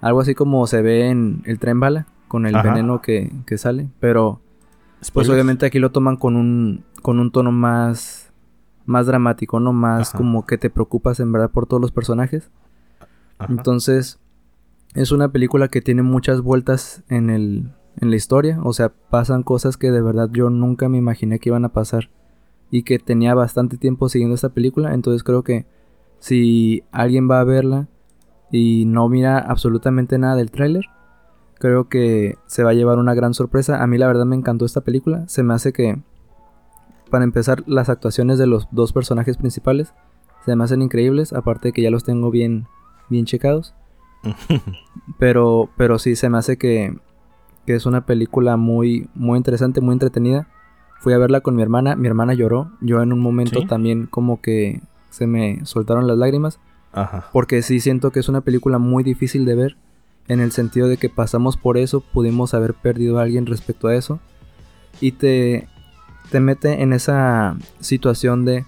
algo 0.00 0.20
así 0.20 0.34
como 0.34 0.66
se 0.66 0.82
ve 0.82 1.08
en 1.08 1.42
el 1.44 1.58
tren 1.58 1.80
bala, 1.80 2.06
con 2.28 2.46
el 2.46 2.54
Ajá. 2.56 2.70
veneno 2.70 3.00
que, 3.02 3.32
que 3.46 3.58
sale, 3.58 3.88
pero 4.00 4.40
pues 5.12 5.28
obviamente 5.28 5.64
aquí 5.66 5.78
lo 5.78 5.90
toman 5.90 6.16
con 6.16 6.36
un, 6.36 6.84
con 7.02 7.18
un 7.20 7.30
tono 7.30 7.52
más, 7.52 8.32
más 8.86 9.06
dramático, 9.06 9.60
¿no? 9.60 9.72
Más 9.72 10.10
Ajá. 10.10 10.18
como 10.18 10.46
que 10.46 10.58
te 10.58 10.70
preocupas 10.70 11.20
en 11.20 11.32
verdad 11.32 11.50
por 11.50 11.66
todos 11.66 11.80
los 11.80 11.92
personajes. 11.92 12.50
Ajá. 13.38 13.52
Entonces, 13.52 14.18
es 14.94 15.12
una 15.12 15.30
película 15.30 15.68
que 15.68 15.80
tiene 15.80 16.02
muchas 16.02 16.40
vueltas 16.40 17.02
en, 17.08 17.30
el, 17.30 17.72
en 18.00 18.10
la 18.10 18.16
historia. 18.16 18.58
O 18.62 18.72
sea, 18.72 18.90
pasan 19.10 19.42
cosas 19.42 19.76
que 19.76 19.90
de 19.90 20.02
verdad 20.02 20.30
yo 20.32 20.50
nunca 20.50 20.88
me 20.88 20.98
imaginé 20.98 21.38
que 21.38 21.50
iban 21.50 21.64
a 21.64 21.72
pasar. 21.72 22.10
Y 22.70 22.82
que 22.82 22.98
tenía 22.98 23.34
bastante 23.34 23.78
tiempo 23.78 24.08
siguiendo 24.08 24.34
esta 24.34 24.50
película. 24.50 24.92
Entonces 24.92 25.22
creo 25.22 25.42
que 25.42 25.66
si 26.18 26.82
alguien 26.92 27.30
va 27.30 27.40
a 27.40 27.44
verla 27.44 27.88
y 28.50 28.84
no 28.86 29.08
mira 29.08 29.38
absolutamente 29.38 30.18
nada 30.18 30.36
del 30.36 30.50
tráiler, 30.50 30.86
creo 31.58 31.88
que 31.88 32.36
se 32.46 32.62
va 32.64 32.70
a 32.70 32.74
llevar 32.74 32.98
una 32.98 33.14
gran 33.14 33.34
sorpresa. 33.34 33.82
A 33.82 33.86
mí 33.86 33.98
la 33.98 34.06
verdad 34.06 34.26
me 34.26 34.36
encantó 34.36 34.64
esta 34.64 34.82
película. 34.82 35.26
Se 35.28 35.42
me 35.42 35.54
hace 35.54 35.72
que, 35.72 36.02
para 37.10 37.24
empezar, 37.24 37.64
las 37.66 37.88
actuaciones 37.88 38.38
de 38.38 38.46
los 38.46 38.68
dos 38.70 38.92
personajes 38.92 39.36
principales 39.36 39.94
se 40.44 40.56
me 40.56 40.64
hacen 40.64 40.82
increíbles. 40.82 41.32
Aparte 41.32 41.68
de 41.68 41.72
que 41.72 41.82
ya 41.82 41.90
los 41.90 42.04
tengo 42.04 42.30
bien, 42.30 42.66
bien 43.08 43.24
checados. 43.24 43.74
Pero, 45.18 45.68
pero 45.76 45.98
sí, 45.98 46.14
se 46.16 46.28
me 46.28 46.38
hace 46.38 46.58
que, 46.58 46.96
que 47.66 47.74
es 47.74 47.86
una 47.86 48.06
película 48.06 48.56
muy, 48.56 49.08
muy 49.14 49.36
interesante, 49.36 49.80
muy 49.80 49.94
entretenida. 49.94 50.46
Fui 51.00 51.12
a 51.12 51.18
verla 51.18 51.40
con 51.40 51.56
mi 51.56 51.62
hermana, 51.62 51.96
mi 51.96 52.06
hermana 52.06 52.34
lloró. 52.34 52.70
Yo 52.80 53.02
en 53.02 53.12
un 53.12 53.20
momento 53.20 53.60
¿Sí? 53.60 53.66
también 53.66 54.06
como 54.06 54.40
que 54.40 54.80
se 55.10 55.26
me 55.26 55.64
soltaron 55.64 56.06
las 56.06 56.18
lágrimas. 56.18 56.60
Ajá. 56.92 57.30
Porque 57.32 57.62
sí 57.62 57.80
siento 57.80 58.10
que 58.10 58.20
es 58.20 58.28
una 58.28 58.42
película 58.42 58.78
muy 58.78 59.02
difícil 59.02 59.44
de 59.44 59.54
ver. 59.54 59.76
En 60.28 60.40
el 60.40 60.52
sentido 60.52 60.88
de 60.88 60.98
que 60.98 61.08
pasamos 61.08 61.56
por 61.56 61.78
eso, 61.78 62.00
pudimos 62.00 62.54
haber 62.54 62.74
perdido 62.74 63.18
a 63.18 63.22
alguien 63.22 63.46
respecto 63.46 63.88
a 63.88 63.94
eso. 63.94 64.20
Y 65.00 65.12
te, 65.12 65.68
te 66.30 66.40
mete 66.40 66.82
en 66.82 66.92
esa 66.92 67.56
situación 67.80 68.44
de 68.44 68.66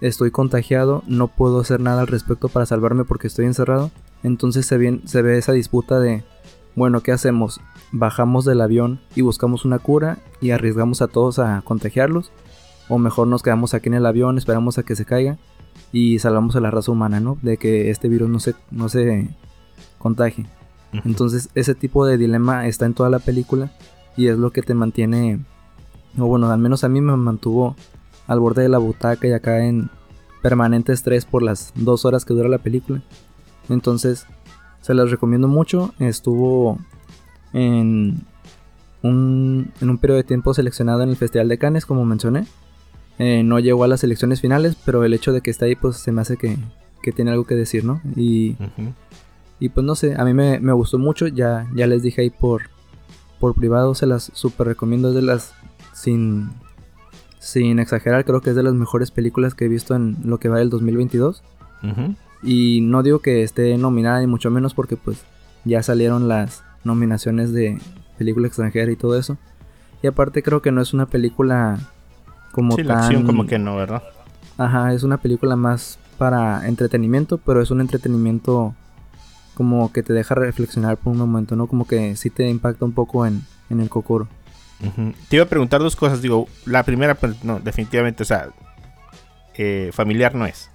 estoy 0.00 0.30
contagiado, 0.30 1.02
no 1.06 1.28
puedo 1.28 1.60
hacer 1.60 1.80
nada 1.80 2.00
al 2.00 2.06
respecto 2.08 2.48
para 2.48 2.66
salvarme 2.66 3.04
porque 3.04 3.28
estoy 3.28 3.46
encerrado. 3.46 3.90
Entonces 4.22 4.66
se, 4.66 4.78
bien, 4.78 5.02
se 5.06 5.22
ve 5.22 5.38
esa 5.38 5.52
disputa 5.52 5.98
de, 6.00 6.24
bueno, 6.74 7.00
¿qué 7.00 7.12
hacemos? 7.12 7.60
¿Bajamos 7.90 8.44
del 8.44 8.60
avión 8.60 9.00
y 9.14 9.22
buscamos 9.22 9.64
una 9.64 9.78
cura 9.78 10.18
y 10.40 10.50
arriesgamos 10.50 11.02
a 11.02 11.08
todos 11.08 11.38
a 11.38 11.62
contagiarlos? 11.62 12.30
¿O 12.88 12.98
mejor 12.98 13.28
nos 13.28 13.42
quedamos 13.42 13.74
aquí 13.74 13.88
en 13.88 13.94
el 13.94 14.06
avión, 14.06 14.38
esperamos 14.38 14.78
a 14.78 14.82
que 14.82 14.96
se 14.96 15.04
caiga 15.04 15.38
y 15.92 16.18
salvamos 16.18 16.56
a 16.56 16.60
la 16.60 16.70
raza 16.70 16.92
humana, 16.92 17.20
¿no? 17.20 17.38
De 17.42 17.56
que 17.56 17.90
este 17.90 18.08
virus 18.08 18.28
no 18.28 18.40
se, 18.40 18.54
no 18.70 18.88
se 18.88 19.28
contagie. 19.98 20.46
Entonces 21.04 21.48
ese 21.54 21.74
tipo 21.74 22.06
de 22.06 22.18
dilema 22.18 22.66
está 22.66 22.86
en 22.86 22.94
toda 22.94 23.10
la 23.10 23.18
película 23.18 23.72
y 24.16 24.28
es 24.28 24.38
lo 24.38 24.50
que 24.50 24.62
te 24.62 24.74
mantiene, 24.74 25.44
o 26.18 26.26
bueno, 26.26 26.50
al 26.50 26.58
menos 26.58 26.84
a 26.84 26.88
mí 26.88 27.00
me 27.00 27.16
mantuvo 27.16 27.76
al 28.26 28.40
borde 28.40 28.62
de 28.62 28.68
la 28.68 28.78
butaca 28.78 29.26
y 29.26 29.32
acá 29.32 29.64
en 29.64 29.90
permanente 30.42 30.92
estrés 30.92 31.24
por 31.24 31.42
las 31.42 31.72
dos 31.74 32.04
horas 32.04 32.24
que 32.24 32.34
dura 32.34 32.48
la 32.48 32.58
película. 32.58 33.02
Entonces 33.68 34.26
se 34.80 34.94
las 34.94 35.10
recomiendo 35.10 35.48
mucho. 35.48 35.94
Estuvo 35.98 36.78
en, 37.52 38.22
un, 39.02 39.72
en 39.80 39.90
un 39.90 39.98
periodo 39.98 40.18
de 40.18 40.24
tiempo 40.24 40.54
seleccionado 40.54 41.02
en 41.02 41.10
el 41.10 41.16
Festival 41.16 41.48
de 41.48 41.58
Cannes, 41.58 41.86
como 41.86 42.04
mencioné. 42.04 42.46
Eh, 43.18 43.42
no 43.42 43.58
llegó 43.58 43.84
a 43.84 43.88
las 43.88 44.02
elecciones 44.04 44.40
finales, 44.40 44.76
pero 44.84 45.04
el 45.04 45.14
hecho 45.14 45.32
de 45.32 45.42
que 45.42 45.50
está 45.50 45.66
ahí, 45.66 45.76
pues 45.76 45.96
se 45.96 46.12
me 46.12 46.22
hace 46.22 46.36
que, 46.36 46.56
que 47.02 47.12
tiene 47.12 47.30
algo 47.30 47.44
que 47.44 47.54
decir, 47.54 47.84
¿no? 47.84 48.00
Y, 48.16 48.56
y 49.60 49.68
pues 49.68 49.84
no 49.84 49.94
sé, 49.94 50.14
a 50.16 50.24
mí 50.24 50.34
me, 50.34 50.58
me 50.60 50.72
gustó 50.72 50.98
mucho, 50.98 51.28
ya, 51.28 51.68
ya 51.74 51.86
les 51.86 52.02
dije 52.02 52.22
ahí 52.22 52.30
por, 52.30 52.62
por 53.38 53.54
privado, 53.54 53.94
se 53.94 54.06
las 54.06 54.30
super 54.34 54.66
recomiendo, 54.66 55.10
es 55.10 55.14
de 55.14 55.22
las, 55.22 55.54
sin, 55.92 56.50
sin 57.38 57.78
exagerar, 57.78 58.24
creo 58.24 58.40
que 58.40 58.50
es 58.50 58.56
de 58.56 58.62
las 58.62 58.74
mejores 58.74 59.10
películas 59.10 59.54
que 59.54 59.66
he 59.66 59.68
visto 59.68 59.94
en 59.94 60.16
lo 60.24 60.38
que 60.38 60.48
va 60.48 60.58
del 60.58 60.70
2022. 60.70 61.42
Ujú. 61.82 62.16
Y 62.42 62.80
no 62.80 63.02
digo 63.02 63.20
que 63.20 63.42
esté 63.42 63.76
nominada 63.78 64.20
ni 64.20 64.26
mucho 64.26 64.50
menos 64.50 64.74
porque 64.74 64.96
pues 64.96 65.22
ya 65.64 65.82
salieron 65.82 66.28
las 66.28 66.64
nominaciones 66.84 67.52
de 67.52 67.78
película 68.18 68.48
extranjera 68.48 68.90
y 68.90 68.96
todo 68.96 69.18
eso. 69.18 69.38
Y 70.02 70.06
aparte 70.08 70.42
creo 70.42 70.62
que 70.62 70.72
no 70.72 70.80
es 70.80 70.92
una 70.92 71.06
película 71.06 71.78
como 72.50 72.74
Sí, 72.74 72.82
la 72.82 72.94
tan... 72.94 73.04
acción 73.04 73.24
como 73.24 73.46
que 73.46 73.58
no, 73.58 73.76
¿verdad? 73.76 74.02
Ajá, 74.58 74.92
es 74.92 75.02
una 75.04 75.18
película 75.18 75.56
más 75.56 75.98
para 76.18 76.66
entretenimiento, 76.66 77.38
pero 77.38 77.62
es 77.62 77.70
un 77.70 77.80
entretenimiento 77.80 78.74
como 79.54 79.92
que 79.92 80.02
te 80.02 80.12
deja 80.12 80.34
reflexionar 80.34 80.96
por 80.96 81.12
un 81.12 81.18
momento, 81.18 81.56
¿no? 81.56 81.66
Como 81.66 81.86
que 81.86 82.16
sí 82.16 82.30
te 82.30 82.48
impacta 82.48 82.84
un 82.84 82.92
poco 82.92 83.26
en, 83.26 83.42
en 83.70 83.80
el 83.80 83.88
cocoro. 83.88 84.28
Ujú. 84.80 85.12
Te 85.28 85.36
iba 85.36 85.44
a 85.44 85.48
preguntar 85.48 85.80
dos 85.80 85.94
cosas. 85.94 86.20
Digo, 86.22 86.48
la 86.66 86.82
primera, 86.82 87.14
pues 87.14 87.44
no, 87.44 87.60
definitivamente, 87.60 88.22
o 88.24 88.26
sea, 88.26 88.48
eh, 89.54 89.90
familiar 89.92 90.34
no 90.34 90.46
es. 90.46 90.70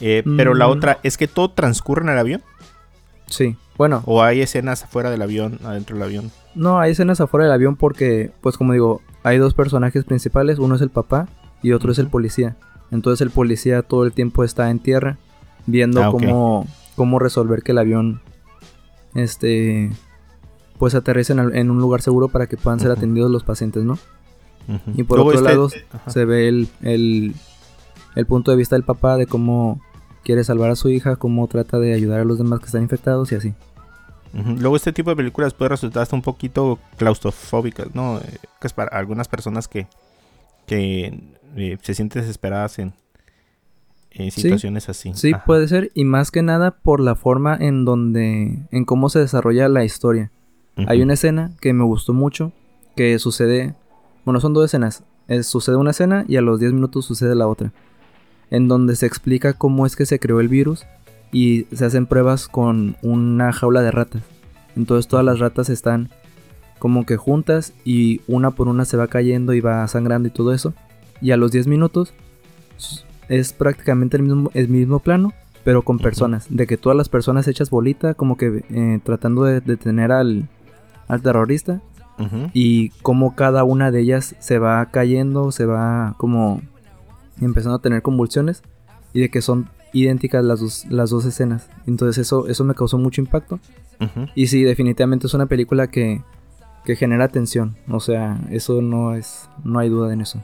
Eh, 0.00 0.22
Pero 0.36 0.54
la 0.54 0.66
Mm. 0.66 0.70
otra, 0.70 0.98
¿es 1.02 1.16
que 1.16 1.26
todo 1.28 1.50
transcurre 1.50 2.02
en 2.02 2.08
el 2.10 2.18
avión? 2.18 2.42
Sí, 3.26 3.56
bueno, 3.76 4.02
¿O 4.06 4.22
hay 4.22 4.40
escenas 4.40 4.82
afuera 4.84 5.10
del 5.10 5.20
avión, 5.22 5.58
adentro 5.64 5.96
del 5.96 6.04
avión? 6.04 6.30
no, 6.54 6.80
hay 6.80 6.92
escenas 6.92 7.20
afuera 7.20 7.44
del 7.44 7.52
avión 7.52 7.76
porque, 7.76 8.30
pues 8.40 8.56
como 8.56 8.72
digo, 8.72 9.02
hay 9.22 9.38
dos 9.38 9.54
personajes 9.54 10.04
principales, 10.04 10.58
uno 10.58 10.74
es 10.76 10.80
el 10.82 10.90
papá 10.90 11.28
y 11.62 11.72
otro 11.72 11.92
es 11.92 11.98
el 11.98 12.08
policía. 12.08 12.56
Entonces 12.90 13.20
el 13.20 13.30
policía 13.30 13.82
todo 13.82 14.04
el 14.04 14.12
tiempo 14.12 14.44
está 14.44 14.70
en 14.70 14.78
tierra 14.78 15.18
viendo 15.66 16.02
Ah, 16.02 16.10
cómo, 16.10 16.66
cómo 16.96 17.18
resolver 17.18 17.62
que 17.62 17.72
el 17.72 17.78
avión, 17.78 18.22
este, 19.14 19.90
pues 20.78 20.94
aterrice 20.94 21.32
en, 21.34 21.70
un 21.70 21.80
lugar 21.80 22.00
seguro 22.02 22.28
para 22.28 22.46
que 22.46 22.56
puedan 22.56 22.80
ser 22.80 22.90
atendidos 22.90 23.30
los 23.30 23.44
pacientes, 23.44 23.84
¿no? 23.84 23.98
Y 24.94 25.02
por 25.04 25.18
Luego 25.18 25.30
otro 25.30 25.40
este- 25.40 25.50
lado 25.50 25.68
Ajá. 25.94 26.10
se 26.10 26.24
ve 26.24 26.46
el, 26.48 26.68
el, 26.82 27.34
el 28.14 28.26
punto 28.26 28.50
de 28.50 28.56
vista 28.56 28.76
del 28.76 28.82
papá 28.84 29.16
de 29.16 29.26
cómo 29.26 29.80
quiere 30.28 30.44
salvar 30.44 30.68
a 30.70 30.76
su 30.76 30.90
hija, 30.90 31.16
cómo 31.16 31.46
trata 31.48 31.78
de 31.78 31.94
ayudar 31.94 32.20
a 32.20 32.24
los 32.24 32.36
demás 32.36 32.60
que 32.60 32.66
están 32.66 32.82
infectados 32.82 33.32
y 33.32 33.36
así. 33.36 33.54
Luego 34.34 34.76
este 34.76 34.92
tipo 34.92 35.08
de 35.08 35.16
películas 35.16 35.54
puede 35.54 35.70
resultar 35.70 36.02
hasta 36.02 36.14
un 36.14 36.20
poquito 36.20 36.78
claustrofóbicas, 36.98 37.94
¿no? 37.94 38.18
Eh, 38.18 38.36
que 38.60 38.66
es 38.66 38.74
para 38.74 38.90
algunas 38.94 39.26
personas 39.26 39.68
que, 39.68 39.86
que 40.66 41.18
eh, 41.56 41.78
se 41.80 41.94
sienten 41.94 42.20
desesperadas 42.20 42.78
en, 42.78 42.92
en 44.10 44.30
Sí. 44.30 44.42
situaciones 44.42 44.90
así. 44.90 45.12
Sí, 45.14 45.32
Ajá. 45.32 45.44
puede 45.46 45.66
ser, 45.66 45.90
y 45.94 46.04
más 46.04 46.30
que 46.30 46.42
nada 46.42 46.72
por 46.72 47.00
la 47.00 47.14
forma 47.14 47.56
en 47.58 47.86
donde, 47.86 48.58
en 48.70 48.84
cómo 48.84 49.08
se 49.08 49.18
desarrolla 49.20 49.66
la 49.70 49.82
historia. 49.84 50.30
Hay 50.86 51.00
una 51.00 51.14
escena 51.14 51.52
que 51.62 51.72
me 51.72 51.84
gustó 51.84 52.12
mucho, 52.12 52.52
que 52.96 53.18
sucede, 53.18 53.74
bueno, 54.26 54.40
son 54.40 54.52
dos 54.52 54.66
escenas, 54.66 55.04
Es- 55.26 55.46
sucede 55.46 55.76
una 55.76 55.92
escena 55.92 56.24
y 56.28 56.36
a 56.36 56.42
los 56.42 56.60
10 56.60 56.74
minutos 56.74 57.06
sucede 57.06 57.34
la 57.34 57.46
otra, 57.48 57.72
en 58.50 58.68
donde 58.68 58.96
se 58.96 59.06
explica 59.06 59.52
cómo 59.52 59.86
es 59.86 59.96
que 59.96 60.06
se 60.06 60.18
creó 60.18 60.40
el 60.40 60.48
virus 60.48 60.86
y 61.32 61.66
se 61.72 61.84
hacen 61.84 62.06
pruebas 62.06 62.48
con 62.48 62.96
una 63.02 63.52
jaula 63.52 63.82
de 63.82 63.90
ratas. 63.90 64.22
Entonces 64.76 65.08
todas 65.08 65.24
las 65.24 65.38
ratas 65.38 65.68
están 65.68 66.10
como 66.78 67.04
que 67.04 67.16
juntas 67.16 67.72
y 67.84 68.20
una 68.26 68.52
por 68.52 68.68
una 68.68 68.84
se 68.84 68.96
va 68.96 69.08
cayendo 69.08 69.52
y 69.52 69.60
va 69.60 69.86
sangrando 69.88 70.28
y 70.28 70.32
todo 70.32 70.52
eso. 70.52 70.74
Y 71.20 71.32
a 71.32 71.36
los 71.36 71.50
10 71.50 71.66
minutos 71.66 72.14
es 73.28 73.52
prácticamente 73.52 74.16
el 74.16 74.22
mismo, 74.22 74.50
el 74.54 74.68
mismo 74.68 75.00
plano, 75.00 75.32
pero 75.64 75.82
con 75.82 75.98
personas. 75.98 76.46
De 76.48 76.66
que 76.66 76.76
todas 76.76 76.96
las 76.96 77.08
personas 77.08 77.48
hechas 77.48 77.70
bolita, 77.70 78.14
como 78.14 78.36
que 78.36 78.64
eh, 78.70 79.00
tratando 79.02 79.44
de 79.44 79.60
detener 79.60 80.12
al, 80.12 80.48
al 81.06 81.22
terrorista. 81.22 81.80
Y 82.52 82.88
cómo 83.02 83.36
cada 83.36 83.62
una 83.62 83.92
de 83.92 84.00
ellas 84.00 84.34
se 84.40 84.58
va 84.58 84.84
cayendo, 84.86 85.52
se 85.52 85.66
va 85.66 86.16
como 86.18 86.62
empezando 87.40 87.76
a 87.76 87.80
tener 87.82 88.02
convulsiones. 88.02 88.62
Y 89.12 89.20
de 89.20 89.30
que 89.30 89.40
son 89.42 89.70
idénticas 89.92 90.44
las 90.44 90.60
dos, 90.60 90.84
las 90.90 91.10
dos 91.10 91.24
escenas. 91.24 91.68
Entonces 91.86 92.18
eso, 92.18 92.46
eso 92.46 92.64
me 92.64 92.74
causó 92.74 92.98
mucho 92.98 93.20
impacto. 93.20 93.58
Y 94.36 94.46
sí, 94.46 94.62
definitivamente 94.62 95.26
es 95.26 95.34
una 95.34 95.46
película 95.46 95.88
que, 95.88 96.22
que 96.84 96.94
genera 96.94 97.28
tensión. 97.28 97.76
O 97.90 97.98
sea, 98.00 98.38
eso 98.50 98.80
no 98.82 99.14
es. 99.14 99.48
No 99.64 99.78
hay 99.80 99.88
duda 99.88 100.12
en 100.12 100.20
eso. 100.20 100.40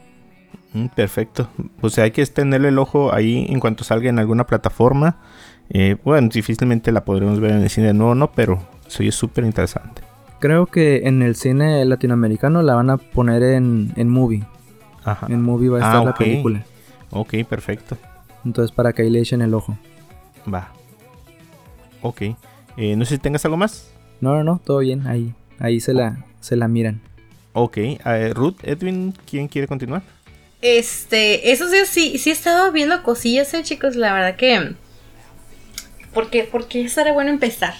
Mm, 0.72 0.86
Perfecto. 0.88 1.48
Pues 1.80 1.98
hay 1.98 2.10
que 2.10 2.24
tenerle 2.26 2.68
el 2.68 2.78
ojo 2.78 3.12
ahí 3.14 3.46
en 3.48 3.60
cuanto 3.60 3.84
salga 3.84 4.08
en 4.08 4.18
alguna 4.18 4.44
plataforma. 4.46 5.18
Eh, 5.70 5.96
bueno, 6.04 6.28
difícilmente 6.32 6.90
la 6.90 7.04
podremos 7.04 7.38
ver 7.38 7.52
en 7.52 7.62
el 7.62 7.70
cine 7.70 7.88
de 7.88 7.94
nuevo, 7.94 8.14
¿no? 8.16 8.32
Pero 8.32 8.58
soy 8.88 9.12
súper 9.12 9.44
interesante. 9.44 10.02
Creo 10.40 10.66
que 10.66 11.06
en 11.06 11.22
el 11.22 11.36
cine 11.36 11.84
latinoamericano 11.84 12.60
la 12.62 12.74
van 12.74 12.90
a 12.90 12.96
poner 12.96 13.42
en, 13.42 13.92
en 13.96 14.08
movie. 14.08 14.44
Ajá. 15.04 15.26
En 15.30 15.42
movie 15.42 15.68
va 15.68 15.78
a 15.78 15.82
Ah, 15.84 15.92
estar 15.92 16.04
la 16.06 16.14
película. 16.14 16.64
Ok, 17.14 17.34
perfecto. 17.48 17.96
Entonces 18.44 18.74
para 18.74 18.92
que 18.92 19.02
ahí 19.02 19.10
le 19.10 19.20
echen 19.20 19.40
el 19.40 19.54
ojo. 19.54 19.78
Va. 20.52 20.72
Ok. 22.02 22.22
Eh, 22.76 22.96
no 22.96 23.04
sé 23.04 23.14
si 23.14 23.18
tengas 23.20 23.44
algo 23.44 23.56
más. 23.56 23.90
No, 24.20 24.34
no, 24.34 24.44
no, 24.44 24.60
todo 24.62 24.78
bien. 24.80 25.06
Ahí, 25.06 25.32
ahí 25.58 25.80
se 25.80 25.94
la, 25.94 26.24
se 26.40 26.56
la 26.56 26.68
miran. 26.68 27.00
Ok. 27.52 27.76
eh, 27.78 28.32
Ruth, 28.34 28.56
Edwin, 28.64 29.14
¿quién 29.30 29.48
quiere 29.48 29.68
continuar? 29.68 30.02
Este, 30.60 31.52
eso 31.52 31.68
sí, 31.68 31.76
sí, 31.86 32.18
sí 32.18 32.30
he 32.30 32.32
estado 32.32 32.72
viendo 32.72 33.02
cosillas, 33.02 33.52
eh, 33.54 33.62
chicos, 33.62 33.96
la 33.96 34.12
verdad 34.12 34.36
que... 34.36 34.74
Porque, 36.12 36.44
porque 36.50 36.82
estaría 36.84 37.12
bueno 37.12 37.30
empezar. 37.30 37.74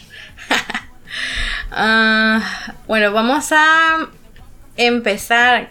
Ah, 1.77 2.75
bueno, 2.87 3.12
vamos 3.12 3.51
a 3.51 4.09
empezar 4.77 5.70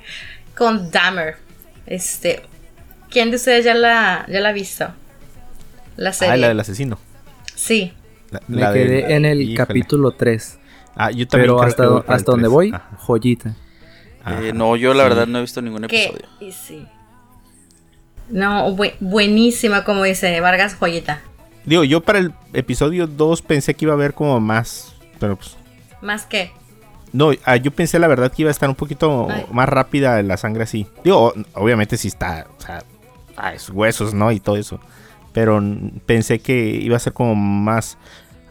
con 0.55 0.91
Dahmer. 0.91 1.37
Este, 1.85 2.43
¿quién 3.13 3.29
de 3.29 3.37
ustedes 3.37 3.63
ya 3.63 3.73
la, 3.75 4.25
ya 4.29 4.41
la 4.41 4.49
ha 4.49 4.51
visto? 4.51 4.87
La 5.95 6.11
serie. 6.11 6.33
Ah, 6.33 6.37
la 6.37 6.47
del 6.49 6.59
asesino. 6.59 6.97
Sí. 7.55 7.93
La- 8.31 8.41
Me 8.47 8.57
quedé 8.73 8.87
del- 9.03 9.11
en 9.11 9.25
el 9.25 9.41
híjole. 9.41 9.55
capítulo 9.57 10.11
3. 10.11 10.59
Ah, 10.95 11.11
yo 11.11 11.27
también 11.27 11.51
Pero 11.51 11.61
hasta, 11.61 11.83
do- 11.85 12.03
hasta 12.07 12.31
donde 12.31 12.47
voy, 12.47 12.71
Ajá. 12.73 12.89
joyita. 12.97 13.55
Eh, 14.25 14.51
no, 14.53 14.75
yo 14.75 14.93
la 14.93 15.03
Sí. 15.03 15.09
verdad 15.09 15.27
no 15.27 15.37
he 15.37 15.41
visto 15.41 15.61
ningún 15.61 15.83
episodio. 15.85 16.25
y 16.39 16.51
sí. 16.51 16.85
No, 18.29 18.75
bu- 18.75 18.93
buenísima, 18.99 19.83
como 19.83 20.03
dice 20.03 20.39
Vargas 20.39 20.75
Joyita. 20.75 21.21
Digo, 21.65 21.83
yo 21.83 22.01
para 22.01 22.19
el 22.19 22.33
episodio 22.53 23.05
2 23.07 23.41
pensé 23.41 23.73
que 23.73 23.85
iba 23.85 23.93
a 23.93 23.95
haber 23.95 24.13
como 24.13 24.39
más. 24.39 24.93
Pero 25.19 25.35
pues. 25.37 25.55
Más 26.01 26.25
que. 26.25 26.51
No, 27.11 27.31
ah, 27.45 27.57
yo 27.57 27.71
pensé 27.71 27.99
la 27.99 28.07
verdad 28.07 28.31
que 28.31 28.41
iba 28.41 28.49
a 28.49 28.51
estar 28.51 28.67
un 28.69 28.75
poquito 28.75 29.27
Ay. 29.29 29.45
más 29.51 29.69
rápida 29.69 30.21
la 30.23 30.37
sangre 30.37 30.63
así. 30.63 30.87
Digo, 31.03 31.33
obviamente 31.53 31.95
sí 31.97 32.07
está, 32.07 32.47
o 32.57 32.61
sea, 32.61 32.83
ah, 33.37 33.53
es 33.53 33.69
huesos, 33.69 34.13
¿no? 34.13 34.31
Y 34.31 34.39
todo 34.39 34.57
eso. 34.57 34.79
Pero 35.33 35.61
pensé 36.05 36.39
que 36.39 36.59
iba 36.59 36.95
a 36.95 36.99
ser 36.99 37.13
como 37.13 37.35
más, 37.35 37.97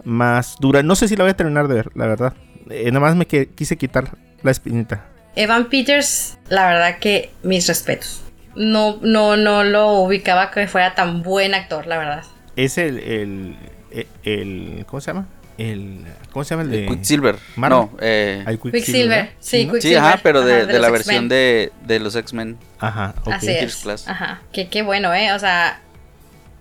más 0.05 0.57
dura. 0.61 0.83
No 0.83 0.95
sé 0.97 1.09
si 1.09 1.16
la 1.16 1.25
voy 1.25 1.31
a 1.31 1.37
terminar 1.37 1.68
de 1.68 1.75
ver, 1.75 1.90
la 1.95 2.07
verdad. 2.07 2.35
Eh, 2.71 2.90
nada 2.90 3.01
más 3.01 3.16
me 3.16 3.27
quise 3.27 3.77
quitar 3.77 4.16
la 4.42 4.51
espinita. 4.51 5.07
Evan 5.37 5.68
Peters, 5.68 6.38
la 6.49 6.66
verdad 6.66 6.99
que 6.99 7.31
mis 7.42 7.66
respetos. 7.68 8.23
No, 8.55 8.99
no, 9.01 9.37
no 9.37 9.64
lo 9.64 9.92
ubicaba 10.01 10.51
que 10.51 10.66
fuera 10.66 10.95
tan 10.95 11.23
buen 11.23 11.55
actor, 11.55 11.87
la 11.87 11.99
verdad. 11.99 12.25
Es 12.57 12.77
el, 12.77 12.99
el, 12.99 13.57
el, 13.90 14.07
el- 14.25 14.87
¿cómo 14.87 15.01
se 15.01 15.07
llama? 15.12 15.27
El, 15.70 16.05
¿cómo 16.33 16.44
se 16.44 16.51
llama 16.55 16.62
el 16.62 16.70
de? 16.70 16.87
Quicksilver. 16.87 17.37
Marvel. 17.57 17.79
No, 17.79 17.90
eh, 18.01 18.44
Quicksilver, 18.62 19.33
sí, 19.40 19.66
¿no? 19.66 19.72
Quick- 19.75 19.81
sí, 19.83 19.90
Quicksilver, 19.90 19.98
ajá, 19.98 20.20
pero 20.22 20.42
de, 20.42 20.55
ajá, 20.57 20.66
de 20.66 20.72
de 20.72 20.79
la 20.81 20.90
versión 20.90 21.29
de, 21.29 21.72
de 21.87 22.01
los 22.01 22.16
X-Men. 22.16 22.59
Ajá, 22.79 23.14
ok. 23.22 23.33
Así 23.35 23.48
es. 23.51 23.77
Class. 23.77 24.09
Ajá. 24.09 24.40
Que 24.53 24.68
qué 24.68 24.83
bueno, 24.83 25.12
¿eh? 25.14 25.33
O 25.33 25.38
sea, 25.38 25.81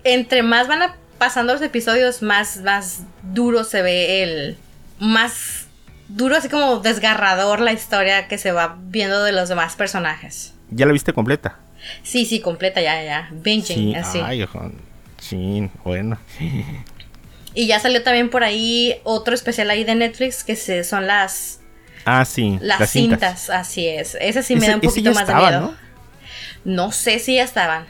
entre 0.03 0.43
más 0.43 0.67
van 0.67 0.81
a- 0.83 0.95
pasando 1.17 1.53
los 1.53 1.61
episodios, 1.61 2.21
más, 2.21 2.57
más 2.57 3.01
duro 3.23 3.63
se 3.63 3.81
ve 3.81 4.23
el. 4.23 4.57
Más 4.99 5.67
duro, 6.09 6.35
así 6.35 6.49
como 6.49 6.79
desgarrador 6.79 7.59
la 7.61 7.71
historia 7.73 8.27
que 8.27 8.37
se 8.37 8.51
va 8.51 8.77
viendo 8.81 9.23
de 9.23 9.31
los 9.31 9.49
demás 9.49 9.75
personajes. 9.75 10.53
¿Ya 10.69 10.85
la 10.85 10.91
viste 10.93 11.13
completa? 11.13 11.57
Sí, 12.03 12.25
sí, 12.25 12.39
completa, 12.39 12.81
ya, 12.81 13.03
ya. 13.03 13.29
Binging, 13.31 13.63
Sí, 13.93 13.95
así. 13.95 14.19
ay, 14.23 14.43
ojo. 14.43 14.71
Sí, 15.17 15.69
bueno. 15.83 16.17
Y 17.53 17.67
ya 17.67 17.79
salió 17.79 18.01
también 18.03 18.29
por 18.29 18.43
ahí 18.43 18.95
otro 19.03 19.33
especial 19.35 19.69
ahí 19.69 19.83
de 19.83 19.95
Netflix 19.95 20.43
que 20.43 20.55
se, 20.55 20.83
son 20.83 21.05
las, 21.07 21.59
Ah, 22.05 22.23
sí. 22.25 22.57
las, 22.61 22.89
cintas. 22.89 23.49
Así 23.49 23.87
es. 23.87 24.15
Ese 24.21 24.41
sí 24.43 24.53
me 24.55 24.61
Ese- 24.61 24.69
da 24.69 24.75
un 24.75 24.81
poquito 24.81 25.11
ya 25.11 25.15
más 25.19 25.27
de 25.27 25.35
miedo. 25.35 25.75
No 26.63 26.91
sé 26.91 27.19
si 27.19 27.35
ya 27.35 27.43
estaban. 27.43 27.85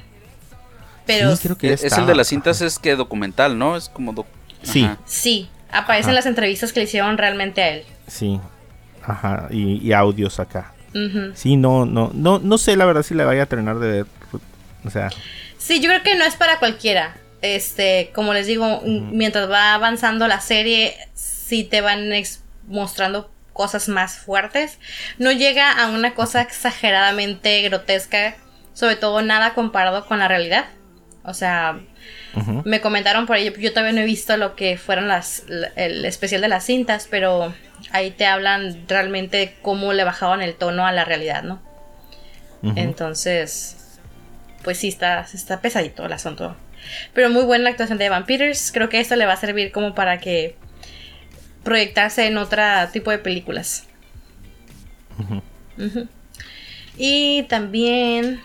Pero 1.06 1.36
Sí, 1.36 1.44
creo 1.44 1.58
que 1.58 1.68
ya 1.70 1.74
Es 1.74 1.98
el 1.98 2.06
de 2.06 2.16
las 2.16 2.28
cintas 2.28 2.62
es 2.62 2.80
que 2.80 2.96
documental, 2.96 3.58
¿no? 3.58 3.76
Es 3.78 3.90
como... 3.90 4.14
doc- 4.14 4.28
Sí. 4.64 4.84
Ajá. 4.84 4.98
sí, 5.06 5.50
aparecen 5.72 6.10
Ajá. 6.12 6.16
las 6.16 6.26
entrevistas 6.28 6.72
que 6.72 6.80
le 6.82 6.84
hicieron 6.84 7.18
realmente 7.18 7.64
a 7.64 7.70
él. 7.70 7.84
Sí. 8.08 8.40
Ajá, 9.04 9.48
y, 9.50 9.78
y 9.88 9.94
audios 9.94 10.40
acá. 10.40 10.74
Sí, 11.36 11.56
no, 11.56 11.86
no, 11.86 12.12
no, 12.14 12.38
no 12.40 12.58
sé 12.58 12.76
la 12.76 12.86
verdad 12.86 13.02
si 13.02 13.14
la 13.16 13.24
vaya 13.26 13.44
a 13.44 13.46
terminar 13.46 13.80
de 13.80 13.88
ver. 13.92 14.06
O 14.84 14.90
sea, 14.90 15.10
Sí, 15.58 15.80
yo 15.80 15.88
creo 15.90 16.04
que 16.04 16.16
no 16.16 16.26
es 16.26 16.36
para 16.36 16.60
cualquiera. 16.60 17.16
Este, 17.42 18.12
como 18.14 18.34
les 18.34 18.46
digo, 18.48 18.82
mientras 18.86 19.50
va 19.50 19.74
avanzando 19.74 20.28
la 20.28 20.42
serie, 20.42 20.96
sí 21.16 21.64
te 21.64 21.82
van 21.82 22.10
mostrando 22.68 23.32
cosas 23.54 23.90
más 23.90 24.16
fuertes. 24.18 24.78
No 25.18 25.32
llega 25.32 25.72
a 25.72 25.88
una 25.90 26.14
cosa 26.14 26.42
exageradamente 26.42 27.62
grotesca, 27.64 28.36
sobre 28.74 28.96
todo 28.96 29.22
nada 29.22 29.54
comparado 29.54 30.06
con 30.06 30.20
la 30.20 30.28
realidad. 30.28 30.66
O 31.24 31.34
sea, 31.34 31.80
me 32.66 32.80
comentaron 32.82 33.26
por 33.28 33.36
ahí, 33.36 33.54
yo 33.60 33.72
todavía 33.72 33.92
no 33.94 34.02
he 34.02 34.06
visto 34.06 34.36
lo 34.38 34.56
que 34.56 34.78
fueron 34.78 35.08
las, 35.08 35.44
la- 35.48 35.72
el 35.76 36.06
especial 36.06 36.42
de 36.42 36.48
las 36.48 36.64
cintas, 36.66 37.08
pero 37.10 37.54
ahí 37.92 38.12
te 38.12 38.26
hablan 38.26 38.86
realmente 38.88 39.56
cómo 39.62 39.94
le 39.94 40.04
bajaban 40.04 40.42
el 40.42 40.56
tono 40.56 40.86
a 40.88 40.92
la 40.92 41.06
realidad, 41.06 41.44
¿no? 41.44 41.62
Entonces, 42.78 44.00
pues 44.64 44.78
sí, 44.78 44.88
está, 44.88 45.26
está 45.34 45.62
pesadito 45.62 46.06
el 46.06 46.14
asunto. 46.14 46.56
Pero 47.14 47.30
muy 47.30 47.44
buena 47.44 47.66
la 47.66 47.70
actuación 47.72 47.98
de 47.98 48.06
Evan 48.06 48.26
Peters. 48.26 48.72
Creo 48.72 48.90
que 48.90 49.00
esto 49.00 49.16
le 49.16 49.26
va 49.26 49.34
a 49.34 49.38
servir 49.38 49.72
como 49.72 49.96
para 49.96 50.20
que 50.20 50.56
proyectarse 51.64 52.26
en 52.28 52.38
otro 52.38 52.62
tipo 52.92 53.12
de 53.12 53.20
películas. 53.20 53.88
Y 56.98 57.44
también, 57.44 58.42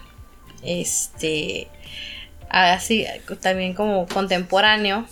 este, 0.62 1.68
así, 2.48 3.06
también 3.40 3.74
como 3.74 4.06
contemporáneo, 4.06 5.06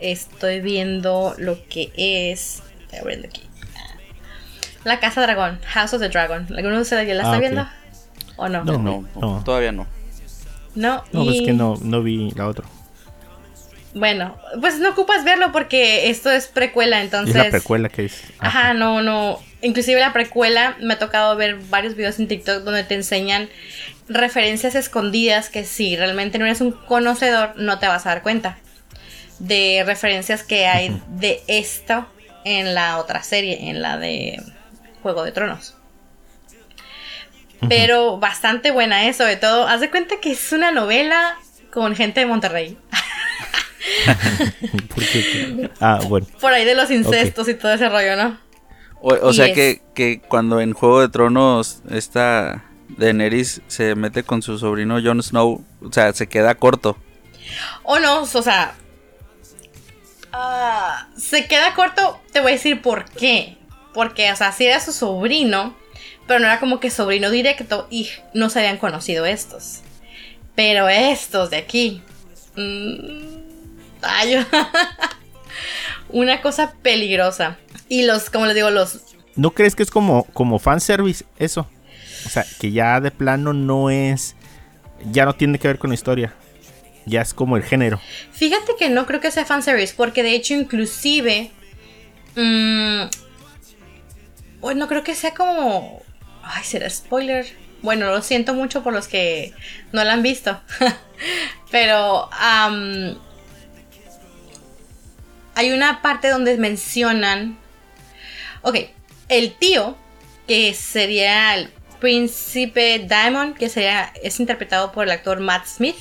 estoy 0.00 0.60
viendo 0.60 1.34
lo 1.38 1.58
que 1.68 1.90
es, 1.96 2.62
estoy 2.82 2.98
abriendo 2.98 3.28
aquí, 3.28 3.42
La 4.84 5.00
Casa 5.00 5.22
Dragón, 5.22 5.58
House 5.66 5.94
of 5.94 6.00
the 6.00 6.08
Dragon. 6.10 6.46
¿Alguno 6.56 6.76
de 6.76 6.82
ustedes 6.82 7.08
ya 7.08 7.14
la 7.14 7.22
Ah, 7.22 7.26
está 7.26 7.36
ok. 7.36 7.40
viendo? 7.40 7.68
¿O 8.36 8.48
no? 8.48 8.64
No. 8.64 8.78
No, 8.78 9.04
no, 9.14 9.20
no. 9.20 9.44
todavía 9.44 9.72
no. 9.72 9.86
No, 10.74 11.04
No, 11.12 11.24
pues 11.24 11.36
y- 11.36 11.44
que 11.44 11.52
no, 11.52 11.74
no 11.82 12.02
vi 12.02 12.30
la 12.32 12.48
otra. 12.48 12.66
Bueno, 13.94 14.36
pues 14.60 14.80
no 14.80 14.90
ocupas 14.90 15.22
verlo 15.24 15.52
porque 15.52 16.10
esto 16.10 16.28
es 16.30 16.48
precuela, 16.48 17.00
entonces. 17.00 17.36
es 17.36 17.44
la 17.44 17.50
precuela 17.50 17.88
que 17.88 18.06
es. 18.06 18.24
Ajá, 18.40 18.74
no, 18.74 19.02
no. 19.02 19.38
Inclusive 19.62 20.00
la 20.00 20.12
precuela 20.12 20.76
me 20.80 20.94
ha 20.94 20.98
tocado 20.98 21.36
ver 21.36 21.56
varios 21.70 21.94
videos 21.94 22.18
en 22.18 22.26
TikTok 22.26 22.64
donde 22.64 22.82
te 22.82 22.94
enseñan 22.94 23.48
referencias 24.08 24.74
escondidas 24.74 25.48
que 25.48 25.64
si 25.64 25.96
realmente 25.96 26.38
no 26.38 26.44
eres 26.44 26.60
un 26.60 26.72
conocedor 26.72 27.52
no 27.56 27.78
te 27.78 27.86
vas 27.86 28.04
a 28.04 28.10
dar 28.10 28.22
cuenta 28.22 28.58
de 29.38 29.82
referencias 29.86 30.42
que 30.42 30.66
hay 30.66 31.00
de 31.08 31.40
esto 31.46 32.06
en 32.44 32.74
la 32.74 32.98
otra 32.98 33.22
serie, 33.22 33.70
en 33.70 33.80
la 33.80 33.96
de 33.96 34.42
Juego 35.02 35.22
de 35.24 35.32
Tronos. 35.32 35.76
Pero 37.68 38.18
bastante 38.18 38.70
buena, 38.70 39.06
¿eh? 39.06 39.12
sobre 39.14 39.36
todo, 39.36 39.66
haz 39.66 39.80
de 39.80 39.90
cuenta 39.90 40.16
que 40.20 40.32
es 40.32 40.52
una 40.52 40.70
novela 40.70 41.36
con 41.72 41.94
gente 41.96 42.20
de 42.20 42.26
Monterrey. 42.26 42.76
Porque- 44.94 45.70
ah, 45.80 46.00
bueno. 46.08 46.26
Por 46.40 46.52
ahí 46.52 46.64
de 46.64 46.74
los 46.74 46.90
incestos 46.90 47.48
y 47.48 47.54
todo 47.54 47.72
ese 47.72 47.88
rollo, 47.88 48.16
¿no? 48.16 48.38
O, 49.00 49.32
sea 49.34 49.46
es- 49.46 49.54
que, 49.54 49.82
que 49.94 50.20
cuando 50.20 50.60
en 50.60 50.72
Juego 50.72 51.00
de 51.02 51.08
Tronos 51.10 51.82
esta 51.90 52.64
Daenerys 52.96 53.60
se 53.66 53.94
mete 53.94 54.22
con 54.22 54.40
su 54.40 54.58
sobrino 54.58 54.98
Jon 55.02 55.22
Snow, 55.22 55.62
o 55.82 55.92
sea, 55.92 56.12
se 56.14 56.26
queda 56.26 56.54
corto. 56.54 56.96
O 57.82 57.98
no, 57.98 58.22
o 58.22 58.26
sea. 58.26 58.74
ah, 60.32 61.08
se 61.16 61.46
queda 61.46 61.74
corto, 61.74 62.20
te 62.32 62.40
voy 62.40 62.52
a 62.52 62.54
decir 62.54 62.80
por 62.80 63.04
qué. 63.04 63.58
Porque, 63.92 64.32
o 64.32 64.36
sea, 64.36 64.52
sí 64.52 64.64
era 64.66 64.80
su 64.80 64.92
sobrino, 64.92 65.76
pero 66.26 66.40
no 66.40 66.46
era 66.46 66.60
como 66.60 66.80
que 66.80 66.90
sobrino 66.90 67.30
directo 67.30 67.86
y 67.90 68.08
no 68.32 68.50
se 68.50 68.60
habían 68.60 68.78
conocido 68.78 69.26
estos. 69.26 69.80
Pero 70.54 70.88
estos 70.88 71.50
de 71.50 71.56
aquí. 71.56 72.02
mm, 72.56 73.36
ay, 74.02 74.46
una 76.08 76.40
cosa 76.40 76.74
peligrosa. 76.82 77.58
Y 77.88 78.04
los, 78.04 78.30
como 78.30 78.46
les 78.46 78.54
digo, 78.54 78.70
los 78.70 79.00
¿No 79.36 79.50
crees 79.50 79.74
que 79.74 79.82
es 79.82 79.90
como, 79.90 80.24
como 80.32 80.58
fanservice 80.58 81.24
eso? 81.38 81.68
O 82.24 82.28
sea, 82.28 82.46
que 82.60 82.70
ya 82.70 83.00
de 83.00 83.10
plano 83.10 83.52
no 83.52 83.90
es. 83.90 84.36
Ya 85.10 85.24
no 85.24 85.34
tiene 85.34 85.58
que 85.58 85.68
ver 85.68 85.78
con 85.78 85.90
la 85.90 85.94
historia. 85.94 86.34
Ya 87.04 87.20
es 87.20 87.34
como 87.34 87.56
el 87.56 87.62
género. 87.64 88.00
Fíjate 88.32 88.72
que 88.78 88.88
no 88.88 89.06
creo 89.06 89.20
que 89.20 89.30
sea 89.30 89.44
fanservice, 89.44 89.94
porque 89.96 90.22
de 90.22 90.34
hecho, 90.34 90.54
inclusive. 90.54 91.50
mm, 92.36 93.02
bueno, 94.60 94.86
creo 94.88 95.02
que 95.02 95.14
sea 95.14 95.34
como. 95.34 96.02
Ay, 96.44 96.64
será 96.64 96.88
spoiler. 96.90 97.46
Bueno, 97.82 98.10
lo 98.10 98.22
siento 98.22 98.54
mucho 98.54 98.82
por 98.82 98.92
los 98.92 99.08
que 99.08 99.52
no 99.92 100.04
la 100.04 100.12
han 100.12 100.22
visto. 100.22 100.60
Pero. 101.70 102.28
hay 105.54 105.72
una 105.72 106.02
parte 106.02 106.28
donde 106.28 106.56
mencionan. 106.56 107.58
Ok, 108.62 108.76
el 109.28 109.54
tío, 109.54 109.96
que 110.46 110.72
sería 110.74 111.54
el 111.54 111.70
príncipe 112.00 113.06
Diamond, 113.08 113.56
que 113.56 113.68
sería, 113.68 114.12
es 114.22 114.40
interpretado 114.40 114.92
por 114.92 115.04
el 115.04 115.10
actor 115.10 115.40
Matt 115.40 115.66
Smith 115.66 115.96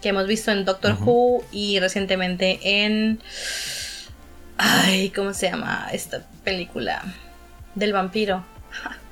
que 0.00 0.10
hemos 0.10 0.26
visto 0.26 0.50
en 0.52 0.64
Doctor 0.64 0.96
Who 1.00 1.44
y 1.50 1.80
recientemente 1.80 2.58
en... 2.62 3.20
Ay, 4.56 5.10
¿cómo 5.10 5.34
se 5.34 5.50
llama 5.50 5.88
esta 5.92 6.24
película? 6.44 7.02
Del 7.74 7.92
vampiro. 7.92 8.44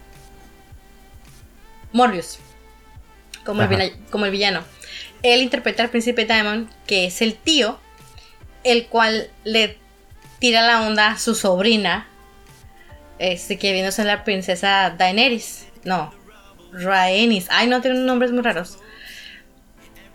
Morbius. 1.97 2.39
Como 3.45 3.63
el, 3.63 3.69
vina- 3.69 3.91
como 4.11 4.25
el 4.25 4.31
villano. 4.31 4.63
Él 5.23 5.41
interpreta 5.43 5.83
al 5.83 5.91
príncipe 5.91 6.25
Diamond, 6.25 6.69
que 6.87 7.07
es 7.07 7.23
el 7.23 7.35
tío, 7.35 7.79
el 8.65 8.87
cual 8.87 9.31
le 9.45 9.79
tira 10.39 10.63
la 10.67 10.83
onda 10.83 11.09
a 11.13 11.19
su 11.19 11.35
sobrina, 11.35 12.07
este, 13.19 13.57
que 13.59 13.73
viene 13.73 13.89
a 13.89 13.93
ser 13.93 14.07
la 14.07 14.25
princesa 14.25 14.95
Daenerys. 14.97 15.67
No, 15.85 16.13
Rhaenys. 16.73 17.47
Ay, 17.51 17.67
no, 17.69 17.81
tienen 17.81 18.05
nombres 18.07 18.31
muy 18.33 18.43
raros 18.43 18.79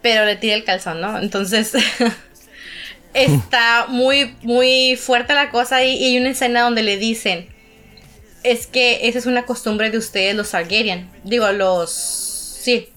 pero 0.04 0.26
le 0.26 0.36
tira 0.36 0.56
el 0.56 0.64
calzón, 0.64 1.00
¿no? 1.00 1.20
Entonces 1.20 1.74
está 3.14 3.86
muy, 3.88 4.36
muy 4.42 4.96
fuerte 4.96 5.34
la 5.36 5.52
cosa 5.52 5.84
y, 5.84 5.96
y 5.96 6.06
hay 6.06 6.18
una 6.18 6.30
escena 6.32 6.62
donde 6.62 6.82
le 6.82 6.98
dicen, 6.98 7.48
es 8.44 8.68
que 8.68 9.08
esa 9.08 9.20
es 9.20 9.26
una 9.26 9.46
costumbre 9.46 9.90
de 9.92 9.98
ustedes 9.98 10.36
los 10.36 10.52
Targaryen. 10.52 11.10
Digo, 11.24 11.52
los... 11.52 11.92
Sí. 11.92 12.90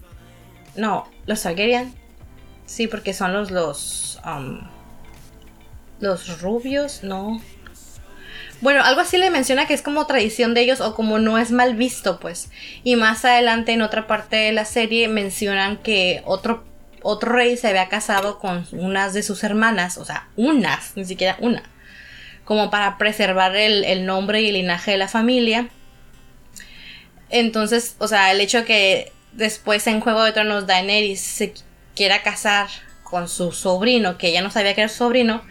No, 0.77 1.09
los 1.27 1.43
Targaryen. 1.43 1.95
Sí, 2.67 2.87
porque 2.87 3.13
son 3.13 3.33
los... 3.33 3.51
Los, 3.51 4.21
um, 4.25 4.61
los 6.01 6.41
rubios, 6.41 7.03
no. 7.03 7.41
Bueno, 8.61 8.83
algo 8.83 9.01
así 9.01 9.19
le 9.19 9.31
menciona 9.31 9.67
que 9.67 9.75
es 9.75 9.83
como 9.83 10.07
tradición 10.07 10.55
de 10.55 10.63
ellos 10.63 10.81
o 10.81 10.95
como 10.95 11.19
no 11.19 11.39
es 11.39 11.51
mal 11.51 11.75
visto, 11.75 12.19
pues. 12.19 12.51
Y 12.83 12.97
más 12.97 13.25
adelante 13.25 13.73
en 13.73 13.83
otra 13.83 14.07
parte 14.07 14.37
de 14.37 14.53
la 14.53 14.65
serie 14.65 15.09
mencionan 15.09 15.77
que 15.77 16.23
otro, 16.25 16.65
otro 17.03 17.33
rey 17.33 17.57
se 17.57 17.69
había 17.69 17.89
casado 17.89 18.39
con 18.39 18.67
unas 18.73 19.13
de 19.13 19.23
sus 19.23 19.45
hermanas, 19.45 19.99
o 19.99 20.05
sea, 20.05 20.29
unas, 20.37 20.97
ni 20.97 21.05
siquiera 21.05 21.37
una, 21.41 21.63
como 22.45 22.71
para 22.71 22.99
preservar 22.99 23.57
el, 23.57 23.85
el 23.85 24.07
nombre 24.07 24.43
y 24.43 24.49
el 24.49 24.55
linaje 24.55 24.93
de 24.93 24.99
la 24.99 25.09
familia. 25.09 25.69
Entonces, 27.31 27.97
o 27.99 28.09
sea, 28.09 28.33
el 28.33 28.41
hecho 28.41 28.65
que 28.65 29.13
después 29.33 29.87
en 29.87 30.01
Juego 30.01 30.23
de 30.23 30.33
Tronos 30.33 30.67
Daenerys 30.67 31.21
se 31.21 31.55
quiera 31.95 32.23
casar 32.23 32.69
con 33.03 33.29
su 33.29 33.53
sobrino, 33.53 34.19
que 34.19 34.29
ella 34.29 34.43
no 34.43 34.51
sabía 34.51 34.75
que 34.75 34.83
era 34.83 34.89
su 34.89 34.99
sobrino, 34.99 35.43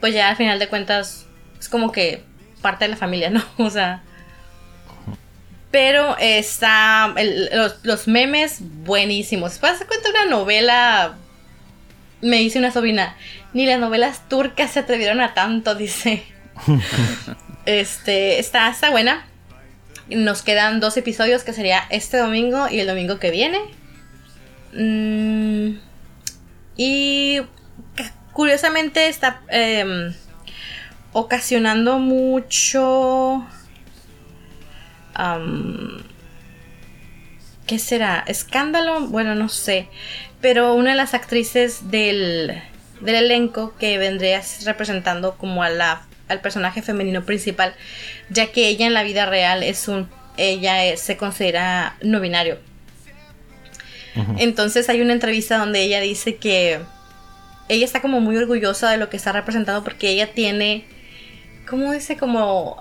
pues 0.00 0.14
ya 0.14 0.28
al 0.28 0.36
final 0.36 0.58
de 0.58 0.68
cuentas 0.68 1.26
es 1.58 1.68
como 1.68 1.92
que 1.92 2.22
parte 2.60 2.84
de 2.84 2.90
la 2.90 2.96
familia, 2.96 3.30
¿no? 3.30 3.44
O 3.58 3.70
sea. 3.70 4.02
Pero 5.70 6.16
está. 6.18 7.14
los, 7.52 7.76
los 7.82 8.08
memes 8.08 8.58
buenísimos. 8.60 9.52
Después 9.52 9.78
se 9.78 9.86
cuenta 9.86 10.10
una 10.10 10.26
novela. 10.26 11.16
Me 12.22 12.38
dice 12.38 12.58
una 12.58 12.70
sobrina. 12.70 13.16
Ni 13.52 13.66
las 13.66 13.78
novelas 13.78 14.28
turcas 14.28 14.72
se 14.72 14.80
atrevieron 14.80 15.20
a 15.20 15.34
tanto, 15.34 15.74
dice. 15.76 16.24
este. 17.66 18.38
Está, 18.38 18.68
está 18.68 18.90
buena. 18.90 19.26
Nos 20.08 20.42
quedan 20.42 20.80
dos 20.80 20.96
episodios 20.96 21.42
que 21.42 21.52
sería 21.52 21.82
este 21.90 22.16
domingo 22.16 22.68
y 22.68 22.80
el 22.80 22.86
domingo 22.86 23.18
que 23.18 23.30
viene. 23.30 23.60
Mm, 24.72 25.78
y 26.76 27.40
curiosamente 28.32 29.08
está 29.08 29.40
em, 29.48 30.14
ocasionando 31.12 31.98
mucho... 31.98 33.46
¿Qué 37.66 37.78
será? 37.78 38.22
¿Escándalo? 38.26 39.00
Bueno, 39.08 39.34
no 39.34 39.48
sé. 39.48 39.88
Pero 40.40 40.74
una 40.74 40.90
de 40.90 40.96
las 40.96 41.14
actrices 41.14 41.90
del, 41.90 42.62
del 43.00 43.14
elenco 43.14 43.74
que 43.78 43.98
vendría 43.98 44.42
representando 44.64 45.36
como 45.36 45.62
a 45.62 45.70
la 45.70 46.02
al 46.28 46.40
personaje 46.40 46.82
femenino 46.82 47.24
principal, 47.24 47.74
ya 48.30 48.46
que 48.48 48.68
ella 48.68 48.86
en 48.86 48.94
la 48.94 49.02
vida 49.02 49.26
real 49.26 49.62
es 49.62 49.88
un, 49.88 50.08
ella 50.36 50.84
es- 50.84 51.00
se 51.00 51.16
considera 51.16 51.96
no 52.02 52.20
binario. 52.20 52.58
Entonces 54.38 54.88
hay 54.88 55.02
una 55.02 55.12
entrevista 55.12 55.58
donde 55.58 55.82
ella 55.82 56.00
dice 56.00 56.36
que 56.36 56.80
ella 57.68 57.84
está 57.84 58.00
como 58.00 58.20
muy 58.20 58.36
orgullosa 58.36 58.90
de 58.90 58.96
lo 58.96 59.10
que 59.10 59.16
está 59.18 59.32
representado 59.32 59.84
porque 59.84 60.08
ella 60.08 60.32
tiene, 60.32 60.84
¿cómo 61.68 61.92
dice? 61.92 62.16
Como 62.16 62.78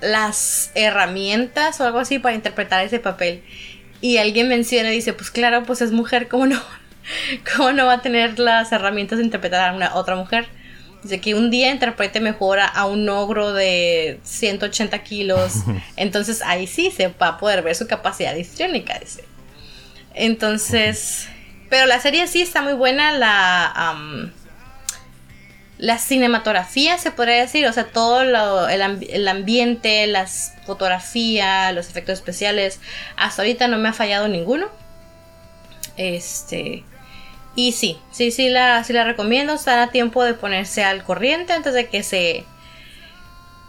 las 0.00 0.72
herramientas 0.74 1.80
o 1.80 1.84
algo 1.86 2.00
así 2.00 2.18
para 2.18 2.34
interpretar 2.34 2.84
ese 2.84 2.98
papel. 2.98 3.42
Y 4.00 4.16
alguien 4.16 4.48
menciona 4.48 4.90
y 4.90 4.96
dice, 4.96 5.12
pues 5.12 5.30
claro, 5.30 5.62
pues 5.62 5.80
es 5.80 5.92
mujer, 5.92 6.26
¿cómo 6.28 6.46
no? 6.46 6.60
¿Cómo 7.56 7.70
no 7.72 7.86
va 7.86 7.94
a 7.94 8.02
tener 8.02 8.38
las 8.40 8.72
herramientas 8.72 9.18
de 9.18 9.24
interpretar 9.24 9.68
a 9.70 9.72
una 9.76 9.94
otra 9.94 10.16
mujer? 10.16 10.46
Dice 11.02 11.20
que 11.20 11.34
un 11.34 11.50
día 11.50 11.70
interprete 11.72 12.20
mejor 12.20 12.60
a, 12.60 12.86
un 12.86 13.08
ogro 13.08 13.52
de 13.52 14.20
180 14.22 15.02
kilos. 15.02 15.54
Entonces 15.96 16.42
ahí 16.42 16.66
sí 16.66 16.90
se 16.90 17.08
va 17.08 17.28
a 17.28 17.38
poder 17.38 17.62
ver 17.62 17.74
su 17.74 17.86
capacidad 17.88 18.34
histriónica, 18.36 18.98
dice. 19.00 19.24
Entonces, 20.14 21.28
pero 21.70 21.86
la 21.86 21.98
serie 22.00 22.26
sí 22.28 22.42
está 22.42 22.62
muy 22.62 22.74
buena. 22.74 23.12
La, 23.12 23.66
am, 23.66 24.30
la 25.78 25.98
cinematografía, 25.98 26.98
se 26.98 27.10
podría 27.10 27.36
decir. 27.40 27.66
O 27.66 27.72
sea, 27.72 27.84
todo 27.86 28.22
lo- 28.24 28.68
el, 28.68 28.80
el 29.10 29.26
ambiente, 29.26 30.06
las 30.06 30.52
fotografías, 30.66 31.74
los 31.74 31.88
efectos 31.88 32.14
especiales. 32.18 32.78
Hasta 33.16 33.42
ahorita 33.42 33.66
no 33.66 33.78
me 33.78 33.88
ha 33.88 33.92
fallado 33.92 34.28
ninguno. 34.28 34.68
Este. 35.96 36.84
Y 37.54 37.72
sí, 37.72 37.98
sí, 38.10 38.30
sí 38.30 38.48
la, 38.48 38.82
sí 38.84 38.92
la 38.92 39.04
recomiendo. 39.04 39.54
Están 39.54 39.78
a 39.78 39.90
tiempo 39.90 40.24
de 40.24 40.34
ponerse 40.34 40.84
al 40.84 41.04
corriente 41.04 41.52
antes 41.52 41.74
de 41.74 41.88
que 41.88 42.02
se, 42.02 42.44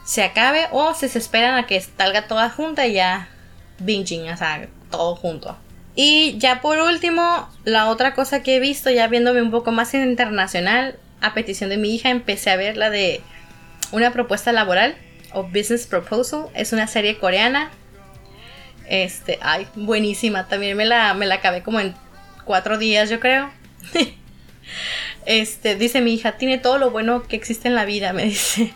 se 0.05 0.23
acabe. 0.23 0.67
O 0.71 0.93
si 0.93 1.09
se 1.09 1.19
esperan 1.19 1.55
a 1.55 1.65
que 1.65 1.79
salga 1.81 2.27
toda 2.27 2.49
junta 2.49 2.87
y 2.87 2.93
ya 2.93 3.29
binging, 3.79 4.29
o 4.29 4.37
sea, 4.37 4.67
todo 4.89 5.15
junto. 5.15 5.57
Y 5.95 6.37
ya 6.37 6.61
por 6.61 6.79
último, 6.79 7.49
la 7.65 7.89
otra 7.89 8.13
cosa 8.13 8.41
que 8.41 8.55
he 8.55 8.59
visto, 8.59 8.89
ya 8.89 9.07
viéndome 9.07 9.41
un 9.41 9.51
poco 9.51 9.71
más 9.71 9.93
internacional, 9.93 10.97
a 11.21 11.33
petición 11.33 11.69
de 11.69 11.77
mi 11.77 11.93
hija, 11.93 12.09
empecé 12.09 12.49
a 12.49 12.55
ver 12.55 12.77
la 12.77 12.89
de 12.89 13.21
una 13.91 14.11
propuesta 14.11 14.51
laboral 14.51 14.95
o 15.33 15.43
business 15.43 15.87
proposal. 15.87 16.47
Es 16.53 16.73
una 16.73 16.87
serie 16.87 17.17
coreana. 17.17 17.69
Este, 18.87 19.39
ay, 19.41 19.67
buenísima. 19.75 20.47
También 20.47 20.75
me 20.75 20.85
la, 20.85 21.13
me 21.13 21.25
la 21.25 21.35
acabé 21.35 21.63
como 21.63 21.79
en 21.79 21.93
cuatro 22.43 22.77
días, 22.77 23.09
yo 23.09 23.19
creo. 23.19 23.51
Este, 25.25 25.75
dice 25.75 26.01
mi 26.01 26.13
hija, 26.15 26.33
tiene 26.33 26.57
todo 26.57 26.77
lo 26.77 26.91
bueno 26.91 27.23
que 27.23 27.35
existe 27.37 27.67
en 27.69 27.75
la 27.75 27.85
vida, 27.85 28.11
me 28.13 28.25
dice. 28.25 28.73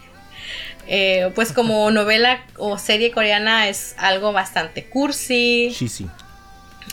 Eh, 0.88 1.32
pues 1.36 1.52
como 1.52 1.89
novela 1.91 2.43
o 2.58 2.78
serie 2.78 3.12
coreana 3.12 3.67
es 3.67 3.96
algo 3.98 4.32
bastante 4.32 4.86
cursi. 4.86 5.74
Cheesy. 5.74 6.08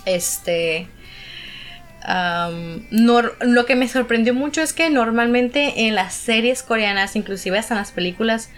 Este. 0.06 0.88
am, 2.02 2.86
nor- 2.90 3.36
lo 3.40 3.64
que 3.66 3.76
me 3.76 3.88
sorprendió 3.88 4.34
mucho 4.34 4.60
es 4.62 4.72
que 4.72 4.90
normalmente 4.90 5.86
en 5.86 5.94
las 5.94 6.14
series 6.14 6.62
coreanas, 6.62 7.14
inclusive 7.16 7.58
hasta 7.58 7.74
en 7.74 7.78
las 7.78 7.92
películas, 7.92 8.50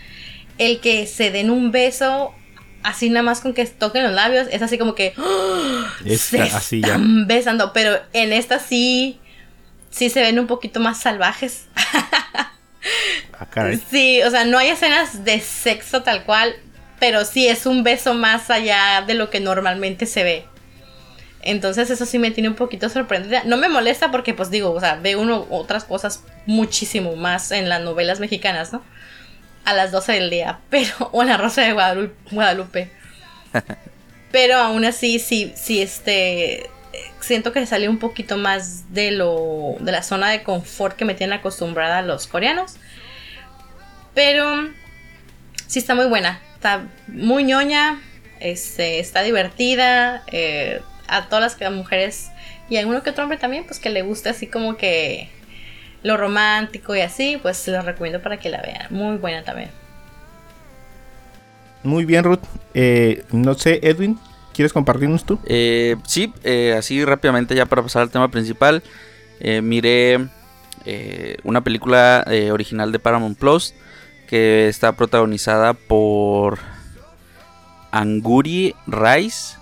el 0.59 0.81
que 0.81 1.07
se 1.07 1.31
den 1.31 1.51
un 1.51 1.71
beso 1.73 2.35
así 2.83 3.11
nada 3.11 3.23
más 3.25 3.40
con 3.40 3.53
que 3.53 3.66
toquen 3.66 4.05
los 4.05 4.12
labios 4.12 4.47
es 4.51 4.62
así 4.62 4.79
como 4.79 4.95
que. 4.95 5.12
Es 6.07 6.23
se 6.23 6.40
así 6.40 6.81
ya. 6.81 6.87
están 6.88 7.27
besando, 7.27 7.73
pero 7.75 7.99
en 8.14 8.33
esta 8.33 8.59
sí 8.59 9.21
sí 9.90 10.11
se 10.11 10.20
ven 10.20 10.38
un 10.38 10.46
poquito 10.46 10.81
más 10.81 11.01
salvajes. 11.01 11.66
Ah, 13.38 13.46
caray. 13.51 13.81
Sí, 13.90 14.22
o 14.22 14.31
sea, 14.31 14.44
no 14.44 14.59
hay 14.59 14.68
escenas 14.68 15.25
de 15.25 15.40
sexo 15.40 16.03
tal 16.03 16.25
cual, 16.25 16.55
pero 16.99 17.25
sí 17.25 17.46
es 17.49 17.66
un 17.66 17.83
beso 17.83 18.14
más 18.14 18.51
allá 18.51 19.03
de 19.07 19.14
lo 19.14 19.29
que 19.31 19.40
normalmente 19.40 20.07
se 20.07 20.22
ve. 20.25 20.44
Entonces 21.42 21.90
eso 21.90 22.07
sí 22.07 22.18
me 22.18 22.31
tiene 22.31 22.49
un 22.49 22.55
poquito 22.57 22.88
sorprendida. 22.88 23.42
No 23.44 23.57
me 23.57 23.68
molesta 23.68 24.11
porque 24.11 24.35
pues 24.35 24.51
digo, 24.51 24.72
o 24.72 24.81
sea, 24.81 24.96
ve 24.96 25.16
uno 25.16 25.46
otras 25.51 25.85
cosas 25.85 26.22
muchísimo 26.46 27.14
más 27.16 27.53
en 27.53 27.68
las 27.68 27.81
novelas 27.83 28.18
mexicanas, 28.20 28.72
¿no? 28.72 28.83
A 29.64 29.72
las 29.75 29.92
12 29.92 30.12
del 30.12 30.31
día, 30.31 30.59
pero 30.70 31.11
o 31.12 31.22
en 31.22 31.29
la 31.29 31.37
Rosa 31.37 31.62
de 31.62 31.75
Guadalu- 31.75 32.11
Guadalupe. 32.31 32.90
pero 34.33 34.57
aún 34.57 34.85
así 34.85 35.18
sí 35.18 35.53
sí 35.57 35.81
este 35.83 36.68
siento 37.20 37.52
que 37.52 37.64
salió 37.66 37.90
un 37.90 37.98
poquito 37.98 38.37
más 38.37 38.92
de 38.92 39.11
lo 39.11 39.76
de 39.80 39.92
la 39.92 40.02
zona 40.02 40.30
de 40.30 40.42
confort 40.42 40.96
que 40.96 41.04
me 41.04 41.14
tienen 41.14 41.38
acostumbrada 41.38 42.02
los 42.02 42.26
coreanos. 42.26 42.76
Pero 44.14 44.68
sí 45.66 45.78
está 45.78 45.94
muy 45.94 46.06
buena. 46.06 46.40
Está 46.54 46.87
muy 47.09 47.44
ñoña. 47.44 48.00
Este, 48.40 48.98
está 48.98 49.22
divertida. 49.22 50.22
eh, 50.32 50.80
a 51.09 51.28
todas 51.28 51.59
las 51.61 51.72
mujeres 51.72 52.30
y 52.68 52.76
a 52.76 52.80
alguno 52.80 53.02
que 53.02 53.11
otro 53.11 53.24
hombre 53.24 53.38
también, 53.38 53.64
pues 53.64 53.78
que 53.78 53.90
le 53.90 54.02
gusta 54.02 54.30
así 54.30 54.46
como 54.46 54.76
que 54.76 55.28
lo 56.02 56.16
romántico 56.16 56.94
y 56.94 57.00
así, 57.00 57.38
pues 57.40 57.56
se 57.56 57.70
los 57.70 57.85
recomiendo 57.85 58.22
para 58.22 58.38
que 58.38 58.48
la 58.48 58.61
vean. 58.61 58.87
Muy 58.90 59.16
buena 59.16 59.42
también. 59.42 59.70
Muy 61.82 62.04
bien, 62.04 62.24
Ruth. 62.24 62.40
Eh, 62.74 63.24
no 63.30 63.54
sé, 63.54 63.80
Edwin, 63.82 64.18
¿quieres 64.57 64.73
compartirnos 64.73 65.25
tú? 65.25 65.38
Eh, 65.45 65.97
sí, 66.07 66.33
eh, 66.42 66.75
así 66.77 67.05
rápidamente 67.05 67.55
ya 67.55 67.66
para 67.66 67.83
pasar 67.83 68.03
al 68.03 68.11
tema 68.11 68.31
principal. 68.31 68.83
eh, 69.38 69.61
miré 69.61 70.29
eh, 70.87 71.37
una 71.45 71.61
película 71.62 72.25
eh, 72.27 72.51
original 72.51 72.90
de 72.90 72.99
Paramount 72.99 73.38
Plus 73.38 73.75
que 74.29 74.66
está 74.69 74.92
protagonizada 74.92 75.75
por 75.75 76.59
Anguri 77.92 78.75
Rice, 78.87 79.57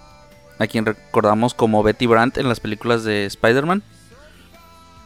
a 0.58 0.66
quien 0.66 0.86
recordamos 0.86 1.54
como 1.54 1.82
Betty 1.82 2.06
Brandt 2.06 2.38
en 2.38 2.48
las 2.48 2.60
películas 2.60 3.04
de 3.04 3.26
Spider-Man. 3.26 3.82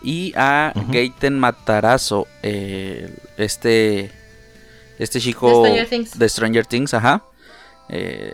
Y 0.03 0.33
a. 0.37 0.73
Gaten 0.93 1.39
Matarazzo, 1.41 2.29
eh, 2.45 3.13
este, 3.37 4.13
este 5.01 5.19
chico 5.21 5.49
De 5.65 5.71
Stranger 5.71 5.89
Things. 5.89 6.19
de 6.19 6.29
Stranger 6.29 6.67
Things, 6.67 6.95
ajá. 6.95 7.25
Eh, 7.89 8.33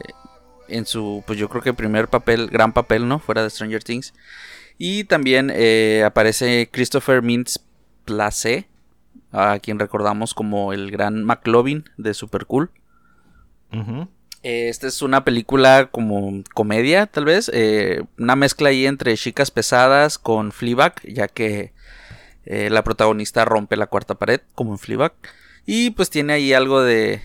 en 0.76 0.86
su, 0.86 1.22
pues 1.26 1.38
yo 1.38 1.48
creo 1.48 1.62
que 1.62 1.72
primer 1.74 2.08
papel, 2.08 2.48
gran 2.48 2.72
papel, 2.72 3.06
¿no? 3.08 3.18
Fuera 3.18 3.42
de 3.42 3.50
Stranger 3.50 3.82
Things. 3.82 4.12
Y 4.78 5.04
también 5.04 5.50
eh, 5.54 6.02
aparece 6.04 6.68
Christopher 6.72 7.22
Mintz 7.22 7.60
Place, 8.04 8.68
a 9.32 9.58
quien 9.60 9.78
recordamos 9.78 10.34
como 10.34 10.72
el 10.72 10.90
gran 10.90 11.24
McLovin 11.24 11.84
de 11.96 12.12
Super 12.14 12.46
Cool. 12.46 12.70
Eh, 14.42 14.68
Esta 14.68 14.86
es 14.86 15.02
una 15.02 15.24
película 15.24 15.88
como 15.90 16.42
comedia, 16.54 17.06
tal 17.06 17.24
vez. 17.24 17.50
eh, 17.52 18.02
una 18.18 18.36
mezcla 18.36 18.68
ahí 18.68 18.86
entre 18.86 19.16
chicas 19.16 19.50
pesadas 19.50 20.18
con 20.18 20.52
Fleabag, 20.52 21.00
ya 21.02 21.28
que 21.28 21.72
la 22.46 22.84
protagonista 22.84 23.44
rompe 23.46 23.74
la 23.76 23.86
cuarta 23.86 24.16
pared, 24.16 24.40
como 24.54 24.72
en 24.72 24.78
Fleabag. 24.78 25.14
Y 25.66 25.90
pues 25.90 26.10
tiene 26.10 26.34
ahí 26.34 26.52
algo 26.52 26.82
de, 26.82 27.22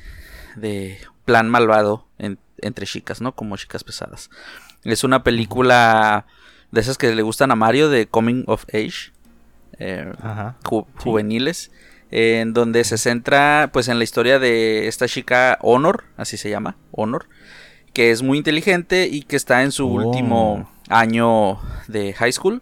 de 0.56 0.98
plan 1.26 1.50
malvado 1.50 2.08
en- 2.18 2.40
entre 2.62 2.86
chicas, 2.86 3.22
¿no? 3.22 3.34
Como 3.34 3.58
chicas 3.58 3.84
pesadas. 3.84 4.30
Es 4.84 5.04
una 5.04 5.24
película 5.24 6.26
de 6.72 6.82
esas 6.82 6.98
que 6.98 7.14
le 7.16 7.22
gustan 7.22 7.52
a 7.52 7.56
Mario, 7.56 7.90
de 7.90 8.08
Coming 8.08 8.44
of 8.48 8.66
Age. 8.74 9.12
eh, 9.82 10.12
Ajá. 10.22 10.58
ju- 10.64 10.86
juveniles 10.98 11.72
en 12.12 12.54
donde 12.54 12.84
se 12.84 12.98
centra 12.98 13.70
pues 13.72 13.88
en 13.88 13.98
la 13.98 14.04
historia 14.04 14.38
de 14.40 14.88
esta 14.90 15.08
chica 15.08 15.58
Honor, 15.62 16.04
así 16.18 16.36
se 16.38 16.50
llama, 16.50 16.76
Honor, 16.92 17.28
que 17.94 18.12
es 18.12 18.22
muy 18.22 18.38
inteligente 18.40 19.08
y 19.10 19.22
que 19.22 19.36
está 19.38 19.64
en 19.64 19.72
su 19.72 19.88
Oh. 19.88 19.94
último 19.94 20.70
año 20.90 21.60
de 21.88 22.14
high 22.14 22.32
school, 22.34 22.62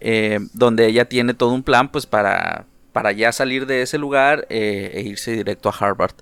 eh, 0.00 0.38
donde 0.52 0.86
ella 0.86 1.06
tiene 1.08 1.34
todo 1.34 1.52
un 1.52 1.62
plan 1.64 1.88
pues 1.90 2.06
para, 2.06 2.66
para 2.92 3.10
ya 3.12 3.32
salir 3.32 3.66
de 3.66 3.82
ese 3.82 3.98
lugar 3.98 4.46
eh, 4.48 4.92
e 4.94 5.00
irse 5.02 5.32
directo 5.32 5.68
a 5.70 5.72
Harvard. 5.76 6.14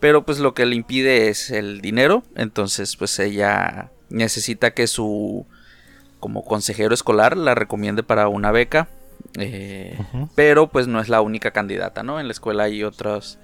Pero 0.00 0.24
pues 0.24 0.38
lo 0.38 0.54
que 0.54 0.66
le 0.66 0.76
impide 0.76 1.28
es 1.28 1.50
el 1.50 1.80
dinero, 1.80 2.22
entonces 2.34 2.96
pues 2.96 3.18
ella 3.18 3.90
necesita 4.10 4.72
que 4.72 4.86
su 4.86 5.46
como 6.20 6.44
consejero 6.44 6.94
escolar 6.94 7.36
la 7.36 7.54
recomiende 7.54 8.02
para 8.02 8.28
una 8.28 8.50
beca. 8.50 8.88
eh, 9.38 9.98
pero 10.34 10.68
pues 10.68 10.86
no 10.86 11.00
es 11.00 11.08
la 11.08 11.20
única 11.20 11.50
candidata, 11.50 12.02
¿no? 12.02 12.20
En 12.20 12.26
la 12.26 12.32
escuela 12.32 12.64
hay 12.64 12.84
otros, 12.84 13.38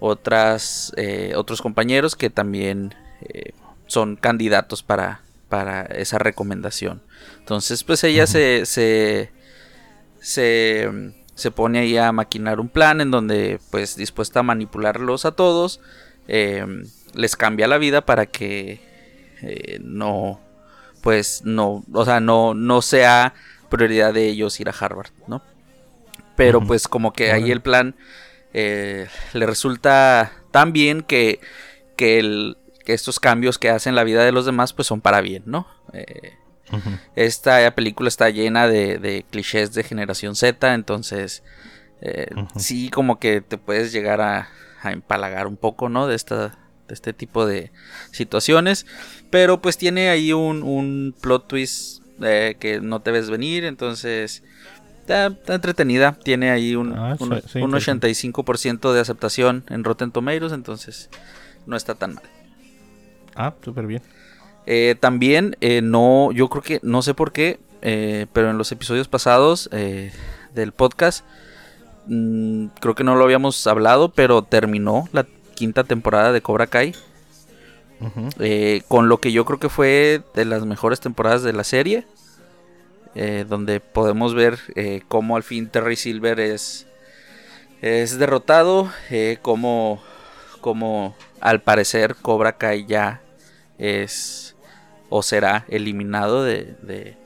otras, 0.00 0.92
eh, 0.96 1.32
otros 1.36 1.60
compañeros 1.62 2.16
que 2.16 2.30
también 2.30 2.94
eh, 3.20 3.52
son 3.86 4.16
candidatos 4.16 4.82
para, 4.82 5.22
para 5.48 5.82
esa 5.82 6.18
recomendación. 6.18 7.02
Entonces, 7.38 7.84
pues 7.84 8.04
ella 8.04 8.26
se, 8.26 8.66
se, 8.66 9.30
se, 10.20 11.14
se 11.38 11.50
pone 11.52 11.78
ahí 11.78 11.96
a 11.96 12.10
maquinar 12.12 12.58
un 12.60 12.68
plan 12.68 13.00
en 13.00 13.10
donde, 13.12 13.60
pues, 13.70 13.96
dispuesta 13.96 14.40
a 14.40 14.42
manipularlos 14.42 15.24
a 15.24 15.32
todos, 15.32 15.80
eh, 16.26 16.66
les 17.14 17.36
cambia 17.36 17.68
la 17.68 17.78
vida 17.78 18.04
para 18.04 18.26
que 18.26 18.80
eh, 19.42 19.78
no, 19.82 20.40
pues, 21.02 21.42
no, 21.44 21.84
o 21.92 22.04
sea, 22.04 22.18
no, 22.20 22.54
no 22.54 22.82
sea 22.82 23.34
prioridad 23.70 24.12
de 24.14 24.26
ellos 24.26 24.58
ir 24.60 24.68
a 24.68 24.74
Harvard, 24.78 25.10
¿no? 25.28 25.42
Pero 26.36 26.60
pues 26.60 26.88
como 26.88 27.12
que 27.12 27.32
ahí 27.32 27.50
el 27.50 27.60
plan 27.60 27.94
eh, 28.54 29.08
le 29.32 29.46
resulta 29.46 30.32
tan 30.50 30.72
bien 30.72 31.02
que, 31.02 31.40
que, 31.96 32.18
el- 32.18 32.56
que 32.84 32.94
estos 32.94 33.20
cambios 33.20 33.58
que 33.58 33.70
hacen 33.70 33.94
la 33.94 34.04
vida 34.04 34.24
de 34.24 34.32
los 34.32 34.46
demás 34.46 34.72
pues 34.72 34.88
son 34.88 35.00
para 35.00 35.20
bien, 35.20 35.42
¿no? 35.46 35.66
Eh, 35.92 36.32
Esta 37.16 37.74
película 37.74 38.08
está 38.08 38.30
llena 38.30 38.68
de, 38.68 38.98
de 38.98 39.24
clichés 39.30 39.72
de 39.74 39.82
generación 39.84 40.34
Z, 40.36 40.74
entonces 40.74 41.42
eh, 42.00 42.28
sí 42.56 42.90
como 42.90 43.18
que 43.18 43.40
te 43.40 43.58
puedes 43.58 43.92
llegar 43.92 44.20
a, 44.20 44.48
a 44.82 44.92
empalagar 44.92 45.46
un 45.46 45.56
poco, 45.56 45.88
¿no? 45.88 46.06
De, 46.06 46.14
esta, 46.14 46.58
de 46.86 46.94
este 46.94 47.12
tipo 47.12 47.46
de 47.46 47.70
situaciones, 48.12 48.86
pero 49.30 49.60
pues 49.60 49.76
tiene 49.78 50.08
ahí 50.10 50.32
un, 50.32 50.62
un 50.62 51.14
plot 51.20 51.48
twist 51.48 52.02
eh, 52.22 52.56
que 52.58 52.80
no 52.80 53.00
te 53.00 53.10
ves 53.10 53.30
venir, 53.30 53.64
entonces 53.64 54.42
está, 55.00 55.26
está 55.28 55.54
entretenida, 55.54 56.12
tiene 56.12 56.50
ahí 56.50 56.76
un, 56.76 56.94
Ah, 56.94 57.16
un, 57.18 57.42
sí, 57.46 57.58
un 57.58 57.70
interesante. 57.70 58.08
85% 58.10 58.92
de 58.92 59.00
aceptación 59.00 59.64
en 59.68 59.84
Rotten 59.84 60.10
Tomatoes, 60.12 60.52
entonces 60.52 61.10
no 61.66 61.76
está 61.76 61.94
tan 61.94 62.14
mal. 62.14 62.24
Ah, 63.34 63.54
súper 63.62 63.86
bien. 63.86 64.02
Eh, 64.70 64.96
también, 65.00 65.56
eh, 65.62 65.80
no, 65.80 66.30
yo 66.30 66.50
creo 66.50 66.62
que, 66.62 66.78
no 66.82 67.00
sé 67.00 67.14
por 67.14 67.32
qué, 67.32 67.58
eh, 67.80 68.26
pero 68.34 68.50
en 68.50 68.58
los 68.58 68.70
episodios 68.70 69.08
pasados 69.08 69.70
del 69.70 70.72
podcast, 70.72 71.24
mm, 72.06 72.66
creo 72.78 72.94
que 72.94 73.02
no 73.02 73.14
lo 73.16 73.24
habíamos 73.24 73.66
hablado, 73.66 74.10
pero 74.10 74.42
terminó 74.42 75.08
la 75.12 75.24
quinta 75.54 75.84
temporada 75.84 76.32
de 76.32 76.42
Cobra 76.42 76.66
Kai, 76.66 76.94
con 78.88 79.08
lo 79.08 79.20
que 79.20 79.32
yo 79.32 79.46
creo 79.46 79.58
que 79.58 79.70
fue 79.70 80.20
de 80.34 80.44
las 80.44 80.66
mejores 80.66 81.00
temporadas 81.00 81.42
de 81.42 81.54
la 81.54 81.64
serie, 81.64 82.06
donde 83.48 83.80
podemos 83.80 84.34
ver 84.34 84.58
cómo 85.08 85.36
al 85.36 85.44
fin 85.44 85.70
Terry 85.70 85.96
Silver 85.96 86.40
es, 86.40 86.86
es 87.80 88.18
derrotado, 88.18 88.92
cómo, 89.40 90.02
cómo 90.60 91.16
al 91.40 91.62
parecer 91.62 92.16
Cobra 92.16 92.58
Kai 92.58 92.84
ya 92.84 93.22
es 93.78 94.56
o 95.10 95.22
será 95.22 95.64
eliminado 95.68 96.44
de, 96.44 96.76
de, 96.82 97.16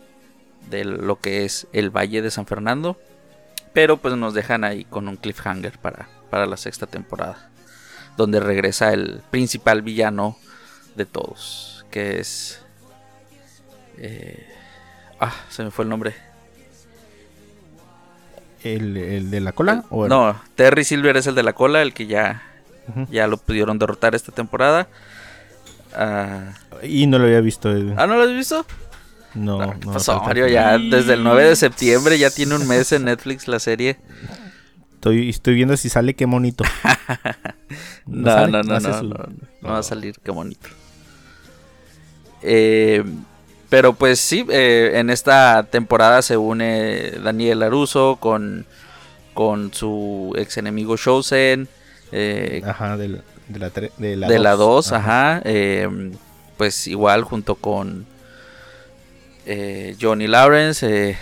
de 0.70 0.84
lo 0.84 1.20
que 1.20 1.44
es 1.44 1.66
el 1.72 1.90
Valle 1.90 2.22
de 2.22 2.30
San 2.30 2.46
Fernando. 2.46 2.98
Pero 3.72 3.96
pues 3.96 4.14
nos 4.16 4.34
dejan 4.34 4.64
ahí 4.64 4.84
con 4.84 5.08
un 5.08 5.16
cliffhanger 5.16 5.78
para, 5.78 6.08
para 6.30 6.46
la 6.46 6.56
sexta 6.56 6.86
temporada. 6.86 7.48
Donde 8.16 8.38
regresa 8.40 8.92
el 8.92 9.22
principal 9.30 9.80
villano 9.82 10.36
de 10.94 11.06
todos. 11.06 11.86
Que 11.90 12.20
es... 12.20 12.60
eh, 13.98 14.46
ah, 15.20 15.34
se 15.48 15.64
me 15.64 15.70
fue 15.70 15.84
el 15.84 15.88
nombre. 15.88 16.14
¿El, 18.62 18.96
el 18.96 19.30
de 19.30 19.40
la 19.40 19.52
cola? 19.52 19.84
o 19.90 20.04
el- 20.04 20.10
No, 20.10 20.40
Terry 20.54 20.84
Silver 20.84 21.16
es 21.16 21.26
el 21.26 21.34
de 21.34 21.42
la 21.42 21.52
cola, 21.52 21.82
el 21.82 21.92
que 21.94 22.06
ya, 22.06 22.42
ya 23.10 23.26
lo 23.26 23.36
pudieron 23.38 23.78
derrotar 23.78 24.14
esta 24.14 24.30
temporada. 24.32 24.86
Ah, 25.94 26.52
Y 26.82 27.06
no 27.06 27.18
lo 27.18 27.24
había 27.26 27.40
visto. 27.40 27.74
eh. 27.76 27.94
¿Ah, 27.96 28.06
no 28.06 28.16
lo 28.16 28.22
has 28.22 28.30
visto? 28.30 28.64
No, 29.34 29.58
No, 29.58 29.66
no. 29.66 29.80
¿Qué 29.80 29.86
pasó, 29.86 30.12
falta- 30.12 30.26
Mario? 30.26 30.48
Ya 30.48 30.76
desde 30.78 31.14
el 31.14 31.22
9 31.24 31.44
de 31.44 31.56
septiembre 31.56 32.18
ya 32.18 32.30
tiene 32.30 32.54
un 32.54 32.66
mes 32.68 32.92
en 32.92 33.04
Netflix 33.04 33.48
la 33.48 33.58
serie. 33.60 33.98
Estoy, 34.94 35.30
estoy 35.30 35.54
viendo 35.54 35.76
si 35.76 35.88
sale 35.88 36.14
qué 36.14 36.26
monito. 36.26 36.64
No, 38.06 38.46
no, 38.48 38.62
no, 38.62 38.78
no, 38.80 38.98
su- 38.98 39.04
no, 39.04 39.16
no 39.62 39.68
va 39.70 39.78
a 39.78 39.82
salir, 39.82 40.16
qué 40.22 40.30
bonito. 40.30 40.68
Eh, 42.42 43.02
pero 43.68 43.94
pues 43.94 44.18
sí, 44.20 44.44
eh, 44.50 44.92
en 44.94 45.08
esta 45.10 45.62
temporada 45.64 46.20
se 46.22 46.36
une 46.36 47.12
Daniel 47.22 47.60
Laruso 47.60 48.16
con, 48.20 48.66
con 49.34 49.72
su 49.72 50.34
ex 50.36 50.56
enemigo 50.58 50.96
Shosen. 50.96 51.68
eh, 52.10 52.62
Ajá, 52.66 52.96
del- 52.96 53.22
de 53.52 53.58
la, 53.58 53.70
tre- 53.72 53.90
de 53.98 54.16
la 54.16 54.28
de 54.28 54.38
la 54.38 54.50
2, 54.52 54.58
dos. 54.58 54.92
ajá. 54.92 55.40
eh, 55.44 55.88
pues 56.56 56.86
igual 56.86 57.22
junto 57.24 57.54
con 57.56 58.06
eh, 59.46 59.96
Johnny 60.00 60.26
Lawrence. 60.26 61.10
eh, 61.10 61.16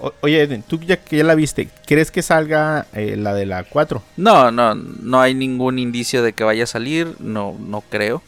O- 0.00 0.12
oye, 0.22 0.46
tú 0.66 0.80
ya 0.80 0.96
que 0.96 1.18
ya 1.18 1.24
la 1.24 1.34
viste, 1.36 1.68
¿crees 1.86 2.10
que 2.10 2.22
salga 2.22 2.86
la 2.92 3.34
de 3.34 3.46
la 3.46 3.62
4? 3.64 4.02
no, 4.16 4.50
no, 4.50 4.74
no 4.74 5.20
hay 5.20 5.32
ningún 5.34 5.78
indicio 5.78 6.22
de 6.24 6.32
que 6.32 6.42
vaya 6.44 6.64
a 6.64 6.66
salir. 6.66 7.14
No, 7.20 7.56
no 7.60 7.82
creo. 7.82 8.20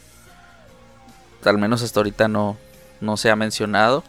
Al 1.43 1.57
menos 1.57 1.83
hasta 1.83 1.99
ahorita 1.99 2.27
no, 2.29 2.57
no 3.01 3.17
se 3.17 3.29
ha 3.29 3.35
mencionado. 3.35 4.03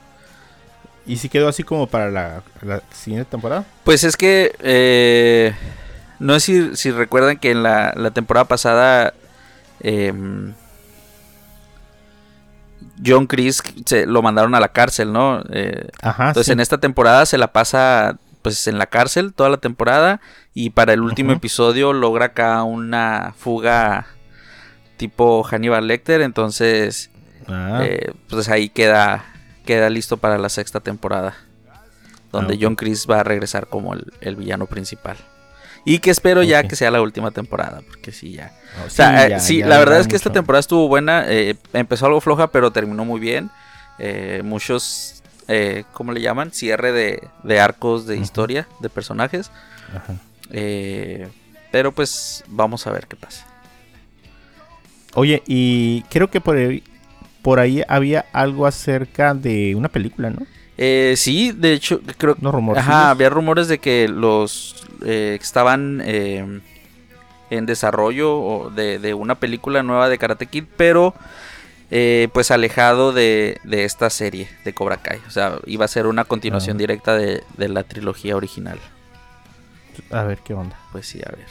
¿Y 1.07 1.17
si 1.19 1.29
quedó 1.29 1.49
así 1.49 1.63
como 1.65 1.87
para 1.87 2.11
la, 2.11 2.43
la 2.63 2.83
siguiente 2.93 3.31
temporada? 3.31 3.65
Pues 3.85 4.05
es 4.05 4.17
que 4.17 4.53
no 6.19 6.35
sé 6.35 6.41
si, 6.41 6.77
si 6.77 6.91
recuerdan 6.91 7.39
que 7.39 7.51
en 7.51 7.63
la, 7.63 7.93
la 7.97 8.11
temporada 8.11 8.47
pasada 8.47 9.15
em, 9.81 10.53
John 13.05 13.27
Chris 13.27 13.63
se 13.85 14.07
lo 14.07 14.23
mandaron 14.23 14.55
a 14.55 14.61
la 14.61 14.69
cárcel, 14.69 15.13
¿no? 15.13 15.43
Eh, 15.51 15.89
Ajá, 16.03 16.29
entonces 16.29 16.47
sí. 16.47 16.53
en 16.53 16.61
esta 16.61 16.79
temporada 16.79 17.27
se 17.27 17.39
la 17.39 17.53
pasa 17.53 18.19
pues 18.43 18.67
en 18.69 18.79
la 18.79 18.87
cárcel 18.87 19.33
toda 19.35 19.49
la 19.51 19.57
temporada 19.57 20.21
y 20.55 20.71
para 20.71 20.93
el 20.93 21.01
último 21.01 21.33
episodio 21.33 21.93
logra 21.93 22.27
acá 22.27 22.63
una 22.63 23.35
fuga 23.37 24.07
tipo 24.97 25.43
Hannibal 25.43 25.87
Lecter, 25.87 26.21
entonces 26.23 27.11
Ah, 27.49 27.81
eh, 27.85 28.13
pues 28.29 28.49
ahí 28.49 28.69
queda 28.69 29.25
queda 29.65 29.89
listo 29.89 30.17
para 30.17 30.37
la 30.37 30.49
sexta 30.49 30.81
temporada 30.81 31.35
donde 32.33 32.55
Ah. 32.55 32.59
John 32.61 32.75
Chris 32.75 33.07
va 33.09 33.21
a 33.21 33.23
regresar 33.23 33.69
como 33.69 33.95
el, 33.95 34.13
el 34.21 34.35
villano 34.35 34.67
principal 34.67 35.17
y 35.87 36.01
que 36.01 36.11
espero 36.11 36.43
ya 36.43 36.65
que 36.65 36.77
sea 36.77 36.91
la 36.91 37.01
última 37.01 37.31
temporada 37.31 37.81
porque 37.87 38.13
sí 38.13 38.33
ya 38.33 38.53
no, 38.77 38.85
o 38.85 38.91
sea, 38.91 39.27
eh, 39.27 39.41
sí, 39.41 39.61
ya 39.61 39.67
la 39.69 39.79
verdad 39.79 40.01
es 40.01 40.07
que 40.07 40.17
esta 40.17 40.31
temporada 40.31 40.61
estuvo 40.61 40.87
buena. 40.89 41.25
eh, 41.29 41.57
empezó 41.73 42.05
algo 42.05 42.21
floja, 42.21 42.49
pero 42.49 42.71
terminó 42.71 43.07
muy 43.07 43.19
bien. 43.21 43.51
Eh, 43.99 44.43
muchos, 44.45 45.23
eh, 45.49 45.85
¿cómo 45.95 46.13
le 46.13 46.21
llaman? 46.21 46.53
Cierre 46.53 46.93
de, 46.93 47.27
de 47.43 47.61
arcos 47.61 48.07
de 48.07 48.19
historia, 48.19 48.69
de 48.81 48.91
personajes. 48.91 49.51
Ajá. 49.95 50.15
Eh, 50.51 51.29
pero 51.73 51.93
pues 51.93 52.45
vamos 52.49 52.87
a 52.87 52.91
ver 52.93 53.07
qué 53.07 53.17
pasa. 53.17 53.47
Oye, 55.15 55.43
y 55.47 56.03
creo 56.11 56.29
que 56.29 56.43
por 56.43 56.57
ahí, 56.57 56.83
por 57.41 57.59
ahí 57.59 57.83
había 57.89 58.27
algo 58.33 58.67
acerca 58.67 59.33
de 59.33 59.75
una 59.75 59.89
película, 59.89 60.29
¿no? 60.31 60.47
Eh, 60.79 61.15
sí, 61.17 61.53
de 61.53 61.73
hecho, 61.73 62.01
creo 62.19 62.37
Unos 62.41 62.55
rumores. 62.55 62.83
Ajá, 62.83 63.11
había 63.11 63.31
rumores 63.31 63.69
de 63.69 63.79
que 63.79 64.09
los 64.09 64.87
eh, 65.05 65.39
estaban 65.41 66.03
eh, 66.05 66.61
en 67.51 67.67
desarrollo 67.67 68.71
de, 68.75 68.99
de 68.99 69.15
una 69.15 69.37
película 69.37 69.83
nueva 69.83 70.09
de 70.09 70.19
Karate 70.19 70.47
Kid, 70.47 70.65
pero 70.77 71.15
eh, 71.91 72.29
pues 72.35 72.51
alejado 72.51 73.13
de, 73.13 73.59
de 73.65 73.85
esta 73.85 74.11
serie 74.11 74.49
de 74.65 74.75
Cobra 74.75 74.99
Kai. 74.99 75.21
O 75.27 75.31
sea, 75.31 75.59
iba 75.67 75.85
a 75.85 75.89
ser 75.89 76.07
una 76.07 76.25
continuación 76.25 76.77
Ah. 76.77 76.79
directa 76.81 77.17
de, 77.17 77.43
de 77.57 77.69
la 77.69 77.83
trilogía 77.85 78.37
original. 78.37 78.79
A 80.11 80.25
ver 80.25 80.39
qué 80.45 80.53
onda. 80.53 80.77
Pues 80.93 81.07
sí, 81.07 81.21
a 81.25 81.31
ver. 81.31 81.47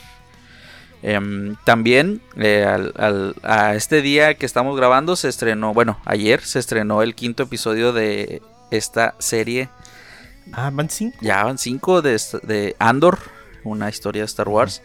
Em, 1.01 1.55
también 1.65 2.21
eh, 2.37 2.63
al- 2.67 2.93
al- 2.97 3.35
a 3.43 3.75
este 3.75 4.01
día 4.01 4.35
que 4.35 4.45
estamos 4.45 4.75
grabando 4.77 5.15
se 5.15 5.29
estrenó, 5.29 5.73
bueno, 5.73 5.99
ayer 6.05 6.41
se 6.41 6.59
estrenó 6.59 7.01
el 7.01 7.15
quinto 7.15 7.43
episodio 7.43 7.93
de 7.93 8.41
esta 8.71 9.15
serie 9.19 9.69
Ah, 10.53 10.69
van 10.71 10.89
cinco. 10.89 11.17
ya 11.21 11.43
van 11.43 11.57
cinco 11.57 12.01
de, 12.01 12.19
de 12.43 12.75
Andor, 12.79 13.19
una 13.63 13.89
historia 13.89 14.21
de 14.21 14.25
Star 14.27 14.47
Wars, 14.47 14.81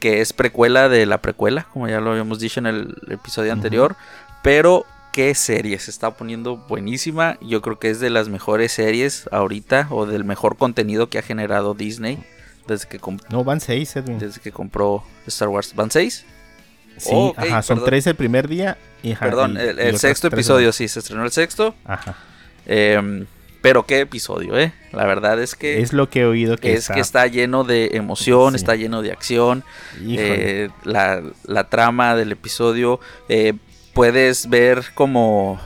que 0.00 0.20
es 0.20 0.32
precuela 0.32 0.88
de 0.88 1.06
la 1.06 1.20
precuela, 1.22 1.66
como 1.72 1.86
ya 1.88 2.00
lo 2.00 2.10
habíamos 2.12 2.40
dicho 2.40 2.58
en 2.60 2.66
el 2.66 2.96
episodio 3.08 3.52
anterior. 3.52 3.94
Pero 4.42 4.86
qué 5.12 5.34
serie, 5.34 5.78
se 5.78 5.90
está 5.90 6.12
poniendo 6.16 6.56
buenísima. 6.56 7.36
Yo 7.40 7.60
creo 7.62 7.78
que 7.78 7.90
es 7.90 8.00
de 8.00 8.10
las 8.10 8.28
mejores 8.28 8.72
series 8.72 9.28
ahorita, 9.30 9.88
o 9.90 10.06
del 10.06 10.24
mejor 10.24 10.56
contenido 10.56 11.08
que 11.08 11.18
ha 11.18 11.22
generado 11.22 11.74
Disney 11.74 12.24
desde 12.66 12.88
que, 12.88 13.00
No, 13.30 13.44
van 13.44 13.60
seis, 13.60 13.94
Edwin. 13.96 14.18
desde 14.18 14.40
que 14.40 14.50
compró 14.52 15.04
Star 15.26 15.48
Wars. 15.48 15.74
¿Van 15.74 15.90
seis? 15.90 16.24
Sí, 16.96 17.10
Oh, 17.12 17.32
ajá, 17.36 17.62
son 17.62 17.76
perdón. 17.78 17.90
tres 17.90 18.06
el 18.06 18.14
primer 18.16 18.48
día. 18.48 18.76
Y, 19.02 19.12
ajá, 19.12 19.26
Perdón, 19.26 19.56
y- 19.56 19.60
el, 19.60 19.98
sexto 19.98 20.26
episodio, 20.28 20.72
sí, 20.72 20.88
se 20.88 20.98
estrenó 20.98 21.24
el 21.24 21.30
sexto. 21.32 21.74
Ajá. 21.84 22.16
Em, 22.66 23.26
pero 23.62 23.84
qué 23.84 24.00
episodio, 24.00 24.58
¿eh? 24.58 24.72
La 24.92 25.04
verdad 25.04 25.40
es 25.40 25.54
que... 25.54 25.80
Es 25.82 25.92
lo 25.92 26.08
que 26.08 26.20
he 26.20 26.24
oído 26.24 26.56
que 26.56 26.72
es 26.72 26.88
que 26.88 27.00
está 27.00 27.26
lleno 27.26 27.62
de 27.64 27.90
emoción, 27.92 28.52
Sí. 28.52 28.56
está 28.56 28.74
lleno 28.74 29.02
de 29.02 29.12
acción. 29.12 29.64
Eh, 30.02 30.70
la, 30.84 31.22
la 31.44 31.68
trama 31.68 32.14
del 32.16 32.32
episodio. 32.32 33.00
eh, 33.28 33.52
puedes 33.92 34.48
ver 34.48 34.84
como. 34.94 35.60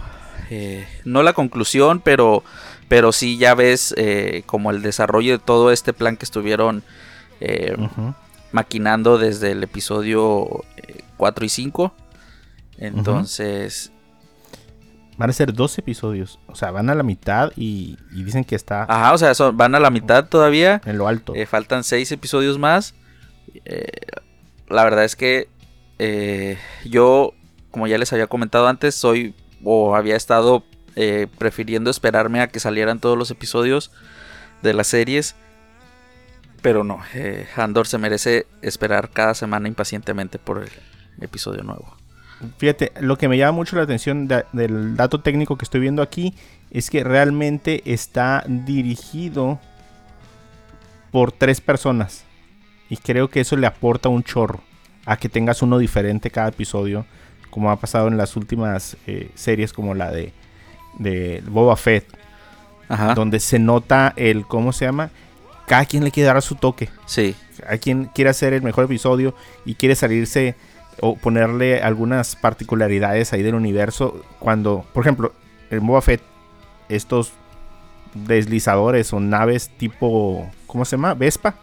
eh, 0.51 0.87
no 1.05 1.23
la 1.23 1.33
conclusión, 1.35 2.01
pero. 2.01 2.43
Pero 2.89 3.13
sí 3.13 3.39
ya 3.39 3.55
ves 3.55 3.95
como 4.47 4.71
el 4.71 4.83
desarrollo 4.83 5.33
de 5.33 5.39
todo 5.45 5.73
este 5.73 5.93
plan 5.95 6.17
que 6.19 6.25
estuvieron 6.27 6.83
eh, 7.41 7.75
Ujú. 7.79 8.15
maquinando 8.53 9.17
desde 9.19 9.53
el 9.53 9.63
episodio 9.63 10.65
4 11.17 11.45
y 11.45 11.49
5. 11.49 11.95
Entonces. 12.79 13.91
Van 15.17 15.31
a 15.31 15.33
ser 15.33 15.53
dos 15.53 15.79
episodios. 15.79 16.41
O 16.49 16.55
sea, 16.57 16.71
van 16.73 16.91
a 16.91 16.95
la 16.95 17.03
mitad 17.05 17.53
y, 17.57 17.97
y 18.13 18.25
dicen 18.25 18.45
que 18.45 18.57
está 18.57 18.83
Ajá, 18.85 19.13
o 19.13 19.19
sea, 19.19 19.35
son- 19.35 19.57
van 19.57 19.75
a 19.75 19.81
la 19.81 19.91
mitad 19.91 20.27
todavía. 20.29 20.81
en 20.85 20.99
lo 20.99 21.07
alto. 21.09 21.35
Eh, 21.35 21.47
faltan 21.47 21.85
seis 21.85 22.11
episodios 22.13 22.59
más. 22.59 22.95
Eh, 23.65 23.87
la 24.69 24.83
verdad 24.85 25.05
es 25.05 25.15
que 25.17 25.49
eh, 26.01 26.59
yo, 26.85 27.33
como 27.71 27.87
ya 27.87 27.97
les 27.99 28.13
había 28.13 28.27
comentado 28.27 28.67
antes, 28.67 28.95
soy 28.97 29.35
o 29.63 29.95
había 29.97 30.17
estado 30.17 30.65
prefiriendo 31.39 31.91
esperarme 31.91 32.41
a 32.41 32.47
que 32.47 32.61
salieran 32.61 33.01
todos 33.01 33.19
los 33.19 33.31
episodios 33.33 33.91
de 34.63 34.75
las 34.75 34.87
series. 34.87 35.35
Pero 36.63 36.83
no, 36.85 37.01
eh, 37.15 37.47
Andor 37.57 37.87
se 37.87 37.99
merece 37.99 38.47
esperar 38.63 39.11
cada 39.11 39.35
semana 39.35 39.69
impacientemente 39.69 40.39
por 40.39 40.63
el 40.63 40.71
episodio 41.21 41.63
nuevo. 41.63 41.97
Fíjate, 42.59 42.93
lo 43.01 43.17
que 43.17 43.29
me 43.29 43.39
llama 43.39 43.53
mucho 43.53 43.77
la 43.77 43.83
atención 43.83 44.29
del 44.53 44.97
dato 44.97 45.21
técnico 45.21 45.57
que 45.57 45.65
estoy 45.65 45.81
viendo 45.81 46.03
aquí 46.03 46.35
es 46.71 46.91
que 46.91 47.05
realmente 47.05 47.83
está 47.87 48.45
dirigido 48.47 49.61
por 51.11 51.33
tres 51.33 51.61
personas. 51.61 52.25
Y 52.91 52.97
creo 52.97 53.29
que 53.29 53.41
eso 53.41 53.57
le 53.57 53.67
aporta 53.67 54.09
un 54.09 54.23
chorro 54.23 54.61
a 55.07 55.17
que 55.17 55.29
tengas 55.29 55.63
uno 55.63 55.79
diferente 55.79 56.31
cada 56.31 56.49
episodio, 56.49 57.07
como 57.51 57.71
ha 57.71 57.77
pasado 57.77 58.09
en 58.09 58.17
las 58.17 58.37
últimas 58.37 58.97
eh, 59.07 59.31
series 59.35 59.73
como 59.73 59.95
la 59.95 60.11
de, 60.11 60.33
de 60.99 61.43
Boba 61.47 61.77
Fett, 61.77 62.07
Ajá. 62.89 63.15
donde 63.15 63.41
se 63.41 63.59
nota 63.59 64.13
el, 64.17 64.45
¿cómo 64.47 64.73
se 64.73 64.85
llama? 64.85 65.11
Cada 65.67 65.87
quien 65.87 66.05
le 66.05 66.11
quiere 66.11 66.27
dar 66.27 66.37
a 66.37 66.41
su 66.43 66.57
toque. 66.57 66.91
Sí, 67.07 67.35
Hay 67.67 67.79
quien 67.79 68.07
quiere 68.07 68.31
hacer 68.31 68.53
el 68.53 68.63
mejor 68.63 68.85
episodio 68.85 69.35
y 69.65 69.75
quiere 69.77 69.95
salirse 69.95 70.57
o 71.01 71.17
ponerle 71.17 71.83
algunas 71.83 72.37
particularidades 72.37 73.33
ahí 73.33 73.43
del 73.43 73.55
universo. 73.55 74.25
Cuando, 74.39 74.85
por 74.93 75.03
ejemplo, 75.03 75.33
en 75.71 75.87
Boba 75.87 76.03
Fett, 76.03 76.23
estos 76.89 77.33
deslizadores 78.15 79.13
o 79.13 79.21
naves 79.21 79.71
tipo, 79.77 80.51
¿cómo 80.67 80.85
se 80.85 80.97
llama? 80.97 81.15
Vespa, 81.15 81.57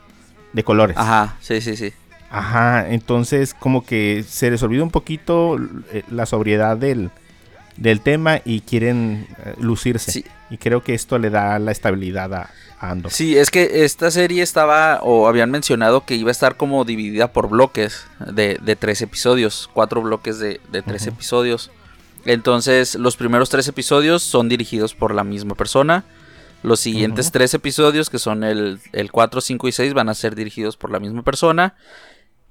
de 0.53 0.63
colores. 0.63 0.97
ajá, 0.97 1.37
sí, 1.39 1.61
sí, 1.61 1.75
sí. 1.75 1.93
Ajá, 2.29 2.89
entonces 2.89 3.53
como 3.53 3.85
que 3.85 4.23
se 4.27 4.49
les 4.49 4.63
olvida 4.63 4.83
un 4.83 4.91
poquito 4.91 5.57
eh, 5.91 6.03
la 6.09 6.25
sobriedad 6.25 6.77
del, 6.77 7.11
del 7.75 7.99
tema 7.99 8.39
y 8.45 8.61
quieren 8.61 9.27
eh, 9.45 9.55
lucirse. 9.59 10.11
Sí. 10.11 10.25
Y 10.49 10.57
creo 10.57 10.81
que 10.81 10.93
esto 10.93 11.19
le 11.19 11.29
da 11.29 11.59
la 11.59 11.71
estabilidad 11.71 12.33
a, 12.33 12.49
a 12.81 12.91
Andor. 12.91 13.11
Sí, 13.11 13.37
es 13.37 13.51
que 13.51 13.83
esta 13.85 14.11
serie 14.11 14.41
estaba, 14.43 14.99
o 15.03 15.27
habían 15.27 15.51
mencionado 15.51 16.05
que 16.05 16.15
iba 16.15 16.29
a 16.29 16.31
estar 16.31 16.57
como 16.57 16.83
dividida 16.83 17.31
por 17.31 17.47
bloques 17.49 18.05
de, 18.19 18.57
de 18.61 18.75
tres 18.75 19.01
episodios, 19.01 19.69
cuatro 19.73 20.01
bloques 20.01 20.39
de, 20.39 20.59
de 20.71 20.81
tres 20.81 21.07
episodios. 21.07 21.71
Entonces, 22.25 22.95
los 22.95 23.17
primeros 23.17 23.49
tres 23.49 23.67
episodios 23.67 24.21
son 24.23 24.49
dirigidos 24.49 24.93
por 24.93 25.13
la 25.15 25.23
misma 25.23 25.55
persona. 25.55 26.03
Los 26.63 26.79
siguientes 26.79 27.31
tres 27.31 27.53
episodios, 27.55 28.09
que 28.11 28.19
son 28.19 28.43
el, 28.43 28.79
el 28.91 29.11
4, 29.11 29.41
5 29.41 29.67
y 29.67 29.71
6, 29.71 29.93
van 29.95 30.09
a 30.09 30.13
ser 30.13 30.35
dirigidos 30.35 30.77
por 30.77 30.91
la 30.91 30.99
misma 30.99 31.23
persona. 31.23 31.73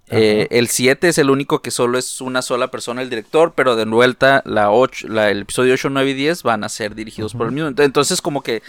Eh, 0.08 0.48
el 0.50 0.66
7 0.66 1.08
es 1.08 1.18
el 1.18 1.30
único 1.30 1.62
que 1.62 1.70
solo 1.70 1.96
es 1.96 2.20
una 2.20 2.42
sola 2.42 2.72
persona, 2.72 3.02
el 3.02 3.10
director, 3.10 3.52
pero 3.54 3.76
de 3.76 3.84
vuelta 3.84 4.42
la 4.44 4.72
8, 4.72 5.06
la, 5.06 5.30
el 5.30 5.42
episodio 5.42 5.74
8, 5.74 5.88
9 5.90 6.10
y 6.10 6.14
10 6.14 6.42
van 6.42 6.64
a 6.64 6.68
ser 6.68 6.96
dirigidos 6.96 7.34
por 7.34 7.46
el 7.46 7.52
mismo. 7.52 7.70
Ent- 7.70 7.84
Entonces 7.84 8.20
como 8.20 8.42
que 8.42 8.64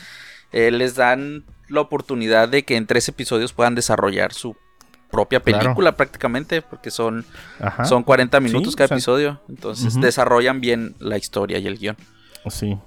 eh, 0.52 0.72
les 0.72 0.95
dan 0.95 1.43
la 1.70 1.82
oportunidad 1.82 2.49
de 2.49 2.64
que 2.64 2.76
en 2.76 2.86
tres 2.88 3.08
episodios 3.08 3.54
puedan 3.54 3.76
desarrollar 3.76 4.34
su 4.34 4.56
propia 5.10 5.39
Claro. 5.41 5.60
película 5.64 5.95
prácticamente, 5.97 6.62
porque 6.62 6.89
son, 6.91 7.26
Ajá. 7.60 7.86
son 7.86 8.04
40 8.04 8.39
minutos 8.39 8.74
Sí, 8.74 8.78
cada 8.78 8.86
o 8.86 8.88
sea, 8.89 8.97
episodio. 8.97 9.41
Entonces 9.49 9.99
desarrollan 9.99 10.62
bien 10.62 10.95
la 10.99 11.18
historia 11.18 11.60
y 11.60 11.68
el 11.68 11.78
guion. 11.78 11.97
Sí. 12.49 12.78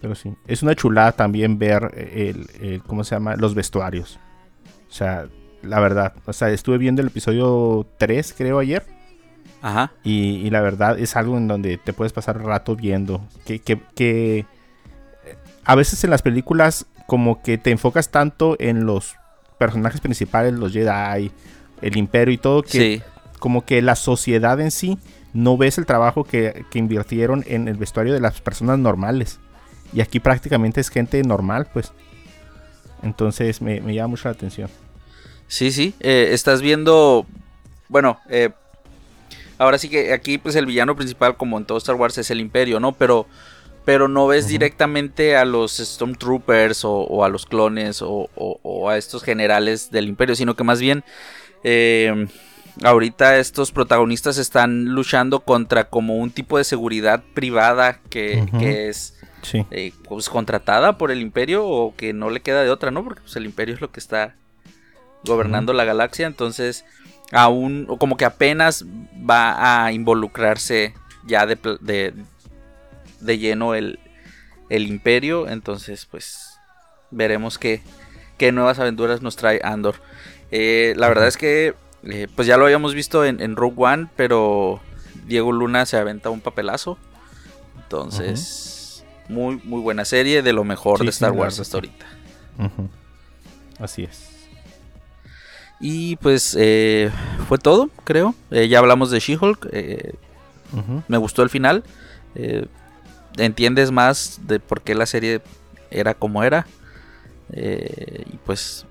Pero 0.00 0.14
sí. 0.14 0.34
Es 0.46 0.62
una 0.62 0.74
chulada 0.74 1.12
también 1.12 1.58
ver 1.58 1.90
el, 2.14 2.46
el- 2.60 2.82
¿cómo 2.82 3.02
se 3.04 3.14
llama? 3.16 3.34
Los 3.36 3.54
vestuarios. 3.54 4.18
O 4.88 4.92
sea, 4.92 5.26
la 5.62 5.80
verdad. 5.80 6.14
O 6.26 6.32
sea, 6.32 6.50
estuve 6.50 6.78
viendo 6.78 7.02
el 7.02 7.08
episodio 7.08 7.86
3, 7.98 8.34
creo, 8.36 8.58
ayer. 8.60 8.84
Ajá. 9.60 9.92
Y, 10.04 10.36
y 10.36 10.50
la 10.50 10.60
verdad 10.60 10.98
es 11.00 11.16
algo 11.16 11.36
en 11.36 11.48
donde 11.48 11.78
te 11.78 11.92
puedes 11.92 12.12
pasar 12.12 12.40
rato 12.40 12.76
viendo. 12.76 13.26
Que, 13.44 13.58
que, 13.58 13.80
que, 13.96 14.38
eh, 14.38 14.46
a 15.68 15.74
veces 15.74 16.02
en 16.02 16.10
las 16.10 16.22
películas 16.22 16.86
como 17.06 17.42
que 17.42 17.58
te 17.58 17.70
enfocas 17.70 18.10
tanto 18.10 18.56
en 18.58 18.86
los 18.86 19.14
personajes 19.58 20.00
principales, 20.00 20.54
los 20.54 20.72
Jedi, 20.72 21.30
el 21.82 21.96
imperio 21.96 22.32
y 22.34 22.38
todo, 22.38 22.62
que 22.62 22.70
Sí. 22.70 23.02
como 23.38 23.64
que 23.64 23.82
la 23.82 23.94
sociedad 23.94 24.58
en 24.60 24.70
sí 24.70 24.98
no 25.34 25.56
ves 25.58 25.76
el 25.78 25.84
trabajo 25.86 26.24
que, 26.24 26.64
que 26.70 26.78
invirtieron 26.78 27.44
en 27.46 27.68
el 27.68 27.76
vestuario 27.76 28.14
de 28.14 28.20
las 28.20 28.40
personas 28.40 28.78
normales. 28.78 29.38
Y 29.92 30.00
aquí 30.00 30.20
prácticamente 30.20 30.80
es 30.80 30.88
gente 30.88 31.22
normal, 31.22 31.68
pues. 31.72 31.92
Entonces 33.02 33.60
me, 33.62 33.80
me 33.80 33.94
llama 33.94 34.08
mucho 34.08 34.28
la 34.28 34.32
atención. 34.34 34.70
Sí, 35.46 35.70
sí. 35.70 35.94
eh, 36.00 36.30
estás 36.32 36.60
viendo. 36.60 37.26
Bueno, 37.88 38.18
eh, 38.28 38.50
ahora 39.58 39.78
sí 39.78 39.88
que 39.88 40.12
aquí, 40.12 40.38
pues 40.38 40.56
el 40.56 40.66
villano 40.66 40.96
principal, 40.96 41.36
como 41.36 41.56
en 41.58 41.64
todo 41.64 41.78
Star 41.78 41.94
Wars, 41.96 42.18
es 42.18 42.30
el 42.30 42.40
Imperio, 42.40 42.80
¿no? 42.80 42.92
Pero, 42.92 43.26
pero 43.88 44.06
no 44.06 44.26
ves 44.26 44.46
directamente 44.48 45.34
a 45.34 45.46
los 45.46 45.78
Stormtroopers 45.78 46.84
o, 46.84 46.92
o 46.92 47.24
a 47.24 47.30
los 47.30 47.46
clones 47.46 48.02
o, 48.02 48.28
o- 48.34 48.60
o 48.62 48.90
a 48.90 48.98
estos 48.98 49.22
generales 49.22 49.90
del 49.90 50.08
Imperio, 50.08 50.36
sino 50.36 50.54
que 50.54 50.62
más 50.62 50.78
bien. 50.78 51.04
eh, 51.64 52.26
ahorita 52.84 53.38
estos 53.38 53.72
protagonistas 53.72 54.36
están 54.36 54.84
luchando 54.94 55.40
contra 55.40 55.84
como 55.84 56.16
un 56.18 56.30
tipo 56.30 56.58
de 56.58 56.64
seguridad 56.64 57.24
privada 57.32 57.98
que, 58.10 58.46
que 58.58 58.88
es 58.90 59.14
Sí. 59.40 59.64
eh, 59.70 59.92
pues 60.06 60.28
contratada 60.28 60.98
por 60.98 61.10
el 61.10 61.22
imperio 61.22 61.66
o 61.66 61.94
que 61.96 62.12
no 62.12 62.28
le 62.28 62.40
queda 62.40 62.62
de 62.62 62.70
otra, 62.70 62.90
¿no? 62.90 63.02
Porque 63.02 63.22
pues, 63.22 63.36
el 63.36 63.46
imperio 63.46 63.74
es 63.74 63.80
lo 63.80 63.90
que 63.90 64.00
está 64.00 64.34
gobernando 65.24 65.72
la 65.72 65.84
galaxia, 65.84 66.26
entonces 66.26 66.84
aún 67.32 67.86
o 67.88 67.96
como 67.96 68.18
que 68.18 68.26
apenas 68.26 68.84
va 69.28 69.84
a 69.86 69.92
involucrarse 69.92 70.92
ya 71.26 71.46
de, 71.46 71.56
de, 71.80 72.12
de 73.20 73.38
lleno 73.38 73.74
el, 73.74 73.98
el 74.70 74.86
imperio, 74.86 75.48
entonces 75.48 76.06
pues 76.06 76.58
veremos 77.10 77.58
qué, 77.58 77.82
qué 78.36 78.52
nuevas 78.52 78.78
aventuras 78.78 79.22
nos 79.22 79.36
trae 79.36 79.60
Andor. 79.64 79.96
Eh, 80.50 80.94
la 80.96 81.08
verdad 81.08 81.28
es 81.28 81.36
que 81.36 81.74
eh, 82.04 82.28
pues 82.34 82.46
ya 82.46 82.56
lo 82.56 82.64
habíamos 82.64 82.94
visto 82.94 83.24
en, 83.24 83.40
en 83.40 83.56
Rogue 83.56 83.76
One, 83.78 84.08
pero 84.16 84.80
Diego 85.26 85.52
Luna 85.52 85.84
se 85.86 85.96
aventa 85.96 86.30
un 86.30 86.40
papelazo. 86.40 86.98
Entonces, 87.82 89.04
muy, 89.28 89.60
muy 89.64 89.80
buena 89.80 90.04
serie, 90.04 90.42
de 90.42 90.52
lo 90.52 90.62
mejor 90.64 90.98
Sí, 90.98 91.04
de 91.04 91.10
Star 91.10 91.32
Wars 91.32 91.58
hasta 91.58 91.78
ahorita. 91.78 92.06
Así 93.78 94.04
es. 94.04 94.28
Y 95.80 96.16
pues 96.16 96.56
eh, 96.58 97.10
fue 97.48 97.56
todo, 97.58 97.88
creo. 98.04 98.34
Ya 98.50 98.78
hablamos 98.78 99.10
de 99.10 99.20
She-Hulk. 99.20 99.68
eh, 99.72 100.14
me 101.06 101.16
gustó 101.16 101.42
el 101.42 101.50
final. 101.50 101.82
Entiendes 103.38 103.90
más 103.90 104.40
de 104.46 104.60
por 104.60 104.82
qué 104.82 104.94
la 104.94 105.06
serie 105.06 105.40
era 105.90 106.14
como 106.14 106.42
era. 106.44 106.66
eh, 107.52 108.24
y 108.32 108.36
pues 108.44 108.86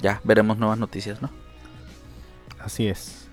ya 0.00 0.20
veremos 0.24 0.58
nuevas 0.58 0.78
noticias, 0.78 1.20
¿no? 1.20 1.30
Así 2.60 2.86
es. 2.86 3.28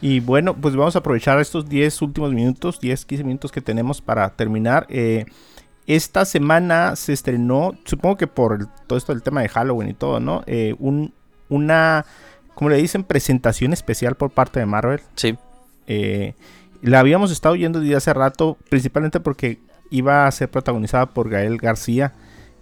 Y 0.00 0.20
bueno, 0.20 0.54
pues 0.56 0.74
vamos 0.76 0.96
a 0.96 1.00
aprovechar 1.00 1.38
estos 1.40 1.68
10 1.68 2.00
últimos 2.02 2.32
minutos, 2.32 2.80
10, 2.80 3.04
15 3.04 3.24
minutos 3.24 3.52
que 3.52 3.60
tenemos 3.60 4.00
para 4.00 4.28
terminar. 4.30 4.86
Eh, 4.88 5.26
esta 5.86 6.24
semana 6.24 6.96
se 6.96 7.12
estrenó, 7.12 7.72
supongo 7.84 8.16
que 8.16 8.26
por 8.26 8.54
el- 8.60 8.66
todo 8.86 8.96
esto 8.98 9.12
del 9.12 9.22
tema 9.22 9.42
de 9.42 9.48
Halloween 9.48 9.90
y 9.90 9.94
todo, 9.94 10.20
¿no? 10.20 10.42
Eh, 10.46 10.74
un, 10.78 11.12
una, 11.48 12.06
como 12.54 12.70
le 12.70 12.76
dicen, 12.76 13.04
presentación 13.04 13.72
especial 13.72 14.14
por 14.14 14.30
parte 14.30 14.60
de 14.60 14.66
Marvel. 14.66 15.00
Sí, 15.16 15.36
Eh, 15.86 16.34
la 16.82 17.00
habíamos 17.00 17.30
estado 17.30 17.54
oyendo 17.54 17.80
desde 17.80 17.96
hace 17.96 18.14
rato, 18.14 18.56
principalmente 18.68 19.20
porque 19.20 19.60
iba 19.90 20.26
a 20.26 20.30
ser 20.30 20.50
protagonizada 20.50 21.06
por 21.06 21.28
Gael 21.28 21.58
García. 21.58 22.12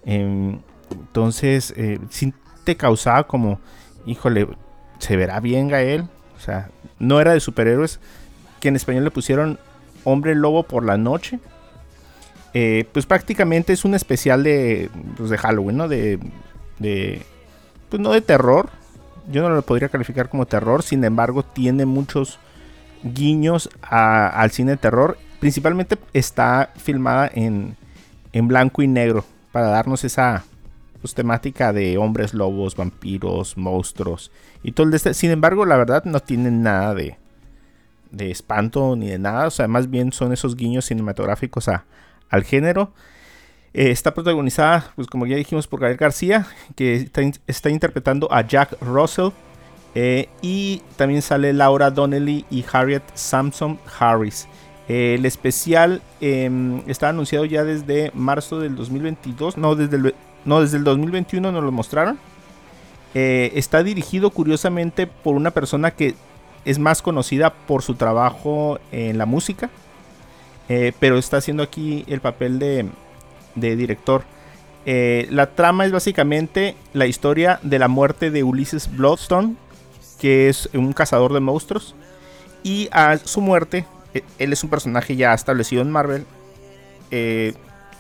Em, 0.05 0.61
entonces, 0.91 1.75
eh, 1.77 1.99
sí 2.11 2.33
te 2.65 2.77
causaba 2.77 3.27
como, 3.27 3.61
híjole, 4.07 4.49
¿se 4.99 5.17
verá 5.17 5.41
bien 5.41 5.69
Gael? 5.69 6.09
O 6.37 6.41
sea, 6.41 6.71
no 6.99 7.21
era 7.21 7.33
de 7.33 7.41
superhéroes, 7.41 8.01
que 8.61 8.69
en 8.69 8.77
español 8.77 9.05
le 9.05 9.11
pusieron 9.11 9.59
Hombre 10.05 10.35
Lobo 10.35 10.63
por 10.63 10.85
la 10.85 10.97
noche. 10.97 11.39
Eh, 12.55 12.87
pues 12.93 13.07
prácticamente 13.07 13.73
es 13.73 13.85
un 13.85 13.95
especial 13.95 14.43
de, 14.43 14.91
pues, 15.17 15.31
de 15.31 15.39
Halloween, 15.39 15.77
¿no? 15.77 15.89
De, 15.89 16.19
de, 16.79 17.23
pues 17.89 18.01
no 18.01 18.13
de 18.13 18.21
terror. 18.21 18.71
Yo 19.31 19.43
no 19.43 19.51
lo 19.51 19.63
podría 19.63 19.91
calificar 19.91 20.31
como 20.31 20.47
terror, 20.47 20.83
sin 20.83 21.05
embargo 21.05 21.43
tiene 21.43 21.85
muchos 21.85 22.39
guiños 23.03 23.71
al 23.83 24.51
cine 24.51 24.73
de 24.73 24.77
terror. 24.77 25.19
Principalmente 25.41 25.99
está 26.13 26.71
filmada 26.77 27.31
en, 27.33 27.77
en 28.33 28.49
blanco 28.49 28.83
y 28.83 28.89
negro 28.89 29.25
para 29.53 29.69
darnos 29.69 30.05
esa 30.05 30.45
pues, 31.01 31.15
temática 31.15 31.73
de 31.73 31.97
hombres 31.99 32.35
lobos, 32.35 32.77
vampiros, 32.77 33.57
monstruos 33.57 34.31
y 34.63 34.73
todo 34.73 34.85
el 34.85 34.91
de 34.91 34.97
este. 34.97 35.15
Sin 35.15 35.31
embargo, 35.31 35.65
la 35.65 35.77
verdad 35.77 36.05
no 36.05 36.21
tiene 36.21 36.51
nada 36.51 36.95
de, 36.95 37.17
de 38.11 38.31
espanto 38.31 38.97
ni 38.97 39.09
de 39.09 39.19
nada. 39.19 39.47
O 39.47 39.51
sea, 39.51 39.69
más 39.69 39.91
bien 39.91 40.13
son 40.13 40.33
esos 40.33 40.57
guiños 40.57 40.87
cinematográficos 40.87 41.69
a, 41.69 41.85
al 42.29 42.45
género. 42.45 42.93
Eh, 43.75 43.91
está 43.91 44.15
protagonizada, 44.15 44.93
pues 44.97 45.07
como 45.07 45.27
ya 45.27 45.37
dijimos, 45.37 45.67
por 45.67 45.81
Gael 45.81 45.97
García, 45.97 46.47
que 46.75 47.09
está 47.47 47.71
interpretando 47.71 48.33
a 48.33 48.47
Jack 48.47 48.77
Russell. 48.81 49.31
Eh, 50.01 50.29
y 50.43 50.81
también 50.95 51.23
sale 51.23 51.53
Laura 51.53 51.91
Donnelly 51.91 52.45
y 52.51 52.65
Harriet 52.73 53.03
Sampson 53.15 53.81
Harris. 53.99 54.47
Eh, 54.89 55.17
el 55.19 55.27
especial 55.27 56.03
em, 56.21 56.83
está 56.87 57.09
anunciado 57.09 57.45
ya 57.45 57.65
desde 57.65 58.13
marzo 58.15 58.61
del 58.61 58.77
2022. 58.77 59.57
No, 59.59 59.75
desde 59.75 59.97
el, 59.97 60.15
no, 60.45 60.61
desde 60.61 60.77
el 60.77 60.85
2021 60.85 61.51
nos 61.51 61.65
lo 61.65 61.73
mostraron. 61.73 62.17
Eh, 63.13 63.51
está 63.57 63.83
dirigido 63.83 64.31
curiosamente 64.31 65.09
por 65.09 65.35
una 65.35 65.51
persona 65.51 65.91
que 65.91 66.15
es 66.65 66.79
más 66.79 67.03
conocida 67.03 67.53
por 67.53 67.83
su 67.83 67.97
trabajo 67.97 68.79
en 68.93 69.19
la 69.19 69.27
música. 69.27 69.69
eh, 70.69 70.93
pero 71.01 71.19
está 71.19 71.39
haciendo 71.39 71.65
aquí 71.65 72.05
el 72.07 72.21
papel 72.21 72.61
de, 72.61 72.87
de 73.57 73.75
director. 73.75 74.23
Eh, 74.91 75.27
la 75.31 75.51
trama 75.51 75.85
es 75.85 75.93
básicamente 75.93 76.75
la 76.95 77.07
historia 77.07 77.61
de 77.63 77.79
la 77.79 77.89
muerte 77.89 78.31
de 78.31 78.43
Ulysses 78.43 78.97
Bloodstone, 78.97 79.57
que 80.21 80.49
es 80.49 80.69
un 80.75 80.93
cazador 80.93 81.33
de 81.33 81.41
monstruos. 81.41 81.95
Y 82.63 82.89
a 82.93 83.17
su 83.19 83.41
muerte, 83.41 83.87
eh, 84.15 84.23
él 84.39 84.53
es 84.53 84.63
un 84.65 84.71
personaje 84.71 85.17
ya 85.17 85.33
establecido 85.35 85.83
en 85.83 85.91
Marvel. 85.91 86.25
eh, 87.11 87.55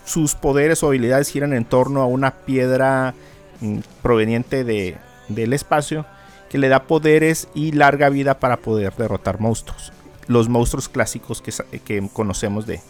sus 0.04 0.34
poderes 0.34 0.82
o 0.82 0.86
habilidades 0.88 1.28
giran 1.28 1.52
en 1.52 1.66
torno 1.66 2.00
a 2.00 2.06
una 2.06 2.30
piedra 2.30 3.14
mm, 3.60 3.78
proveniente 4.02 4.64
de, 4.64 4.96
del 5.28 5.52
espacio 5.52 6.06
que 6.48 6.56
le 6.56 6.68
da 6.70 6.84
poderes 6.84 7.48
y 7.54 7.72
larga 7.72 8.08
vida 8.08 8.38
para 8.38 8.56
poder 8.56 8.94
derrotar 8.96 9.38
monstruos. 9.38 9.92
Los 10.26 10.48
monstruos 10.48 10.88
clásicos 10.88 11.42
que, 11.42 11.52
sa- 11.52 11.64
que 11.84 12.08
conocemos 12.12 12.66
de, 12.66 12.80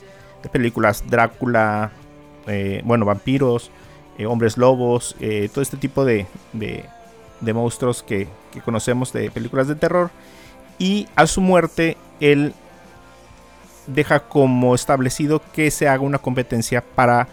de 0.45 0.49
películas, 0.49 1.03
Drácula, 1.11 1.91
eh, 2.47 2.83
bueno, 2.85 3.05
vampiros, 3.05 3.73
eh, 4.17 4.27
hombres 4.27 4.57
lobos, 4.57 5.17
eh, 5.19 5.49
todo 5.53 5.63
este 5.63 5.77
tipo 5.77 6.05
de- 6.05 6.27
de 7.41 7.53
monstruos 7.53 8.03
que, 8.03 8.29
conocemos 8.65 9.13
de 9.13 9.31
películas 9.31 9.69
de 9.69 9.75
terror. 9.75 10.11
Y 10.79 11.09
a 11.17 11.27
su 11.27 11.41
muerte, 11.41 11.97
él 12.21 12.55
deja 13.87 14.21
como 14.21 14.75
establecido 14.75 15.41
que 15.53 15.71
se 15.71 15.89
haga 15.89 16.03
una 16.03 16.19
competencia 16.19 16.83
para 16.83 17.29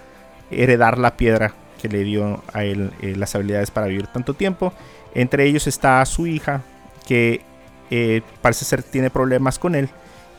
heredar 0.51 0.97
la 0.97 1.17
piedra 1.17 1.53
que 1.81 1.89
le 1.89 2.03
dio 2.03 2.41
a 2.53 2.63
él 2.63 2.91
eh, 3.01 3.15
las 3.15 3.35
habilidades 3.35 3.71
para 3.71 3.87
vivir 3.87 4.07
tanto 4.07 4.33
tiempo. 4.33 4.73
Entre 5.13 5.45
ellos 5.45 5.67
está 5.67 6.03
su 6.05 6.27
hija, 6.27 6.61
que 7.07 7.41
eh, 7.91 8.21
parece 8.41 8.65
ser 8.65 8.83
tiene 8.83 9.09
problemas 9.09 9.59
con 9.59 9.75
él 9.75 9.89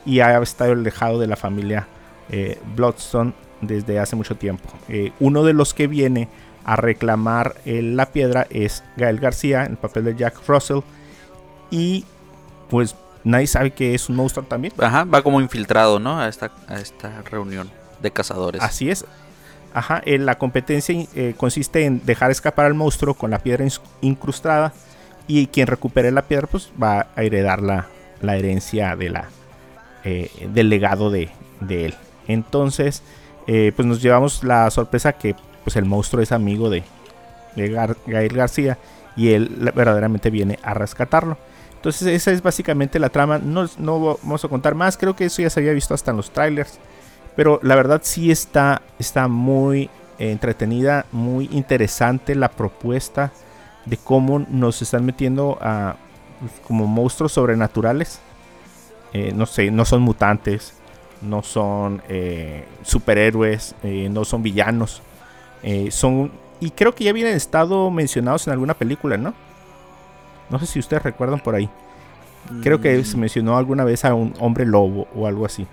y 0.05 0.19
ha 0.19 0.37
estado 0.41 0.73
alejado 0.73 1.19
de 1.19 1.27
la 1.27 1.35
familia 1.35 1.87
eh, 2.29 2.59
Bloodstone 2.75 3.33
desde 3.61 3.99
hace 3.99 4.15
mucho 4.15 4.35
tiempo. 4.35 4.69
Uno 5.19 5.43
de 5.43 5.53
los 5.53 5.73
que 5.73 5.87
viene 5.87 6.27
a 6.67 6.75
reclamar 6.75 7.55
eh, 7.65 7.81
la 7.81 8.07
piedra 8.07 8.45
es 8.49 8.83
Gael 8.97 9.19
García, 9.19 9.63
en 9.63 9.71
el 9.71 9.77
papel 9.77 10.03
de 10.03 10.15
Jack 10.15 10.45
Russell. 10.45 10.81
Y 11.71 12.05
pues 12.69 12.93
nadie 13.23 13.47
sabe 13.47 13.71
que 13.71 13.95
es 13.95 14.09
un 14.09 14.17
monstruo 14.17 14.45
también. 14.45 14.73
Ajá, 14.77 15.05
va 15.05 15.21
como 15.21 15.39
infiltrado, 15.39 15.97
¿no? 15.97 16.19
A 16.19 16.27
esta, 16.27 16.51
a 16.67 16.75
esta 16.75 17.21
reunión 17.21 17.71
de 18.01 18.11
cazadores. 18.11 18.61
Así 18.61 18.91
es. 18.91 19.05
Ajá, 19.73 20.01
eh, 20.05 20.17
la 20.17 20.37
competencia 20.37 20.93
eh, 21.15 21.35
consiste 21.37 21.85
en 21.85 22.05
dejar 22.05 22.31
escapar 22.31 22.65
al 22.65 22.73
monstruo 22.73 23.13
con 23.13 23.31
la 23.31 23.39
piedra 23.39 23.65
incrustada 24.01 24.73
y 25.25 25.47
quien 25.47 25.67
recupere 25.67 26.11
la 26.11 26.23
piedra 26.23 26.47
pues 26.47 26.69
va 26.81 27.07
a 27.15 27.23
heredar 27.23 27.61
la, 27.61 27.87
la 28.21 28.35
herencia 28.35 28.97
de 28.97 29.09
la, 29.09 29.29
del 30.03 30.69
legado 30.69 31.11
de, 31.11 31.29
de 31.61 31.85
él. 31.85 31.95
Entonces, 32.27 33.03
pues 33.45 33.85
nos 33.85 34.01
llevamos 34.01 34.43
la 34.43 34.69
sorpresa 34.71 35.13
que 35.13 35.35
pues 35.67 35.75
el 35.75 35.83
monstruo 35.83 36.23
es 36.23 36.31
amigo 36.31 36.69
de, 36.69 36.81
Gael 37.57 38.29
García 38.29 38.77
y 39.17 39.33
él 39.33 39.49
verdaderamente 39.75 40.29
viene 40.29 40.59
a 40.63 40.73
rescatarlo. 40.73 41.37
Entonces 41.75 42.07
esa 42.07 42.31
es 42.31 42.41
básicamente 42.41 42.99
la 42.99 43.09
trama. 43.09 43.37
No, 43.37 43.67
vamos 43.77 44.45
a 44.45 44.47
contar 44.47 44.75
más. 44.75 44.95
Creo 44.95 45.13
que 45.13 45.25
eso 45.25 45.41
ya 45.41 45.49
se 45.49 45.59
había 45.59 45.73
visto 45.73 45.93
hasta 45.93 46.11
en 46.11 46.17
los 46.17 46.31
trailers. 46.31 46.79
Pero 47.35 47.59
la 47.63 47.75
verdad 47.75 47.99
sí 48.01 48.31
está, 48.31 48.81
está 48.97 49.27
muy 49.27 49.89
eh, 50.19 50.31
entretenida, 50.31 51.05
muy 51.11 51.49
interesante 51.51 52.33
la 52.33 52.49
propuesta 52.49 53.33
de 53.83 53.97
cómo 53.97 54.39
nos 54.39 54.81
están 54.81 55.03
metiendo 55.03 55.57
a 55.59 55.97
pues, 56.39 56.53
como 56.65 56.87
monstruos 56.87 57.33
sobrenaturales. 57.33 58.21
Eh, 59.11 59.33
no 59.35 59.45
sé, 59.45 59.69
no 59.69 59.83
son 59.83 60.01
mutantes, 60.01 60.75
no 61.21 61.43
son 61.43 62.01
eh, 62.07 62.63
superhéroes, 62.83 63.75
no 63.83 64.23
son 64.23 64.41
villanos. 64.43 65.01
Eh, 65.63 65.89
son 65.91 66.31
y 66.59 66.71
creo 66.71 66.93
que 66.95 67.03
ya 67.03 67.11
habían 67.11 67.27
estado 67.27 67.91
mencionados 67.91 68.47
en 68.47 68.53
alguna 68.53 68.73
película, 68.73 69.17
¿no? 69.17 69.33
No 70.49 70.59
sé 70.59 70.65
si 70.65 70.79
ustedes 70.79 71.03
recuerdan 71.03 71.39
por 71.39 71.55
ahí. 71.55 71.69
Creo 72.63 72.79
que 72.79 73.03
se 73.03 73.17
Mm, 73.17 73.19
mencionó 73.19 73.57
alguna 73.57 73.83
vez 73.83 74.05
a 74.05 74.13
un 74.13 74.33
hombre 74.39 74.65
lobo 74.65 75.07
o 75.13 75.27
algo 75.27 75.45
así 75.45 75.67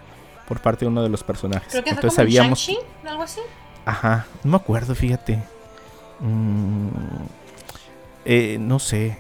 por 0.49 0.61
parte 0.61 0.85
de 0.85 0.89
uno 0.91 1.03
de 1.03 1.09
los 1.09 1.23
personajes. 1.23 1.69
Creo 1.71 1.85
que 1.85 1.91
fue 1.91 1.97
Entonces 1.97 2.17
como 2.17 2.27
en 2.29 2.33
sabíamos. 2.35 2.59
Shang-Chi, 2.59 2.79
algo 3.09 3.23
así. 3.23 3.41
Ajá, 3.85 4.27
no 4.43 4.51
me 4.51 4.57
acuerdo, 4.57 4.95
fíjate. 4.95 5.43
Mm, 6.21 6.89
eh, 8.25 8.59
no 8.61 8.79
sé. 8.79 9.17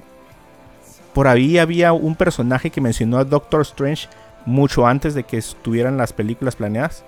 Por 1.13 1.29
ahí 1.29 1.59
había 1.59 1.93
un 1.93 2.17
personaje 2.17 2.71
que 2.71 2.81
mencionó 2.81 3.19
a 3.19 3.25
Doctor 3.25 3.61
Strange 3.63 4.09
mucho 4.47 4.87
antes 4.87 5.15
de 5.15 5.23
que 5.25 5.39
estuvieran 5.39 5.97
las 5.97 6.13
películas 6.13 6.57
planeadas. 6.57 7.05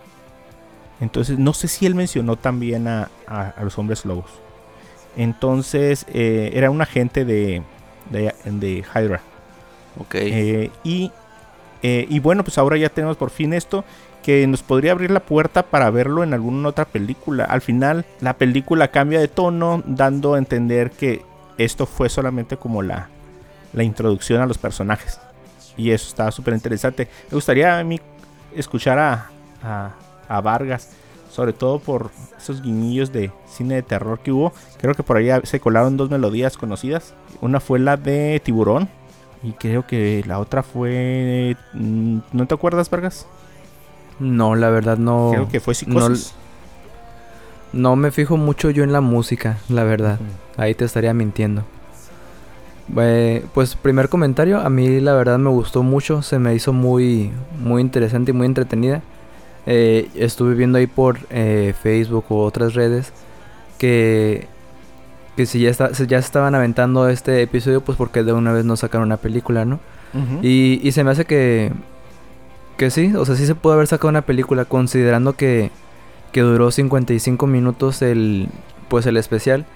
Entonces, 1.01 1.39
no 1.39 1.53
sé 1.53 1.69
si 1.69 1.87
él 1.87 1.95
mencionó 1.95 2.37
también 2.37 2.89
a, 2.89 3.11
a- 3.27 3.51
a 3.51 3.65
los 3.65 3.79
hombres 3.79 4.05
lobos. 4.05 4.31
Entonces, 5.17 6.07
eh, 6.13 6.51
era 6.55 6.71
un 6.71 6.83
agente 6.83 7.25
de, 7.25 7.63
de, 8.11 8.35
de 8.45 8.85
Hydra. 8.95 9.21
Ok. 9.99 10.15
Eh, 10.17 10.71
y, 10.85 11.11
eh, 11.83 12.07
y 12.09 12.19
bueno, 12.19 12.45
pues 12.45 12.59
ahora 12.59 12.77
ya 12.77 12.89
tenemos 12.89 13.17
por 13.17 13.31
fin 13.31 13.53
esto 13.53 13.85
que 14.23 14.47
nos 14.47 14.63
podría 14.63 14.93
abrir 14.93 15.11
la 15.11 15.21
puerta 15.21 15.63
para 15.63 15.89
verlo 15.91 16.25
en 16.25 16.35
alguna 16.35 16.69
otra 16.69 16.85
película. 16.85 17.45
Al 17.45 17.61
final, 17.61 18.05
la 18.21 18.35
película 18.37 18.89
cambia 18.89 19.21
de 19.21 19.29
tono, 19.29 19.83
dando 19.87 20.35
a 20.35 20.39
entender 20.39 20.91
que 20.91 21.23
esto 21.59 21.87
fue 21.87 22.09
solamente 22.09 22.57
como 22.57 22.83
la, 22.83 23.09
la 23.73 23.85
introducción 23.85 24.43
a 24.43 24.47
los 24.47 24.59
personajes. 24.59 25.21
Y 25.77 25.93
eso 25.93 26.09
está 26.09 26.31
súper 26.33 26.55
interesante. 26.55 27.09
Me 27.31 27.37
gustaría 27.37 27.79
a 27.79 27.85
mí 27.85 28.01
escuchar 28.55 28.99
a, 28.99 29.31
a, 29.63 29.91
a 30.29 30.41
Vargas, 30.41 30.91
sobre 31.31 31.53
todo 31.53 31.79
por 31.79 32.11
esos 32.39 32.63
guiñillos 32.63 33.13
de 33.13 33.31
cine 33.49 33.77
de 33.77 33.83
terror 33.83 34.19
que 34.21 34.33
hubo. 34.33 34.53
Creo 34.81 34.95
que 34.95 35.03
por 35.03 35.17
ahí 35.17 35.29
se 35.45 35.61
colaron 35.61 35.97
dos 35.97 36.11
melodías 36.11 36.57
conocidas. 36.57 37.15
Una 37.41 37.61
fue 37.61 37.79
la 37.79 37.97
de 37.97 38.41
Tiburón. 38.45 38.89
Y 39.43 39.53
creo 39.53 39.87
que 39.87 40.25
la 40.27 40.39
otra 40.39 40.63
fue. 40.63 41.57
mm, 41.75 42.19
¿No 42.33 42.47
te 42.47 42.55
acuerdas, 42.55 42.91
Vargas? 42.91 43.27
No, 44.19 44.55
la 44.55 44.71
verdad 44.71 44.97
no. 44.97 45.31
Creo 45.33 45.49
que 45.49 45.61
fue 45.61 45.75
Psicosis. 45.75 46.35
No 47.73 47.95
me 47.97 48.11
fijo 48.11 48.37
mucho 48.37 48.71
yo 48.71 48.85
en 48.85 48.93
la 48.93 49.01
música, 49.01 49.59
la 49.69 49.85
verdad. 49.85 50.19
Ahí 50.57 50.75
te 50.75 50.85
estaría 50.85 51.13
mintiendo. 51.13 51.65
Eh, 52.97 53.45
pues 53.53 53.75
primer 53.75 54.09
comentario, 54.09 54.61
a 54.61 54.71
mí 54.71 55.01
la 55.01 55.13
verdad 55.15 55.39
me 55.39 55.51
gustó 55.51 55.83
mucho, 55.83 56.23
se 56.23 56.39
me 56.39 56.55
hizo 56.55 56.73
muy, 56.73 57.33
muy 57.59 57.83
interesante 57.83 58.31
y 58.31 58.35
muy 58.35 58.47
entretenida. 58.47 59.03
Eh, 59.67 60.09
estuve 60.15 60.55
viendo 60.55 60.79
ahí 60.79 60.87
por 60.87 61.19
eh, 61.31 61.75
Facebook 61.83 62.27
u 62.29 62.37
otras 62.37 62.75
redes 62.75 63.13
que, 63.79 64.47
que 65.37 65.45
si 65.45 65.61
ya, 65.61 65.71
está, 65.71 65.93
si 65.93 66.07
ya 66.07 66.21
se 66.23 66.27
estaban 66.27 66.55
aventando 66.55 67.09
este 67.09 67.43
episodio, 67.43 67.81
pues 67.81 67.99
porque 67.99 68.23
de 68.23 68.33
una 68.33 68.53
vez 68.53 68.65
no 68.65 68.77
sacaron 68.77 69.09
una 69.09 69.17
película, 69.17 69.65
¿no? 69.65 69.81
Y, 70.41 70.81
y 70.83 70.93
se 70.93 71.05
me 71.05 71.11
hace 71.11 71.27
que, 71.27 71.73
que 72.79 72.91
sí, 72.91 73.13
o 73.15 73.25
sea, 73.27 73.37
sí 73.37 73.45
se 73.45 73.55
pudo 73.55 73.75
haber 73.75 73.87
sacado 73.87 74.09
una 74.09 74.23
película 74.23 74.65
considerando 74.65 75.35
que, 75.35 75.71
que 76.33 76.41
duró 76.41 76.71
55 76.71 77.47
minutos 77.47 78.01
el, 78.03 78.49
pues 78.89 79.05
el 79.07 79.17
especial. 79.17 79.67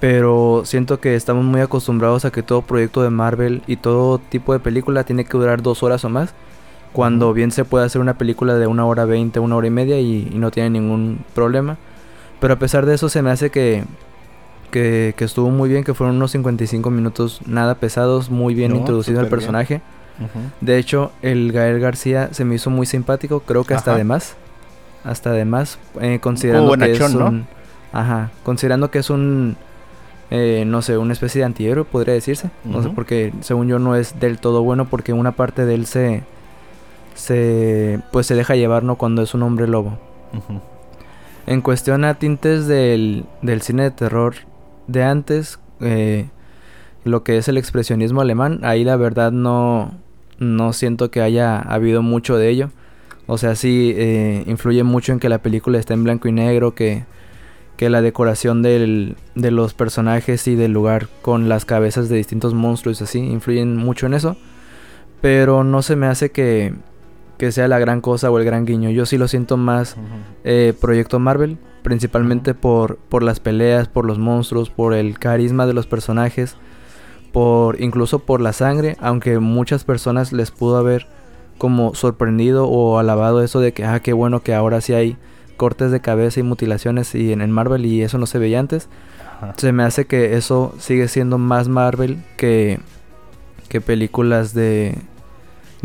Pero 0.00 0.62
siento 0.64 1.00
que 1.00 1.16
estamos 1.16 1.44
muy 1.44 1.60
acostumbrados 1.60 2.24
a 2.24 2.30
que 2.30 2.42
todo 2.42 2.62
proyecto 2.62 3.02
de 3.02 3.10
Marvel 3.10 3.62
y 3.66 3.76
todo 3.76 4.18
tipo 4.18 4.52
de 4.52 4.58
película 4.60 5.04
tiene 5.04 5.24
que 5.24 5.36
durar 5.36 5.62
dos 5.62 5.82
horas 5.82 6.04
o 6.04 6.08
más. 6.08 6.34
Cuando 6.94 7.34
bien 7.34 7.50
se 7.50 7.66
puede 7.66 7.84
hacer 7.84 8.00
una 8.00 8.16
película 8.16 8.54
de 8.54 8.66
una 8.66 8.86
hora 8.86 9.04
veinte, 9.04 9.40
una 9.40 9.56
hora 9.56 9.66
y 9.66 9.70
media 9.70 10.00
y, 10.00 10.30
y 10.32 10.38
no 10.38 10.50
tiene 10.50 10.70
ningún 10.70 11.18
problema. 11.34 11.76
Pero 12.40 12.54
a 12.54 12.58
pesar 12.58 12.86
de 12.86 12.94
eso 12.94 13.08
se 13.10 13.20
me 13.20 13.30
hace 13.30 13.50
que, 13.50 13.84
que, 14.70 15.12
que 15.16 15.24
estuvo 15.24 15.50
muy 15.50 15.68
bien, 15.68 15.84
que 15.84 15.92
fueron 15.92 16.16
unos 16.16 16.30
55 16.30 16.90
minutos 16.90 17.40
nada 17.46 17.74
pesados, 17.74 18.30
muy 18.30 18.54
bien 18.54 18.72
No, 18.72 18.78
introducido 18.78 19.20
bien. 19.20 19.30
personaje. 19.30 19.80
De 20.60 20.78
hecho, 20.78 21.10
el 21.22 21.50
Gael 21.52 21.80
García 21.80 22.28
se 22.32 22.44
me 22.44 22.54
hizo 22.54 22.70
muy 22.70 22.86
simpático, 22.86 23.40
creo 23.40 23.64
que 23.64 23.74
hasta 23.74 23.90
Ajá. 23.90 23.98
de 23.98 24.04
más. 24.04 24.36
Hasta 25.02 25.32
de 25.32 25.44
más, 25.44 25.78
eh, 26.00 26.18
considerando 26.20 26.76
que 26.78 26.92
es 26.92 27.14
¿no? 27.14 27.26
un... 27.26 27.46
Ajá, 27.92 28.30
considerando 28.44 28.90
que 28.90 29.00
es 29.00 29.10
un... 29.10 29.56
eh, 30.30 30.64
no 30.66 30.80
sé, 30.82 30.96
una 30.96 31.12
especie 31.12 31.40
de 31.40 31.46
antihéroe, 31.46 31.84
podría 31.84 32.14
decirse. 32.14 32.50
No 32.64 32.82
sé, 32.82 32.88
porque 32.90 33.32
según 33.40 33.66
yo 33.68 33.78
no 33.80 33.96
es 33.96 34.18
del 34.20 34.38
todo 34.38 34.62
bueno 34.62 34.84
porque 34.86 35.12
una 35.12 35.32
parte 35.32 35.66
de 35.66 35.74
él 35.74 35.86
se... 35.86 36.22
se 37.14 38.00
pues 38.12 38.26
se 38.26 38.34
deja 38.34 38.56
llevar 38.56 38.82
¿no? 38.82 38.96
cuando 38.96 39.22
es 39.22 39.34
un 39.34 39.42
hombre 39.42 39.66
lobo. 39.66 39.98
En 41.46 41.60
cuestión 41.60 42.04
a 42.04 42.14
tintes 42.14 42.66
del, 42.66 43.26
del 43.42 43.60
cine 43.60 43.84
de 43.84 43.90
terror 43.90 44.34
de 44.86 45.04
antes, 45.04 45.58
eh, 45.80 46.28
lo 47.04 47.22
que 47.22 47.36
es 47.36 47.48
el 47.48 47.58
expresionismo 47.58 48.22
alemán, 48.22 48.60
ahí 48.62 48.82
la 48.82 48.96
verdad 48.96 49.30
no, 49.30 49.92
no 50.38 50.72
siento 50.72 51.10
que 51.10 51.20
haya 51.20 51.58
habido 51.58 52.02
mucho 52.02 52.36
de 52.36 52.48
ello. 52.48 52.70
O 53.26 53.38
sea, 53.38 53.56
sí 53.56 53.92
eh, 53.96 54.44
influye 54.46 54.82
mucho 54.84 55.12
en 55.12 55.20
que 55.20 55.28
la 55.28 55.38
película 55.38 55.78
esté 55.78 55.94
en 55.94 56.04
blanco 56.04 56.28
y 56.28 56.32
negro, 56.32 56.74
que, 56.74 57.04
que 57.76 57.90
la 57.90 58.02
decoración 58.02 58.62
del, 58.62 59.16
de 59.34 59.50
los 59.50 59.74
personajes 59.74 60.46
y 60.48 60.56
del 60.56 60.72
lugar 60.72 61.08
con 61.22 61.48
las 61.48 61.64
cabezas 61.64 62.08
de 62.08 62.16
distintos 62.16 62.54
monstruos 62.54 63.02
así 63.02 63.18
influyen 63.18 63.76
mucho 63.76 64.06
en 64.06 64.14
eso. 64.14 64.36
Pero 65.20 65.64
no 65.64 65.82
se 65.82 65.96
me 65.96 66.06
hace 66.06 66.30
que, 66.30 66.74
que 67.38 67.52
sea 67.52 67.68
la 67.68 67.78
gran 67.78 68.00
cosa 68.00 68.30
o 68.30 68.38
el 68.38 68.44
gran 68.44 68.64
guiño. 68.64 68.90
Yo 68.90 69.06
sí 69.06 69.18
lo 69.18 69.28
siento 69.28 69.56
más 69.56 69.96
eh, 70.44 70.72
Proyecto 70.80 71.18
Marvel, 71.18 71.58
principalmente 71.82 72.54
por, 72.54 72.96
por 72.96 73.22
las 73.22 73.40
peleas, 73.40 73.88
por 73.88 74.06
los 74.06 74.18
monstruos, 74.18 74.70
por 74.70 74.94
el 74.94 75.18
carisma 75.18 75.66
de 75.66 75.74
los 75.74 75.86
personajes, 75.86 76.56
por 77.32 77.80
incluso 77.80 78.20
por 78.20 78.40
la 78.40 78.52
sangre, 78.52 78.96
aunque 79.00 79.38
muchas 79.38 79.84
personas 79.84 80.32
les 80.32 80.50
pudo 80.50 80.76
haber 80.76 81.06
como 81.58 81.94
sorprendido 81.94 82.66
o 82.68 82.98
alabado 82.98 83.42
eso 83.42 83.60
de 83.60 83.72
que, 83.72 83.84
ah, 83.84 84.00
qué 84.00 84.12
bueno 84.12 84.42
que 84.42 84.54
ahora 84.54 84.80
sí 84.80 84.94
hay 84.94 85.16
cortes 85.56 85.90
de 85.90 86.00
cabeza 86.00 86.40
y 86.40 86.42
mutilaciones 86.42 87.14
y 87.14 87.32
en, 87.32 87.40
en 87.40 87.50
Marvel 87.50 87.86
y 87.86 88.02
eso 88.02 88.18
no 88.18 88.26
se 88.26 88.38
veía 88.38 88.60
antes. 88.60 88.88
Se 89.56 89.72
me 89.72 89.82
hace 89.82 90.06
que 90.06 90.36
eso 90.36 90.74
sigue 90.78 91.08
siendo 91.08 91.38
más 91.38 91.68
Marvel 91.68 92.22
que, 92.36 92.80
que 93.68 93.80
películas 93.80 94.54
de 94.54 94.96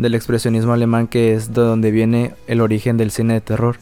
del 0.00 0.14
expresionismo 0.14 0.72
alemán 0.72 1.06
que 1.08 1.34
es 1.34 1.52
de 1.52 1.60
donde 1.62 1.90
viene 1.90 2.34
el 2.46 2.60
origen 2.60 2.96
del 2.96 3.10
cine 3.10 3.34
de 3.34 3.40
terror. 3.40 3.76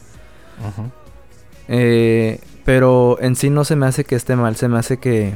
Eh, 1.67 2.39
pero 2.65 3.17
en 3.21 3.35
sí 3.35 3.49
no 3.49 3.63
se 3.63 3.75
me 3.75 3.85
hace 3.85 4.03
que 4.03 4.15
esté 4.15 4.35
mal, 4.35 4.55
se 4.55 4.67
me 4.67 4.77
hace 4.77 4.97
que 4.97 5.33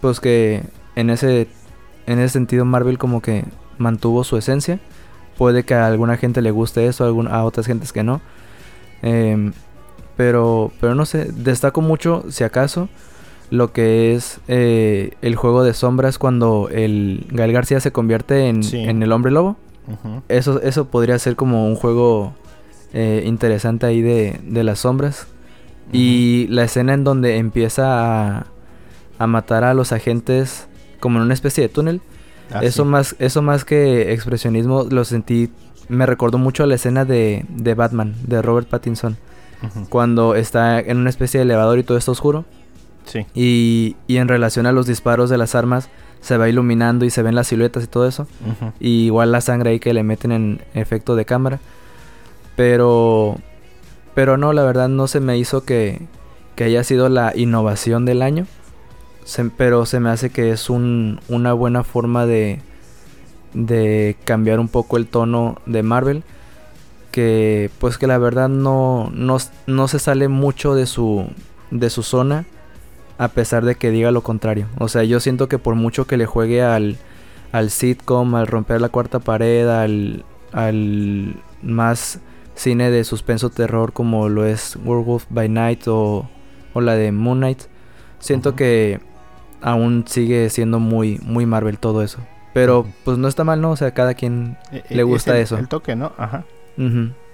pues 0.00 0.20
que 0.20 0.62
en 0.96 1.10
ese 1.10 1.46
en 2.06 2.18
ese 2.18 2.30
sentido 2.34 2.64
Marvel 2.64 2.98
como 2.98 3.20
que 3.22 3.44
mantuvo 3.78 4.24
su 4.24 4.36
esencia. 4.36 4.80
Puede 5.38 5.64
que 5.64 5.74
a 5.74 5.86
alguna 5.86 6.16
gente 6.16 6.42
le 6.42 6.52
guste 6.52 6.86
eso, 6.86 7.02
a, 7.04 7.08
algún- 7.08 7.26
a 7.28 7.44
otras 7.44 7.66
gentes 7.66 7.92
que 7.92 8.02
no. 8.04 8.20
Em, 9.02 9.52
pero 10.16 10.72
pero 10.80 10.94
no 10.94 11.06
sé, 11.06 11.24
destaco 11.32 11.80
mucho 11.80 12.24
si 12.28 12.44
acaso 12.44 12.88
lo 13.50 13.72
que 13.72 14.14
es 14.14 14.40
eh, 14.48 15.12
el 15.22 15.36
juego 15.36 15.64
de 15.64 15.74
sombras 15.74 16.18
cuando 16.18 16.68
el 16.72 17.26
Gael 17.30 17.52
García 17.52 17.80
se 17.80 17.92
convierte 17.92 18.48
en, 18.48 18.62
Sí. 18.62 18.78
en 18.78 19.02
el 19.02 19.12
hombre 19.12 19.32
lobo. 19.32 19.56
Eso, 20.28 20.60
eso 20.62 20.86
podría 20.86 21.18
ser 21.18 21.36
como 21.36 21.66
un 21.66 21.76
juego 21.76 22.32
eh, 22.92 23.22
interesante 23.26 23.86
ahí 23.86 24.02
de, 24.02 24.40
de 24.42 24.64
las 24.64 24.80
sombras. 24.80 25.26
Y 25.92 26.46
la 26.48 26.64
escena 26.64 26.94
en 26.94 27.04
donde 27.04 27.36
empieza 27.36 28.38
a, 28.38 28.46
a 29.18 29.26
matar 29.26 29.64
a 29.64 29.74
los 29.74 29.92
agentes 29.92 30.66
como 30.98 31.18
en 31.18 31.24
una 31.24 31.34
especie 31.34 31.62
de 31.62 31.68
túnel. 31.68 32.00
Ah, 32.50 32.60
eso, 32.62 32.84
sí. 32.84 32.88
más, 32.88 33.16
eso 33.18 33.42
más 33.42 33.64
que 33.64 34.12
expresionismo 34.12 34.84
lo 34.90 35.04
sentí, 35.04 35.50
me 35.88 36.06
recordó 36.06 36.38
mucho 36.38 36.64
a 36.64 36.66
la 36.66 36.74
escena 36.76 37.04
de, 37.04 37.44
de 37.48 37.74
Batman, 37.74 38.14
de 38.26 38.40
Robert 38.42 38.68
Pattinson. 38.68 39.18
Cuando 39.88 40.34
está 40.34 40.80
en 40.80 40.98
una 40.98 41.10
especie 41.10 41.38
de 41.38 41.44
elevador 41.44 41.78
y 41.78 41.84
todo 41.84 41.96
está 41.96 42.10
oscuro. 42.10 42.44
Sí. 43.04 43.26
Y, 43.34 43.96
y 44.06 44.16
en 44.16 44.28
relación 44.28 44.66
a 44.66 44.72
los 44.72 44.86
disparos 44.86 45.30
de 45.30 45.38
las 45.38 45.54
armas 45.54 45.88
se 46.24 46.36
va 46.38 46.48
iluminando 46.48 47.04
y 47.04 47.10
se 47.10 47.22
ven 47.22 47.34
las 47.34 47.46
siluetas 47.48 47.84
y 47.84 47.86
todo 47.86 48.08
eso. 48.08 48.26
Y 48.80 49.04
igual 49.06 49.30
la 49.30 49.40
sangre 49.40 49.70
ahí 49.70 49.78
que 49.78 49.92
le 49.94 50.02
meten 50.02 50.32
en 50.32 50.60
efecto 50.74 51.14
de 51.16 51.24
cámara. 51.24 51.60
Pero. 52.56 53.38
Pero 54.14 54.36
no, 54.36 54.52
la 54.52 54.62
verdad 54.62 54.88
no 54.88 55.08
se 55.08 55.18
me 55.20 55.36
hizo 55.38 55.64
que, 55.64 56.00
que 56.54 56.64
haya 56.64 56.84
sido 56.84 57.08
la 57.08 57.32
innovación 57.34 58.04
del 58.04 58.22
año. 58.22 58.46
Se- 59.24 59.44
pero 59.46 59.86
se 59.86 59.98
me 60.00 60.10
hace 60.10 60.30
que 60.30 60.50
es 60.52 60.70
un, 60.70 61.20
una 61.28 61.52
buena 61.52 61.82
forma 61.82 62.24
de, 62.24 62.60
de 63.54 64.16
cambiar 64.24 64.60
un 64.60 64.68
poco 64.68 64.96
el 64.96 65.06
tono 65.08 65.56
de 65.66 65.82
Marvel. 65.82 66.22
Que 67.10 67.70
pues 67.80 67.98
que 67.98 68.06
la 68.06 68.18
verdad 68.18 68.48
no, 68.48 69.10
no, 69.12 69.36
no 69.66 69.88
se 69.88 69.98
sale 69.98 70.28
mucho 70.28 70.74
de 70.74 70.86
su, 70.86 71.26
de 71.70 71.90
su 71.90 72.02
zona. 72.04 72.44
A 73.18 73.28
pesar 73.28 73.64
de 73.64 73.76
que 73.76 73.90
diga 73.90 74.10
lo 74.10 74.22
contrario. 74.22 74.66
O 74.78 74.88
sea, 74.88 75.04
yo 75.04 75.20
siento 75.20 75.48
que 75.48 75.58
por 75.58 75.74
mucho 75.76 76.06
que 76.06 76.16
le 76.16 76.26
juegue 76.26 76.62
al, 76.62 76.96
al 77.52 77.70
sitcom, 77.70 78.34
al 78.34 78.46
romper 78.46 78.80
la 78.80 78.88
cuarta 78.88 79.20
pared, 79.20 79.68
al, 79.68 80.24
al 80.52 81.36
más 81.62 82.18
cine 82.56 82.90
de 82.90 83.04
suspenso 83.04 83.50
terror 83.50 83.92
como 83.92 84.28
lo 84.28 84.44
es 84.46 84.76
Werewolf 84.84 85.26
by 85.30 85.48
Night 85.48 85.86
o, 85.88 86.28
o 86.72 86.80
la 86.80 86.94
de 86.94 87.12
Moon 87.12 87.38
Knight. 87.38 87.62
Siento 88.18 88.56
que 88.56 89.00
aún 89.60 90.04
sigue 90.08 90.50
siendo 90.50 90.78
muy, 90.80 91.20
muy 91.22 91.46
Marvel 91.46 91.78
todo 91.78 92.02
eso. 92.02 92.18
Pero 92.52 92.86
pues 93.04 93.18
no 93.18 93.26
está 93.28 93.42
mal, 93.44 93.60
¿no? 93.60 93.72
O 93.72 93.76
sea, 93.76 93.92
cada 93.92 94.14
quien... 94.14 94.56
Eh, 94.72 94.82
Le 94.90 95.00
eh, 95.00 95.04
gusta 95.04 95.32
es 95.32 95.36
el- 95.36 95.42
eso. 95.42 95.58
El 95.58 95.68
toque, 95.68 95.94
¿no? 95.96 96.12
Ajá. 96.18 96.44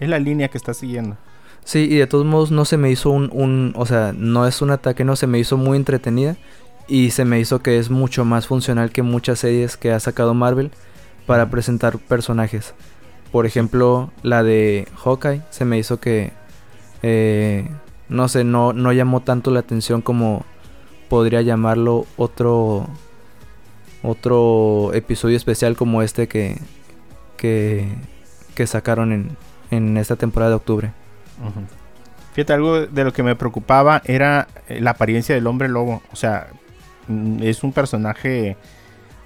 Es 0.01 0.09
la 0.09 0.19
línea 0.19 0.49
que 0.49 0.59
está 0.59 0.75
siguiendo. 0.75 1.17
Sí, 1.65 1.87
y 1.91 1.97
de 1.97 2.07
todos 2.07 2.25
modos 2.27 2.51
no 2.51 2.65
se 2.65 2.77
me 2.77 2.91
hizo 2.91 3.11
un, 3.11 3.31
un, 3.33 3.73
o 3.77 3.87
sea, 3.87 4.13
no 4.17 4.47
es 4.47 4.61
un 4.63 4.71
ataque, 4.71 5.05
no, 5.05 5.15
se 5.17 5.27
me 5.27 5.39
hizo 5.39 5.57
muy 5.57 5.77
entretenida 5.77 6.37
y 6.89 7.11
se 7.13 7.25
me 7.25 7.39
hizo 7.39 7.61
que 7.61 7.79
es 7.79 7.91
mucho 7.91 8.25
más 8.25 8.49
funcional 8.49 8.91
que 8.91 9.03
muchas 9.03 9.39
series 9.39 9.77
que 9.77 9.93
ha 9.93 10.01
sacado 10.01 10.35
Marvel 10.35 10.73
para 11.27 11.49
presentar 11.51 11.99
personajes. 11.99 12.75
Por 13.31 13.47
ejemplo, 13.47 14.11
la 14.23 14.43
de 14.43 14.89
Hawkeye 14.97 15.43
se 15.51 15.65
me 15.65 15.79
hizo 15.79 16.01
que, 16.01 16.33
eh, 17.03 17.69
no 18.09 18.27
sé, 18.29 18.43
no, 18.43 18.73
no 18.73 18.93
llamó 18.93 19.21
tanto 19.21 19.53
la 19.53 19.61
atención 19.61 20.03
como 20.03 20.45
podría 21.09 21.43
llamarlo 21.43 22.07
otro, 22.17 22.89
otro 24.03 24.91
episodio 24.93 25.37
especial 25.37 25.77
como 25.77 26.03
este 26.03 26.27
que, 26.27 26.59
que, 27.37 27.89
que 28.57 28.67
sacaron 28.67 29.13
en, 29.13 29.37
en 29.71 29.97
esta 29.97 30.17
temporada 30.17 30.51
de 30.51 30.57
octubre. 30.57 30.93
Fíjate, 32.33 32.53
algo 32.53 32.87
de 32.87 33.05
lo 33.05 33.13
que 33.13 33.23
me 33.23 33.35
preocupaba 33.35 34.03
era 34.05 34.47
eh, 34.69 34.81
la 34.81 34.93
apariencia 34.93 35.35
del 35.35 35.47
hombre 35.47 35.69
lobo. 35.69 36.03
O 36.13 36.17
sea, 36.17 36.49
mm, 37.09 37.43
es 37.43 37.65
un 37.65 37.73
personaje 37.73 38.57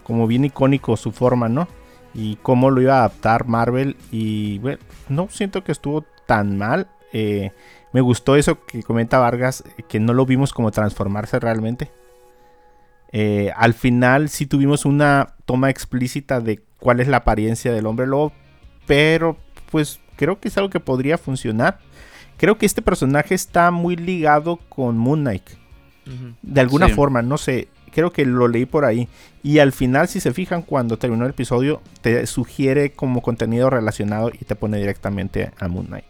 como 0.03 0.27
bien 0.27 0.45
icónico 0.45 0.97
su 0.97 1.13
forma, 1.13 1.49
¿no? 1.49 1.69
Y 2.15 2.37
cómo 2.37 2.71
lo 2.71 2.81
iba 2.81 2.95
a 2.95 2.99
adaptar 3.01 3.47
Marvel. 3.47 3.97
Y 4.11 4.59
bueno, 4.59 4.79
no 5.09 5.29
siento 5.31 5.65
que 5.65 5.73
estuvo 5.73 6.05
tan 6.27 6.57
mal. 6.57 6.89
Eh, 7.13 7.53
me 7.93 8.01
gustó 8.01 8.37
eso 8.37 8.65
que 8.65 8.83
comenta 8.83 9.19
Vargas, 9.19 9.65
eh, 9.77 9.83
que 9.87 10.01
no 10.01 10.15
lo 10.15 10.25
vimos 10.25 10.53
como 10.53 10.71
transformarse 10.71 11.39
realmente. 11.39 11.91
Al 13.55 13.75
final 13.75 14.29
sí 14.29 14.45
tuvimos 14.47 14.85
una 14.85 15.35
toma 15.45 15.71
explícita 15.71 16.41
de 16.41 16.61
cuál 16.81 16.99
es 16.99 17.07
la 17.07 17.19
apariencia 17.19 17.73
del 17.73 17.87
hombre 17.87 18.09
lobo. 18.09 18.33
Pero 18.87 19.37
pues 19.71 20.01
creo 20.17 20.41
que 20.41 20.49
es 20.49 20.57
algo 20.57 20.71
que 20.71 20.81
podría 20.81 21.17
funcionar. 21.17 21.79
Creo 22.45 22.59
que 22.59 22.67
este 22.67 22.83
personaje 22.83 23.35
está 23.35 23.71
muy 23.71 23.97
ligado 23.97 24.57
con 24.69 24.99
Moon 24.99 25.21
Knight. 25.23 25.45
De 26.43 26.61
alguna 26.61 26.89
Sí. 26.89 26.93
forma, 26.93 27.23
no 27.23 27.39
sé. 27.39 27.69
Creo 27.91 28.13
que 28.13 28.27
lo 28.27 28.49
leí 28.49 28.67
por 28.67 28.85
ahí. 28.85 29.09
Y 29.43 29.61
al 29.61 29.73
final, 29.73 30.09
si 30.09 30.21
se 30.21 30.31
fijan, 30.35 30.61
cuando 30.61 30.99
terminó 30.99 31.25
el 31.25 31.31
episodio, 31.31 31.81
te 32.03 32.27
sugiere 32.27 32.93
como 32.93 33.23
contenido 33.23 33.71
relacionado 33.71 34.31
y 34.39 34.45
te 34.45 34.57
pone 34.57 34.77
directamente 34.77 35.53
a 35.59 35.69
Moon 35.69 35.87
Knight. 35.87 36.05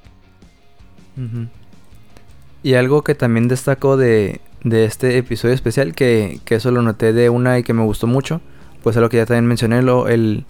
Y 2.64 2.74
algo 2.74 3.04
que 3.04 3.14
también 3.14 3.46
destaco 3.46 3.96
de, 3.96 4.40
de 4.64 4.86
este 4.86 5.18
episodio 5.18 5.54
especial, 5.54 5.94
que, 5.94 6.40
que 6.44 6.56
eso 6.56 6.72
lo 6.72 6.82
noté 6.82 7.12
de 7.12 7.30
una 7.30 7.60
y 7.60 7.62
que 7.62 7.74
me 7.74 7.84
gustó 7.84 8.08
mucho, 8.08 8.40
pues 8.82 8.96
es 8.96 9.02
lo 9.02 9.08
que 9.08 9.18
ya 9.18 9.26
también 9.26 9.46
mencioné, 9.46 9.82
lo, 9.82 10.08
el, 10.08 10.46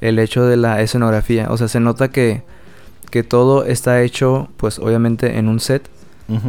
el 0.00 0.18
hecho 0.18 0.46
de 0.46 0.56
la 0.56 0.80
escenografía. 0.80 1.48
O 1.50 1.58
sea, 1.58 1.68
se 1.68 1.80
nota 1.80 2.08
que, 2.08 2.42
que 3.10 3.22
todo 3.22 3.64
está 3.64 4.02
hecho, 4.02 4.48
pues 4.56 4.78
obviamente 4.78 5.38
en 5.38 5.48
un 5.48 5.60
set, 5.60 5.88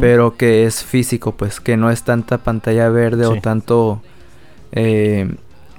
pero 0.00 0.36
que 0.36 0.66
es 0.66 0.82
físico, 0.82 1.32
pues 1.32 1.60
que 1.60 1.76
no 1.76 1.90
es 1.90 2.02
tanta 2.02 2.38
pantalla 2.38 2.88
verde 2.88 3.26
o 3.26 3.40
tanto, 3.40 4.02
eh, 4.72 5.36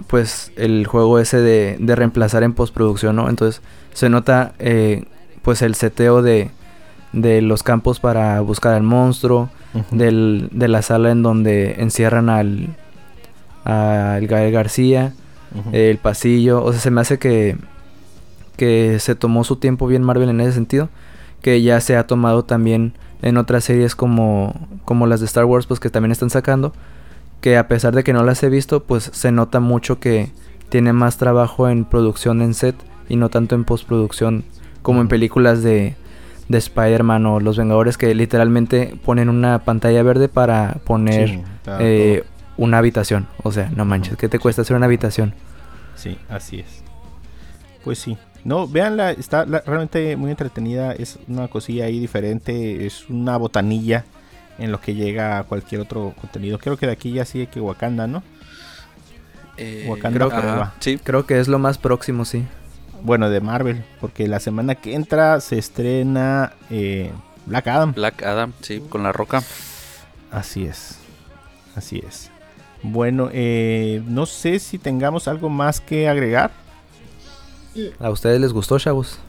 pues 0.07 0.53
el 0.55 0.87
juego 0.87 1.19
ese 1.19 1.41
de, 1.41 1.75
de 1.79 1.95
reemplazar 1.95 2.43
en 2.43 2.53
postproducción, 2.53 3.17
¿no? 3.17 3.27
Entonces 3.29 3.61
se 3.93 4.09
nota, 4.09 4.53
eh, 4.59 5.03
pues 5.41 5.61
el 5.61 5.75
seteo 5.75 6.21
de, 6.21 6.49
de 7.11 7.41
los 7.41 7.61
campos 7.61 7.99
para 7.99 8.39
buscar 8.39 8.73
al 8.73 8.83
monstruo, 8.83 9.49
del, 9.91 10.49
de 10.51 10.67
la 10.67 10.81
sala 10.81 11.11
en 11.11 11.21
donde 11.21 11.75
encierran 11.79 12.29
al, 12.29 12.69
al 13.65 14.25
Gael 14.27 14.51
García, 14.51 15.13
el 15.71 15.97
pasillo, 15.97 16.63
o 16.63 16.71
sea, 16.71 16.79
se 16.79 16.91
me 16.91 17.01
hace 17.01 17.19
que, 17.19 17.57
que 18.59 18.99
se 18.99 19.15
tomó 19.15 19.45
su 19.45 19.55
tiempo 19.55 19.87
bien 19.87 20.03
Marvel 20.03 20.27
en 20.27 20.41
ese 20.41 20.51
sentido, 20.51 20.89
que 21.41 21.61
ya 21.61 21.79
se 21.79 21.95
ha 21.95 22.05
tomado 22.05 22.43
también 22.43 22.91
en 23.21 23.37
otras 23.37 23.63
series 23.63 23.95
como, 23.95 24.67
como 24.83 25.07
las 25.07 25.21
de 25.21 25.27
Star 25.27 25.45
Wars, 25.45 25.65
pues 25.65 25.79
que 25.79 25.89
también 25.89 26.11
están 26.11 26.29
sacando, 26.29 26.73
que 27.39 27.57
a 27.57 27.69
pesar 27.69 27.95
de 27.95 28.03
que 28.03 28.11
no 28.11 28.21
las 28.25 28.43
he 28.43 28.49
visto, 28.49 28.83
pues 28.83 29.11
se 29.13 29.31
nota 29.31 29.61
mucho 29.61 30.01
que 30.01 30.33
tiene 30.67 30.91
más 30.91 31.15
trabajo 31.15 31.69
en 31.69 31.85
producción 31.85 32.41
en 32.41 32.53
set 32.53 32.75
y 33.07 33.15
no 33.15 33.29
tanto 33.29 33.55
en 33.55 33.63
postproducción 33.63 34.43
como 34.81 34.99
en 34.99 35.07
películas 35.07 35.63
de, 35.63 35.95
de 36.49 36.57
Spider-Man 36.57 37.25
o 37.27 37.39
Los 37.39 37.57
Vengadores 37.57 37.97
que 37.97 38.13
literalmente 38.13 38.93
ponen 39.05 39.29
una 39.29 39.59
pantalla 39.59 40.03
verde 40.03 40.27
para 40.27 40.79
poner 40.83 41.29
Sí, 41.29 41.41
eh, 41.79 42.25
una 42.57 42.79
habitación. 42.79 43.25
O 43.43 43.53
sea, 43.53 43.71
no 43.73 43.85
manches, 43.85 44.17
¿qué 44.17 44.27
te 44.27 44.37
cuesta 44.37 44.63
hacer 44.63 44.75
una 44.75 44.87
habitación? 44.87 45.33
Sí, 45.95 46.17
así 46.27 46.59
es. 46.59 46.83
Pues 47.85 47.99
sí. 47.99 48.17
No, 48.43 48.67
véanla, 48.67 49.11
está 49.11 49.45
la- 49.45 49.61
realmente 49.65 50.15
muy 50.15 50.31
entretenida. 50.31 50.93
Es 50.93 51.19
una 51.27 51.47
cosilla 51.47 51.85
ahí 51.85 51.99
diferente. 51.99 52.85
Es 52.85 53.09
una 53.09 53.37
botanilla 53.37 54.05
en 54.57 54.71
lo 54.71 54.79
que 54.81 54.95
llega 54.95 55.39
a 55.39 55.43
cualquier 55.43 55.81
otro 55.81 56.13
contenido. 56.19 56.57
Creo 56.59 56.77
que 56.77 56.85
de 56.85 56.93
aquí 56.93 57.11
ya 57.11 57.25
sigue 57.25 57.47
que 57.47 57.59
Wakanda, 57.61 58.07
¿no? 58.07 58.23
Eh, 59.57 59.85
Wakanda 59.89 60.25
ajá, 60.25 60.35
Forever. 60.41 60.67
Sí, 60.79 60.97
Creo 61.03 61.25
que 61.25 61.39
es 61.39 61.47
lo 61.47 61.59
más 61.59 61.77
próximo, 61.77 62.25
sí. 62.25 62.45
Bueno, 63.03 63.29
de 63.29 63.41
Marvel. 63.41 63.83
Porque 63.99 64.27
la 64.27 64.39
semana 64.39 64.75
que 64.75 64.93
entra 64.95 65.39
se 65.41 65.57
estrena 65.57 66.53
eh, 66.69 67.11
Black 67.45 67.67
Adam. 67.67 67.93
Black 67.93 68.23
Adam, 68.23 68.53
sí, 68.61 68.81
con 68.89 69.03
la 69.03 69.11
roca. 69.11 69.41
Así 70.31 70.65
es. 70.65 70.97
Así 71.75 72.01
es. 72.07 72.29
Bueno, 72.83 73.29
eh, 73.33 74.01
no 74.07 74.25
sé 74.25 74.59
si 74.59 74.77
tengamos 74.77 75.27
algo 75.27 75.49
más 75.49 75.81
que 75.81 76.07
agregar. 76.07 76.51
¿A 77.99 78.09
ustedes 78.09 78.39
les 78.41 78.51
gustó, 78.53 78.77
chavos? 78.79 79.19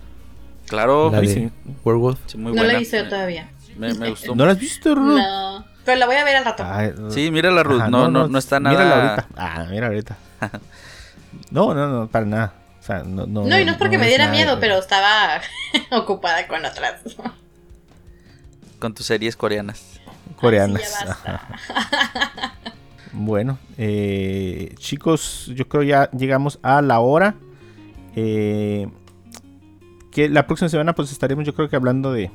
Claro, 0.66 1.10
La 1.10 1.20
de 1.20 1.26
sí. 1.26 1.50
Werewolf. 1.84 2.18
sí, 2.26 2.36
muy 2.38 2.52
no 2.52 2.58
buena. 2.58 2.68
la 2.68 2.74
he 2.74 2.78
visto 2.80 2.96
Me- 2.96 3.04
todavía. 3.04 3.50
Me, 3.76 3.94
me 3.94 4.10
gustó. 4.10 4.34
¿No 4.34 4.44
lo 4.44 4.52
has 4.52 4.58
visto, 4.58 4.94
Ruth? 4.94 5.18
No. 5.18 5.64
Pero 5.84 5.98
la 5.98 6.06
voy 6.06 6.16
a 6.16 6.24
ver 6.24 6.36
al 6.36 6.44
rato. 6.44 6.62
Ay, 6.66 6.92
Sí, 7.10 7.30
mira 7.30 7.50
la 7.50 7.62
Ruth, 7.62 7.80
Ajá, 7.80 7.90
no, 7.90 8.08
no, 8.08 8.28
no, 8.28 8.38
está 8.38 8.60
nada. 8.60 8.76
Mírala 8.78 9.04
ahorita. 9.10 9.28
Ah, 9.36 9.66
mira 9.70 9.86
ahorita. 9.86 10.16
no, 11.50 11.74
no, 11.74 11.88
no, 11.88 12.06
para 12.08 12.26
nada. 12.26 12.52
O 12.80 12.82
sea, 12.82 12.98
no, 13.02 13.26
no, 13.26 13.44
no, 13.46 13.58
y 13.58 13.64
no 13.64 13.72
es 13.72 13.78
porque 13.78 13.98
me 13.98 14.06
diera 14.06 14.24
nada 14.26 14.36
miedo, 14.36 14.54
de- 14.56 14.60
pero 14.60 14.78
estaba 14.78 15.40
ocupada 15.92 16.46
con 16.48 16.64
otras. 16.64 17.02
Con 18.78 18.94
tus 18.94 19.06
series 19.06 19.36
coreanas. 19.36 20.00
Coreanas. 20.40 20.82
Bueno, 23.12 23.58
eh, 23.76 24.74
chicos, 24.78 25.50
yo 25.54 25.66
creo 25.68 25.82
ya 25.82 26.10
llegamos 26.12 26.58
a 26.62 26.80
la 26.80 27.00
hora. 27.00 27.34
Eh, 28.16 28.88
que 30.10 30.28
la 30.28 30.46
próxima 30.46 30.68
semana 30.68 30.94
pues 30.94 31.12
estaremos 31.12 31.44
yo 31.44 31.54
creo 31.54 31.68
que 31.68 31.76
hablando 31.76 32.12
de 32.12 32.30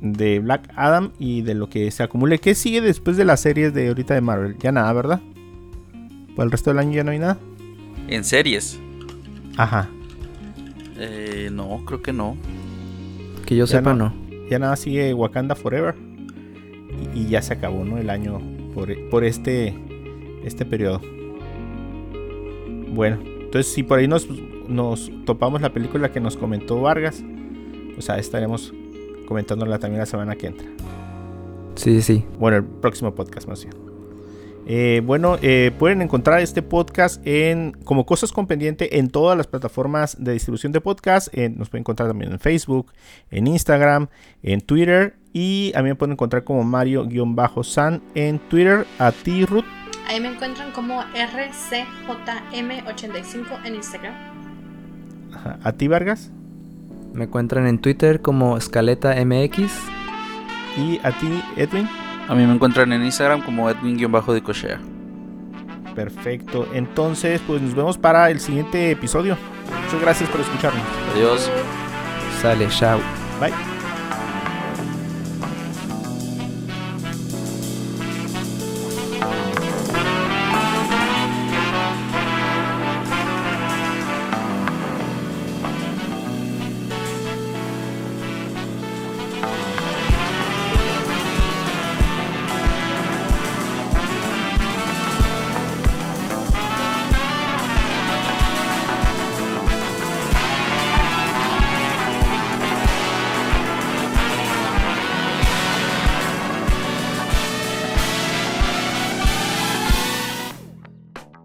de 0.00 0.38
Black 0.38 0.70
Adam 0.76 1.10
y 1.18 1.42
de 1.42 1.54
lo 1.54 1.68
que 1.68 1.90
se 1.90 2.02
acumule. 2.02 2.38
¿Qué 2.38 2.54
sigue 2.54 2.80
después 2.80 3.16
de 3.16 3.24
las 3.24 3.40
series 3.40 3.74
de 3.74 3.88
ahorita 3.88 4.14
de 4.14 4.20
Marvel? 4.22 4.56
Ya 4.58 4.72
nada, 4.72 4.92
¿verdad? 4.92 5.20
Para 6.34 6.44
el 6.46 6.50
resto 6.50 6.70
del 6.70 6.78
año 6.78 6.92
ya 6.92 7.04
no 7.04 7.10
hay 7.10 7.18
nada. 7.18 7.38
En 8.08 8.24
series. 8.24 8.78
Ajá. 9.56 9.90
Eh, 10.98 11.50
no, 11.52 11.82
creo 11.84 12.00
que 12.02 12.12
no. 12.12 12.36
Que 13.44 13.56
yo 13.56 13.66
Ya 13.66 13.78
sepa, 13.78 13.92
no. 13.94 14.08
no. 14.08 14.48
Ya 14.48 14.58
nada 14.58 14.76
sigue 14.76 15.12
Wakanda 15.12 15.54
Forever. 15.54 15.94
Y, 17.14 17.20
y 17.20 17.28
ya 17.28 17.42
se 17.42 17.52
acabó, 17.52 17.84
¿no? 17.84 17.98
El 17.98 18.08
año 18.08 18.40
por, 18.74 18.88
por 19.10 19.24
este, 19.24 19.74
este 20.44 20.64
periodo. 20.64 21.00
Bueno, 22.88 23.18
entonces 23.22 23.72
si 23.72 23.82
por 23.82 23.98
ahí 23.98 24.08
nos, 24.08 24.26
nos 24.70 25.10
topamos 25.26 25.60
la 25.60 25.72
película 25.72 26.10
que 26.10 26.20
nos 26.20 26.36
comentó 26.36 26.80
Vargas, 26.80 27.22
pues 27.94 28.08
ahí 28.08 28.20
estaremos 28.20 28.72
comentándola 29.26 29.78
también 29.78 30.00
la 30.00 30.06
semana 30.06 30.36
que 30.36 30.46
entra. 30.46 30.66
Sí, 31.74 32.00
sí. 32.02 32.24
Bueno, 32.38 32.58
el 32.58 32.64
próximo 32.64 33.14
podcast 33.14 33.48
más 33.48 33.62
bien. 33.62 33.74
Eh, 34.66 35.02
bueno, 35.04 35.38
eh, 35.42 35.72
pueden 35.78 36.00
encontrar 36.00 36.40
este 36.40 36.62
podcast 36.62 37.20
en 37.26 37.72
como 37.84 38.06
cosas 38.06 38.30
con 38.30 38.46
pendiente 38.46 38.98
en 38.98 39.08
todas 39.08 39.36
las 39.36 39.48
plataformas 39.48 40.16
de 40.22 40.32
distribución 40.32 40.70
de 40.72 40.80
podcast. 40.80 41.26
Eh, 41.32 41.48
nos 41.48 41.70
pueden 41.70 41.82
encontrar 41.82 42.08
también 42.08 42.30
en 42.30 42.38
Facebook, 42.38 42.92
en 43.30 43.48
Instagram, 43.48 44.08
en 44.42 44.60
Twitter 44.60 45.16
y 45.32 45.72
a 45.74 45.82
mí 45.82 45.88
me 45.88 45.96
pueden 45.96 46.12
encontrar 46.12 46.44
como 46.44 46.62
Mario-San 46.62 48.00
en 48.14 48.38
Twitter. 48.38 48.86
A 48.98 49.10
ti, 49.10 49.44
Ruth. 49.44 49.64
Ahí 50.06 50.20
me 50.20 50.28
encuentran 50.28 50.70
como 50.72 51.02
RCJM85 51.02 53.64
en 53.64 53.74
Instagram. 53.74 54.29
Ajá, 55.34 55.58
A 55.62 55.72
ti, 55.72 55.88
Vargas. 55.88 56.30
Me 57.12 57.24
encuentran 57.24 57.66
en 57.66 57.78
Twitter 57.78 58.20
como 58.20 58.56
Escaleta 58.56 59.14
MX. 59.24 59.72
Y 60.76 61.00
a 61.02 61.12
ti, 61.12 61.42
Edwin. 61.56 61.88
A 62.28 62.34
mí 62.34 62.46
me 62.46 62.54
encuentran 62.54 62.92
en 62.92 63.04
Instagram 63.04 63.42
como 63.42 63.68
Edwin-Dicochea. 63.68 64.80
Perfecto. 65.94 66.68
Entonces, 66.72 67.40
pues 67.46 67.60
nos 67.60 67.74
vemos 67.74 67.98
para 67.98 68.30
el 68.30 68.38
siguiente 68.38 68.92
episodio. 68.92 69.36
Muchas 69.84 70.00
gracias 70.00 70.30
por 70.30 70.40
escucharnos. 70.40 70.82
Adiós. 71.14 71.50
Sale, 72.40 72.68
chao. 72.68 73.00
Bye. 73.40 73.79